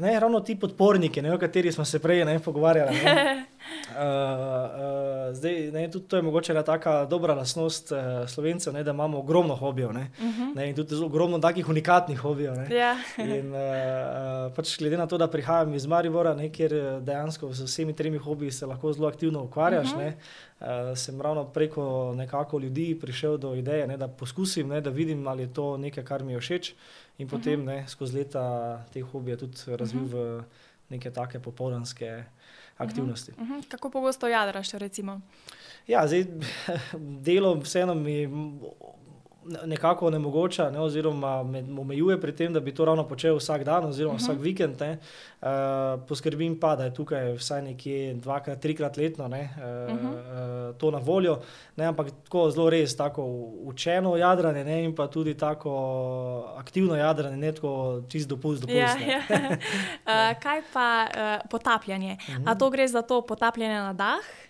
ne, 0.00 0.20
ravno 0.20 0.40
ti 0.40 0.58
podporniki, 0.60 1.22
ne, 1.22 1.34
o 1.34 1.38
katerih 1.38 1.74
smo 1.74 1.84
se 1.84 1.98
prej 1.98 2.24
ne, 2.24 2.38
pogovarjali. 2.38 2.96
Ne. 3.04 3.44
Uh, 3.90 3.96
uh, 3.96 5.34
zdaj, 5.34 5.70
ne, 5.72 5.90
tudi 5.90 6.08
to 6.08 6.16
je 6.16 6.22
mogoče 6.22 6.52
ena 6.52 6.62
taka 6.62 7.04
dobra 7.04 7.34
lasnost 7.34 7.92
uh, 7.92 7.98
slovencev, 8.28 8.74
ne, 8.74 8.82
da 8.84 8.90
imamo 8.90 9.18
ogromno 9.18 9.56
hobijev 9.56 9.88
uh 9.88 9.96
mhm. 9.96 10.52
-huh. 10.54 10.68
in 10.68 10.74
tudi 10.74 10.94
ogromno 10.94 11.38
takih 11.38 11.68
unikatnih 11.68 12.18
hobijev. 12.18 12.54
Yeah. 12.54 12.72
Ja. 12.72 12.96
in, 13.36 13.46
uh, 13.46 13.56
uh, 13.56 14.56
pač 14.56 14.78
glede 14.78 14.96
na 14.96 15.06
to, 15.06 15.18
da 15.18 15.30
prihajam 15.30 15.74
iz 15.74 15.86
Marivora, 15.86 16.34
ne, 16.34 16.52
kjer 16.52 17.00
dejansko 17.00 17.52
z 17.52 17.64
vsemi 17.64 17.92
tremi 17.92 18.18
hobiji 18.18 18.50
se 18.50 18.66
lahko 18.66 18.92
zelo 18.92 19.08
aktivno 19.08 19.42
ukvarjaš. 19.42 19.92
Uh 19.92 19.98
-huh. 19.98 19.98
ne, 19.98 20.16
uh, 20.60 20.66
sem 20.96 21.20
ravno 21.20 21.44
preko 21.44 22.14
nekako 22.16 22.58
ljudi 22.58 22.98
prišel 23.00 23.36
do 23.38 23.54
ideje, 23.54 23.86
ne, 23.86 23.96
da 23.96 24.08
poskusim, 24.08 24.68
ne, 24.68 24.80
da 24.80 24.90
vidim, 24.90 25.28
ali 25.28 25.42
je 25.42 25.52
to 25.52 25.76
nekaj, 25.76 26.04
kar 26.04 26.22
mi 26.22 26.32
je 26.32 26.40
všeč. 26.40 26.74
In 27.18 27.28
potem 27.28 27.60
uh 27.60 27.66
-huh. 27.66 27.76
ne, 27.76 27.88
skozi 27.88 28.16
leta 28.16 28.84
te 28.92 29.00
hobije 29.00 29.36
tudi 29.36 29.76
razvil 29.76 30.02
uh 30.02 30.10
-huh. 30.10 30.40
v 30.40 30.44
neke 30.88 31.10
take 31.10 31.40
popoldanske 31.40 32.24
aktivnosti. 32.76 33.32
Uh 33.38 33.48
-huh. 33.48 33.68
Kako 33.68 33.90
pogosto 33.90 34.28
jadraš? 34.28 34.72
Recimo? 34.72 35.20
Ja, 35.86 36.06
zdaj, 36.06 36.26
delo 37.26 37.60
vseeno 37.60 37.94
mi 37.94 38.28
nekako 39.64 40.06
onemogoča, 40.06 40.70
ne, 40.70 40.80
oziroma 40.80 41.42
me 41.42 41.64
omejuje 41.80 42.20
pri 42.20 42.32
tem, 42.36 42.52
da 42.52 42.60
bi 42.60 42.74
to 42.74 42.84
ravno 42.84 43.08
počel 43.08 43.36
vsak 43.36 43.64
dan, 43.64 43.84
oziroma 43.84 44.14
uh 44.14 44.20
-huh. 44.20 44.24
vsak 44.24 44.38
vikend. 44.40 44.80
Ne, 44.80 44.98
uh, 45.40 45.48
poskrbim 46.08 46.60
pa, 46.60 46.76
da 46.76 46.84
je 46.84 46.94
tukaj 46.94 47.32
vsaj 47.32 47.62
nekje 47.62 48.14
dvakrat, 48.14 48.60
trikrat 48.60 48.96
letno 48.96 49.28
ne, 49.28 49.50
uh, 49.56 49.94
uh 49.94 50.00
-huh. 50.00 50.70
uh, 50.70 50.76
to 50.76 50.90
na 50.90 50.98
voljo. 50.98 51.38
Ne, 51.76 51.84
ampak 51.84 52.06
tako 52.24 52.50
zelo 52.50 52.70
res, 52.70 52.96
tako 52.96 53.22
učeno 53.64 54.16
jadranje 54.16 54.64
ne, 54.64 54.84
in 54.84 54.94
pa 54.94 55.06
tudi 55.06 55.34
tako 55.34 56.54
aktivno 56.56 56.96
jadranje, 56.96 57.36
ne 57.36 57.52
tako 57.52 58.02
čist 58.08 58.28
dopust. 58.28 58.60
dopust 58.60 58.76
ja, 58.76 58.96
ja. 59.08 59.18
uh, 59.28 60.38
kaj 60.42 60.62
pa 60.72 61.06
uh, 61.06 61.50
potapljanje? 61.50 62.16
Uh 62.28 62.34
-huh. 62.34 62.42
A 62.46 62.54
to 62.54 62.70
gre 62.70 62.88
za 62.88 63.02
to 63.02 63.22
potapljanje 63.22 63.74
na 63.74 63.92
dah? 63.92 64.45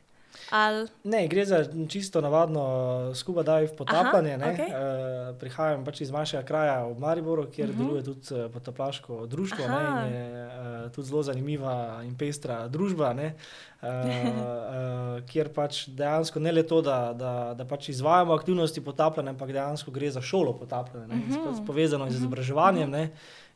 Ali... 0.50 0.88
Ne, 1.04 1.28
gre 1.28 1.44
za 1.44 1.64
čisto 1.88 2.20
navadno 2.20 2.62
uh, 3.08 3.16
skuba 3.16 3.42
dive 3.42 3.76
potapljanje. 3.76 4.34
Aha, 4.34 4.52
okay. 4.52 4.68
uh, 4.68 5.38
prihajam 5.38 5.84
pač 5.84 6.00
iz 6.00 6.10
vašega 6.10 6.42
kraja 6.46 6.84
v 6.86 6.98
Mariboru, 6.98 7.46
kjer 7.50 7.70
uh 7.70 7.74
mhm. 7.74 7.82
-huh. 7.82 7.86
deluje 7.86 8.04
tudi 8.04 8.44
uh, 8.44 8.52
potaplaško 8.52 9.26
društvo. 9.26 9.64
Ne, 9.68 10.10
je 10.16 10.46
uh, 10.46 10.92
tudi 10.92 11.08
zelo 11.08 11.22
zanimiva 11.22 12.02
in 12.04 12.16
pestra 12.18 12.68
družba. 12.68 13.12
Ne, 13.12 13.34
uh, 13.82 13.88
uh, 13.88 15.26
kjer 15.26 15.52
pač 15.52 15.88
dejansko 15.88 16.40
ne 16.40 16.52
le 16.52 16.62
to, 16.62 16.82
da, 16.82 17.12
da, 17.12 17.54
da 17.54 17.64
pač 17.64 17.88
izvajamo 17.88 18.34
aktivnosti 18.34 18.84
potapljanja, 18.84 19.30
ampak 19.30 19.52
dejansko 19.52 19.90
gre 19.90 20.10
za 20.10 20.20
šolo 20.20 20.52
potapljanja, 20.52 21.06
uh 21.06 21.20
-huh. 21.20 21.52
Mhm. 21.52 21.66
povezano 21.66 22.04
uh 22.04 22.10
-huh. 22.10 22.12
z 22.12 22.16
mhm. 22.16 22.24
izobraževanjem. 22.24 22.90
Ne, 22.90 23.10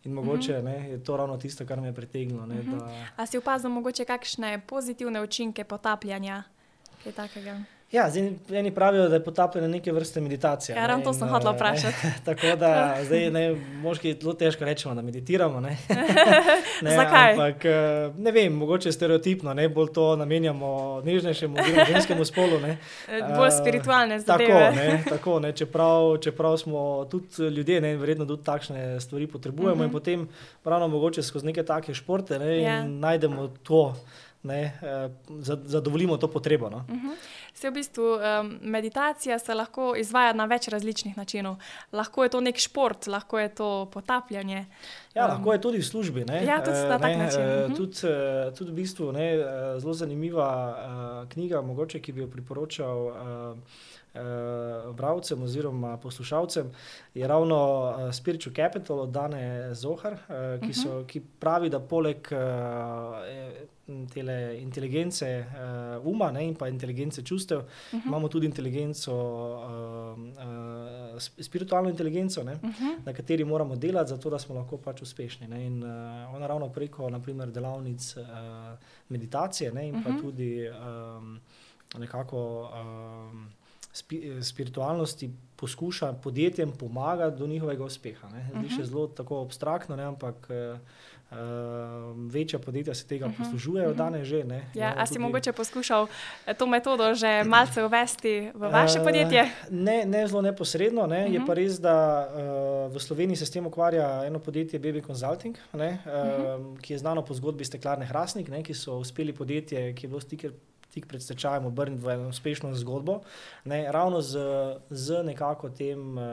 In 0.05 0.13
mogoče 0.13 0.53
uh 0.53 0.59
-huh. 0.59 0.65
ne, 0.65 0.91
je 0.91 1.05
to 1.05 1.17
ravno 1.17 1.37
tisto, 1.37 1.67
kar 1.67 1.81
me 1.81 1.89
je 1.89 1.93
pritegnilo. 1.93 2.45
Uh 2.45 2.51
-huh. 2.51 2.79
da... 2.79 2.89
A 3.17 3.27
si 3.27 3.39
opazil 3.39 3.71
mogoče 3.71 4.05
kakšne 4.05 4.61
pozitivne 4.67 5.23
učinke 5.23 5.65
potapljanja? 5.65 6.43
Kaj 7.05 7.13
takega. 7.13 7.61
Ja, 7.93 8.11
zdaj, 8.11 8.33
eni 8.53 8.71
pravijo, 8.75 9.09
da 9.09 9.15
je 9.15 9.25
potapljanje 9.25 9.69
neke 9.69 9.93
vrste 9.93 10.21
meditacije. 10.21 10.77
Ja, 10.77 10.87
ravno 10.87 11.05
to 11.05 11.13
sem 11.13 11.29
hotel 11.29 11.53
vprašati. 11.53 11.97
tako 12.25 12.57
da 12.57 12.97
zdaj 13.03 13.31
ne, 13.31 13.57
moški 13.83 14.17
zelo 14.21 14.35
težko 14.35 14.65
rečemo, 14.65 14.95
da 14.95 15.03
meditiramo. 15.03 15.61
Ne? 15.61 15.77
ne, 16.83 16.95
Zakaj? 16.97 17.33
Ampak 17.33 17.65
eh, 17.65 17.73
ne 18.19 18.33
vem, 18.33 18.53
mogoče 18.53 18.93
stereotipno, 18.93 19.55
ne 19.55 19.69
bolj 19.69 19.91
to 19.93 20.17
namenjamo 20.17 21.01
nežnejšemu, 21.05 21.57
ženskemu 21.89 22.25
spolu. 22.25 22.61
Ne? 22.61 22.77
Eh, 23.11 23.23
bolj 23.37 23.51
spiritualne 23.51 24.21
zadeve. 24.21 24.49
Tako, 24.49 24.77
ne, 24.77 25.03
tako 25.09 25.41
ne, 25.41 25.53
čeprav, 25.53 26.17
čeprav 26.23 26.57
smo 26.57 27.05
tudi 27.11 27.43
ljudje, 27.43 27.81
ne, 27.81 27.97
verjetno 27.97 28.27
tudi 28.27 28.45
takšne 28.45 29.01
stvari 29.01 29.27
potrebujemo 29.27 29.75
uh 29.75 29.79
-huh. 29.79 29.85
in 29.85 29.87
mhm. 29.87 29.93
potem 29.93 30.29
ravno 30.65 30.89
mogoče 30.89 31.23
skozi 31.23 31.47
neke 31.47 31.63
take 31.63 31.95
športe 31.95 32.39
ne, 32.39 32.47
yeah. 32.47 32.63
Ja. 32.63 32.85
najdemo 32.85 33.49
to 33.63 33.95
ne, 34.43 34.63
eh, 34.83 35.11
zadovoljimo 35.65 36.17
to 36.17 36.29
potrebo. 36.29 36.71
No. 36.71 36.77
Uh. 36.77 36.95
-huh. 36.95 37.17
Se 37.55 37.71
v 37.71 37.73
bistvu 37.73 38.03
um, 38.03 38.59
meditacija 38.63 39.39
se 39.39 39.55
lahko 39.55 39.95
izvaja 39.97 40.33
na 40.33 40.45
več 40.45 40.69
različnih 40.69 41.17
načinov. 41.17 41.57
Lahko 41.93 42.23
je 42.23 42.29
to 42.29 42.41
nek 42.41 42.59
šport, 42.59 43.07
lahko 43.07 43.39
je 43.39 43.55
to 43.55 43.91
potapljanje. 43.93 44.67
Ja, 45.15 45.25
um, 45.25 45.31
lahko 45.31 45.53
je 45.53 45.61
tudi 45.61 45.79
v 45.79 45.87
službi. 45.87 46.25
Ne. 46.25 46.45
Ja, 46.47 46.61
tudi 46.65 46.79
na 46.89 46.99
tak 46.99 47.19
način. 47.19 47.41
Uh 47.41 47.47
eh, 47.47 47.69
-huh. 47.69 47.77
tudi, 47.77 47.97
uh, 48.07 48.55
tudi 48.55 48.71
v 48.71 48.75
bistvu 48.75 49.13
ne, 49.13 49.27
zelo 49.79 49.95
zanimiva 49.95 50.49
uh, 50.71 51.29
knjiga, 51.29 51.63
mogoče, 51.63 52.01
ki 52.01 52.13
bi 52.13 52.21
jo 52.21 52.29
priporočal. 52.29 52.99
Uh, 53.07 53.57
bralcem 54.95 55.43
oziroma 55.43 55.97
poslušalcem, 55.97 56.71
je 57.15 57.29
ravno 57.29 57.95
Spiritual 58.13 58.55
Capital 58.55 59.01
od 59.01 59.11
Dane 59.11 59.75
Zohar, 59.75 60.17
ki, 60.67 60.75
so, 60.75 61.05
ki 61.07 61.23
pravi, 61.39 61.71
da 61.71 61.79
poleg 61.81 62.29
uh, 62.33 62.39
tele 64.13 64.59
inteligence 64.61 65.47
uma 66.03 66.31
ne, 66.31 66.45
in 66.45 66.55
pa 66.55 66.69
inteligence 66.69 67.23
čustev, 67.23 67.59
uh 67.59 67.65
-huh. 67.93 68.07
imamo 68.07 68.29
tudi 68.29 68.47
inteligenco, 68.47 69.13
spiritualno 71.19 71.91
inteligenco, 71.91 72.43
ne, 72.43 72.53
uh 72.53 72.59
-huh. 72.61 72.99
na 73.05 73.13
kateri 73.13 73.45
moramo 73.45 73.77
delati, 73.77 74.11
zato 74.11 74.31
da 74.31 74.39
smo 74.39 74.55
lahko 74.55 74.77
pač 74.77 75.00
uspešni. 75.03 75.49
Ne, 75.49 75.67
in 75.67 75.83
uh, 75.83 76.35
ona 76.35 76.47
ravno 76.47 76.69
preko 76.69 77.11
naprimer, 77.11 77.51
delavnic 77.51 78.17
uh, 78.17 78.27
meditacije 79.09 79.73
ne, 79.73 79.89
in 79.89 79.95
uh 79.95 80.01
-huh. 80.01 80.05
pa 80.05 80.11
mhm. 80.11 80.21
tudi 80.21 80.69
um, 80.69 81.41
nekako. 81.99 82.71
Um, 83.33 83.49
spiritualnosti 84.43 85.31
poskuša 85.57 86.13
podjetjem 86.13 86.73
pomagati 86.73 87.39
do 87.39 87.47
njihovega 87.47 87.85
uspeha. 87.85 88.29
Zdi 88.29 88.39
se 88.39 88.53
uh 88.53 88.63
mhm. 88.63 88.67
-huh. 88.67 88.85
zelo 88.85 89.07
tako 89.07 89.43
abstraktno, 89.43 89.97
ne? 89.97 90.03
ampak 90.03 90.49
uh, 91.31 91.37
večja 92.33 92.59
podjetja 92.59 92.95
se 92.95 93.07
tega 93.07 93.27
uh 93.27 93.33
mhm. 93.33 93.43
-huh. 93.43 93.45
poslužujejo, 93.45 93.89
uh 93.89 93.95
-huh. 93.95 93.99
danes 93.99 94.29
že. 94.29 94.45
Ne? 94.45 94.71
Ja, 94.75 94.95
a 94.97 95.07
si 95.07 95.15
tudi... 95.15 95.23
mogoče 95.23 95.53
poskušal 95.53 96.07
eh, 96.47 96.55
to 96.55 96.67
metodo 96.67 97.15
že 97.15 97.45
malce 97.55 97.85
uvesti 97.85 98.51
v 98.55 98.71
vaše 98.71 98.99
podjetje? 98.99 99.43
Uh, 99.43 99.51
ne, 99.71 100.05
ne 100.07 100.27
zelo 100.27 100.43
neposredno. 100.43 101.07
Ne? 101.07 101.21
Uh 101.21 101.25
-huh. 101.25 101.33
Je 101.33 101.39
mhm. 101.39 101.47
pa 101.47 101.55
res, 101.55 101.81
da 101.81 102.29
uh, 102.29 102.95
v 102.95 102.99
Sloveniji 102.99 103.37
se 103.37 103.47
s 103.47 103.51
tem 103.51 103.67
ukvarja 103.67 104.25
eno 104.27 104.39
podjetje, 104.39 104.79
Baby 104.79 105.03
Consulting, 105.03 105.59
uh 105.73 105.81
-huh. 105.81 105.97
uh, 106.71 106.79
ki 106.79 106.93
je 106.93 106.99
znano 106.99 107.23
po 107.23 107.35
zgodbi 107.35 107.65
Steklarne 107.65 108.07
Hrastnik, 108.07 108.49
ne? 108.49 108.63
ki 108.63 108.75
so 108.75 108.99
uspeli 108.99 109.33
podjetje, 109.33 109.95
ki 109.95 110.07
je 110.07 110.09
bilo 110.09 110.21
stiker 110.21 110.51
tik 110.91 111.07
pred 111.07 111.23
stečajem 111.23 111.67
obrniti 111.67 112.03
v 112.03 112.15
eno 112.15 112.29
uspešno 112.29 112.75
zgodbo, 112.75 113.21
ne, 113.65 113.93
ravno 113.93 114.21
z, 114.21 114.39
z 114.91 115.23
nekako 115.23 115.71
tem 115.71 116.19
uh, 116.19 116.25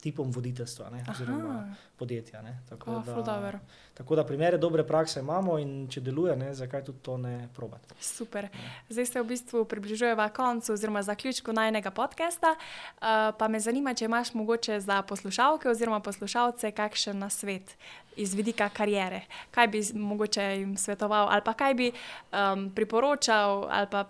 tipom 0.00 0.30
voditeljstva, 0.32 0.90
ne, 0.90 1.04
oziroma 1.10 1.74
podjetja. 1.96 2.42
Ne, 2.42 2.58
tako, 2.68 2.90
oh, 2.90 3.24
da, 3.24 3.52
tako 3.94 4.16
da 4.16 4.24
primere 4.24 4.58
dobre 4.58 4.84
prakse 4.86 5.20
imamo 5.20 5.58
in 5.58 5.88
če 5.88 6.00
deluje, 6.00 6.36
ne, 6.36 6.54
zakaj 6.54 6.84
tudi 6.84 6.98
to 7.02 7.16
ne 7.18 7.48
probati. 7.56 7.94
Super. 8.00 8.48
Ne. 8.52 8.72
Zdaj 8.88 9.06
se 9.06 9.22
v 9.22 9.28
bistvu 9.28 9.64
približujemo 9.64 10.28
koncu 10.36 10.72
oziroma 10.72 11.02
zaključku 11.02 11.52
najnega 11.52 11.90
podcasta. 11.90 12.56
Uh, 12.56 13.36
pa 13.38 13.48
me 13.48 13.60
zanima, 13.60 13.94
če 13.94 14.04
imaš 14.04 14.34
mogoče 14.34 14.80
za 14.80 15.02
poslušalke 15.02 15.68
oziroma 15.68 16.00
poslušalce 16.00 16.70
kakšen 16.70 17.18
nasvet 17.18 17.76
iz 18.16 18.34
vidika 18.34 18.68
karijere. 18.68 19.20
Kaj 19.50 19.68
bi 19.68 19.82
mogoče 19.94 20.42
jim 20.42 20.76
svetoval, 20.76 21.28
ali 21.30 21.42
pa 21.44 21.52
kaj 21.52 21.74
bi 21.74 21.90
um, 21.92 22.70
priporočal, 22.74 23.65
ali 23.70 23.86
pa 23.90 24.06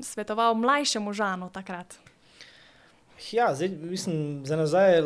svetoval 0.00 0.54
mlajšemu 0.54 1.12
žanu 1.12 1.50
takrat? 1.50 1.98
Ja, 3.32 3.54
zdaj, 3.54 3.68
mislim, 3.68 4.46
za 4.46 4.56
nazaj 4.56 5.00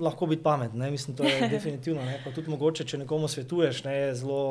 lahko 0.00 0.26
biti 0.26 0.42
pameten, 0.42 0.90
mislim, 0.90 1.16
to 1.16 1.22
je 1.22 1.48
definitivno. 1.54 2.02
Ne? 2.02 2.20
Pa 2.24 2.30
tudi 2.30 2.50
mogoče, 2.50 2.84
če 2.84 2.98
nekomu 2.98 3.28
svetuješ, 3.28 3.84
ne, 3.84 3.94
je 3.94 4.14
zelo, 4.14 4.42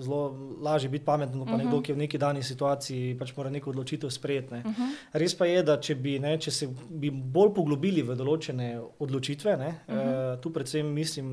zelo 0.00 0.20
lažje 0.62 0.90
biti 0.90 1.04
pameten, 1.04 1.32
pa 1.32 1.44
uh 1.44 1.48
-huh. 1.48 1.56
nekdo, 1.56 1.76
mhm. 1.76 1.82
ki 1.82 1.90
je 1.92 1.94
v 1.94 1.98
neki 1.98 2.18
dani 2.18 2.42
situaciji, 2.42 3.16
pač 3.18 3.36
mora 3.36 3.50
neko 3.50 3.70
odločitev 3.70 4.10
sprejeti. 4.10 4.54
Uh 4.54 4.60
mhm. 4.60 4.82
-huh. 4.82 4.94
Res 5.12 5.38
pa 5.38 5.46
je, 5.46 5.62
da 5.62 5.80
če 5.80 5.94
bi, 5.94 6.18
ne, 6.18 6.38
če 6.38 6.50
se 6.50 6.68
bi 6.90 7.10
bolj 7.10 7.54
poglobili 7.54 8.02
v 8.02 8.14
določene 8.14 8.80
odločitve, 8.98 9.56
ne, 9.56 9.74
uh 9.88 9.94
-huh. 9.94 10.34
uh, 10.34 10.40
tu 10.40 10.52
predvsem 10.52 10.86
mislim 10.86 11.26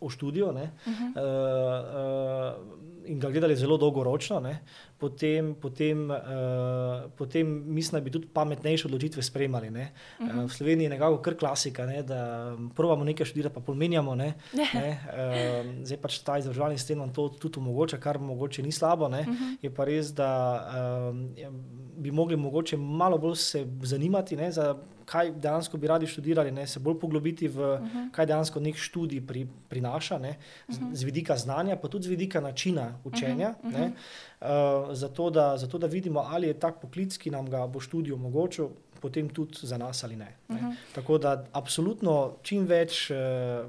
o 0.00 0.10
študiju, 0.10 0.52
ne, 0.52 0.70
uh 0.86 0.92
-huh. 0.92 1.08
uh, 1.16 2.58
uh, 2.58 2.78
in 3.06 3.20
ga 3.20 3.30
gledali 3.30 3.56
zelo 3.56 3.76
dolgoročno, 3.76 4.40
ne, 4.40 4.58
potem, 4.98 5.54
potem, 5.54 6.10
uh, 6.10 7.10
potem 7.16 7.46
mislim, 7.66 8.00
da 8.00 8.04
bi 8.04 8.10
tudi 8.10 8.26
pametnejše 8.32 8.88
odločitve 8.88 9.22
sprejemali. 9.22 9.68
Uh 9.68 9.74
-huh. 9.74 10.44
uh, 10.44 10.50
v 10.50 10.52
Sloveniji 10.52 10.84
je 10.84 10.90
nekako 10.90 11.22
kar 11.22 11.34
klasika, 11.34 11.86
ne, 11.86 12.02
da 12.02 12.52
pravimo 12.74 13.04
nekaj 13.04 13.26
študirati, 13.26 13.54
pa 13.54 13.60
pomenjamo. 13.60 14.14
Ne, 14.14 14.34
ne, 14.74 15.00
uh, 15.06 15.84
zdaj 15.84 15.98
pač 15.98 16.18
ta 16.18 16.38
izobraževalni 16.38 16.78
sistem 16.78 16.98
nam 16.98 17.12
to 17.12 17.28
tudi 17.28 17.58
omogoča, 17.58 17.96
kar 17.96 18.18
mogoče 18.18 18.62
ni 18.62 18.72
slabo. 18.72 19.06
Uh 19.06 19.10
mhm. 19.10 19.30
-huh. 19.30 19.56
Je 19.62 19.74
pa 19.74 19.84
res, 19.84 20.14
da 20.14 20.62
uh, 21.10 21.16
bi 21.96 22.10
mogli 22.10 22.36
mogoče 22.36 22.76
malo 22.76 23.18
bolj 23.18 23.36
se 23.36 23.66
zanimati. 23.82 24.36
Ne, 24.36 24.52
za, 24.52 24.76
kaj 25.08 25.30
dejansko 25.32 25.76
bi 25.76 25.88
radi 25.88 26.06
študirali, 26.06 26.52
ne, 26.52 26.66
se 26.66 26.80
bolj 26.80 26.98
poglobiti 27.00 27.48
v 27.48 27.58
uh 27.60 27.80
-huh. 27.80 28.10
kaj 28.12 28.26
dejansko 28.26 28.60
nek 28.60 28.76
študij 28.76 29.20
pri, 29.26 29.46
prinaša, 29.68 30.18
ne, 30.18 30.36
z, 30.68 30.78
uh 30.78 30.84
-huh. 30.84 30.94
z 30.94 31.04
vidika 31.04 31.36
znanja, 31.36 31.76
pa 31.76 31.88
tudi 31.88 32.04
z 32.04 32.08
vidika 32.08 32.40
načina 32.40 32.98
učenja. 33.04 33.54
Uh 33.62 33.70
-huh. 33.70 33.78
ne, 33.78 33.92
uh, 34.40 34.94
zato, 34.94 35.30
da, 35.30 35.56
zato 35.56 35.78
da 35.78 35.86
vidimo, 35.86 36.20
ali 36.20 36.46
je 36.46 36.58
tak 36.58 36.80
poklic, 36.80 37.16
ki 37.18 37.30
nam 37.30 37.50
ga 37.50 37.66
bo 37.66 37.80
študij 37.80 38.12
omogočil, 38.12 38.68
potem 39.00 39.28
tudi 39.28 39.66
za 39.66 39.78
nas 39.78 40.04
ali 40.04 40.16
ne. 40.16 40.37
Ne. 40.48 40.56
Uh 40.56 40.62
-huh. 40.62 40.74
Tako 40.94 41.18
da, 41.18 41.44
absolutno, 41.52 42.36
čim 42.42 42.66
več, 42.66 43.10
uh, 43.10 43.16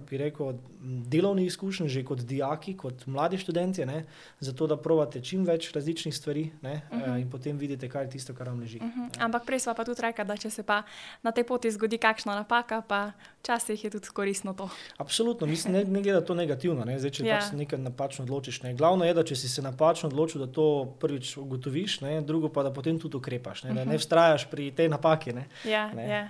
bi 0.10 0.18
rekel, 0.18 0.54
delovnih 0.82 1.48
izkušenj, 1.48 1.88
že 1.88 2.04
kot 2.04 2.20
dijaki, 2.20 2.78
kot 2.78 3.06
mladi 3.06 3.38
študenti, 3.38 3.86
ne, 3.86 4.06
zato 4.40 4.68
da 4.68 4.78
provate 4.78 5.22
čim 5.22 5.44
več 5.46 5.72
različnih 5.76 6.16
stvari 6.16 6.52
ne, 6.62 6.82
uh 6.92 6.98
-huh. 6.98 7.12
uh, 7.12 7.22
in 7.22 7.30
potem 7.30 7.58
vidite, 7.58 7.90
kaj 7.90 8.04
je 8.04 8.10
tisto, 8.10 8.34
kar 8.34 8.48
vam 8.48 8.60
leži. 8.60 8.78
Uh 8.78 8.84
-huh. 8.84 9.10
Ampak 9.20 9.46
prej 9.46 9.60
smo 9.60 9.74
pa 9.74 9.86
tudi 9.86 10.02
rekli, 10.02 10.26
da 10.26 10.38
če 10.38 10.50
se 10.50 10.64
pa 10.64 10.84
na 11.24 11.32
tej 11.32 11.44
poti 11.44 11.72
zgodi 11.72 11.98
kakšna 11.98 12.36
napaka, 12.36 12.82
pa 12.82 13.12
včasih 13.40 13.84
je 13.84 13.90
tudi 13.90 14.08
koristno 14.14 14.54
to. 14.54 14.70
Absolutno, 14.98 15.48
mislim, 15.48 15.74
ne, 15.76 15.84
ne 15.84 16.02
gleda 16.02 16.22
to 16.22 16.34
negativno. 16.34 16.86
Ne. 16.86 17.00
Zdaj, 17.00 17.12
če 17.12 17.26
ja. 17.26 17.40
pač 17.40 17.52
nekaj 17.52 17.80
napačno 17.80 18.24
odločiš. 18.24 18.62
Ne. 18.62 18.74
Glavno 18.74 19.06
je, 19.06 19.14
da 19.14 19.24
če 19.24 19.36
si 19.36 19.50
se 19.50 19.62
napačno 19.62 20.10
odločil, 20.10 20.46
da 20.46 20.52
to 20.52 20.96
prvič 21.00 21.38
ugotoviš, 21.38 22.02
ne, 22.02 22.22
drugo 22.22 22.50
pa 22.50 22.64
da 22.64 22.74
potem 22.74 23.00
tudi 23.00 23.18
ukrepaš. 23.18 23.64
Ne, 23.64 23.72
uh 23.72 23.78
-huh. 23.78 23.88
ne 23.88 23.98
vztrajaš 23.98 24.46
pri 24.46 24.72
tej 24.72 24.90
napaki. 24.90 25.34
Ne. 25.34 25.48
Ja, 25.66 25.92
ja. 25.92 26.30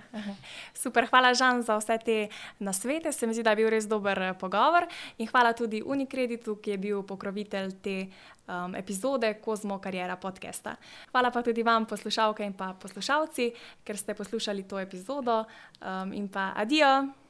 Super, 0.74 1.08
hvala, 1.12 1.34
Žan, 1.34 1.62
za 1.64 1.78
vse 1.80 1.98
te 2.06 2.18
nasvete. 2.60 3.12
Se 3.12 3.28
mi 3.28 3.34
zdi, 3.34 3.44
da 3.44 3.54
je 3.56 3.62
bil 3.62 3.70
res 3.70 3.88
dober 3.88 4.22
eh, 4.22 4.34
pogovor. 4.34 4.88
In 5.18 5.28
hvala 5.28 5.54
tudi 5.54 5.84
Unikreditu, 5.86 6.58
ki 6.62 6.76
je 6.76 6.82
bil 6.82 7.04
pokrovitelj 7.04 7.72
te 7.84 7.96
um, 8.50 8.76
epizode 8.76 9.34
Kozmo 9.44 9.80
Karjera 9.80 10.16
podcasta. 10.16 10.76
Hvala 11.12 11.32
pa 11.32 11.44
tudi 11.46 11.64
vam, 11.64 11.86
poslušalke 11.86 12.46
in 12.46 12.54
pa 12.54 12.74
poslušalci, 12.74 13.52
ker 13.84 13.98
ste 13.98 14.14
poslušali 14.14 14.68
to 14.68 14.80
epizodo. 14.80 15.44
Um, 15.82 16.14
in 16.14 16.28
pa 16.28 16.54
adijo! 16.56 17.29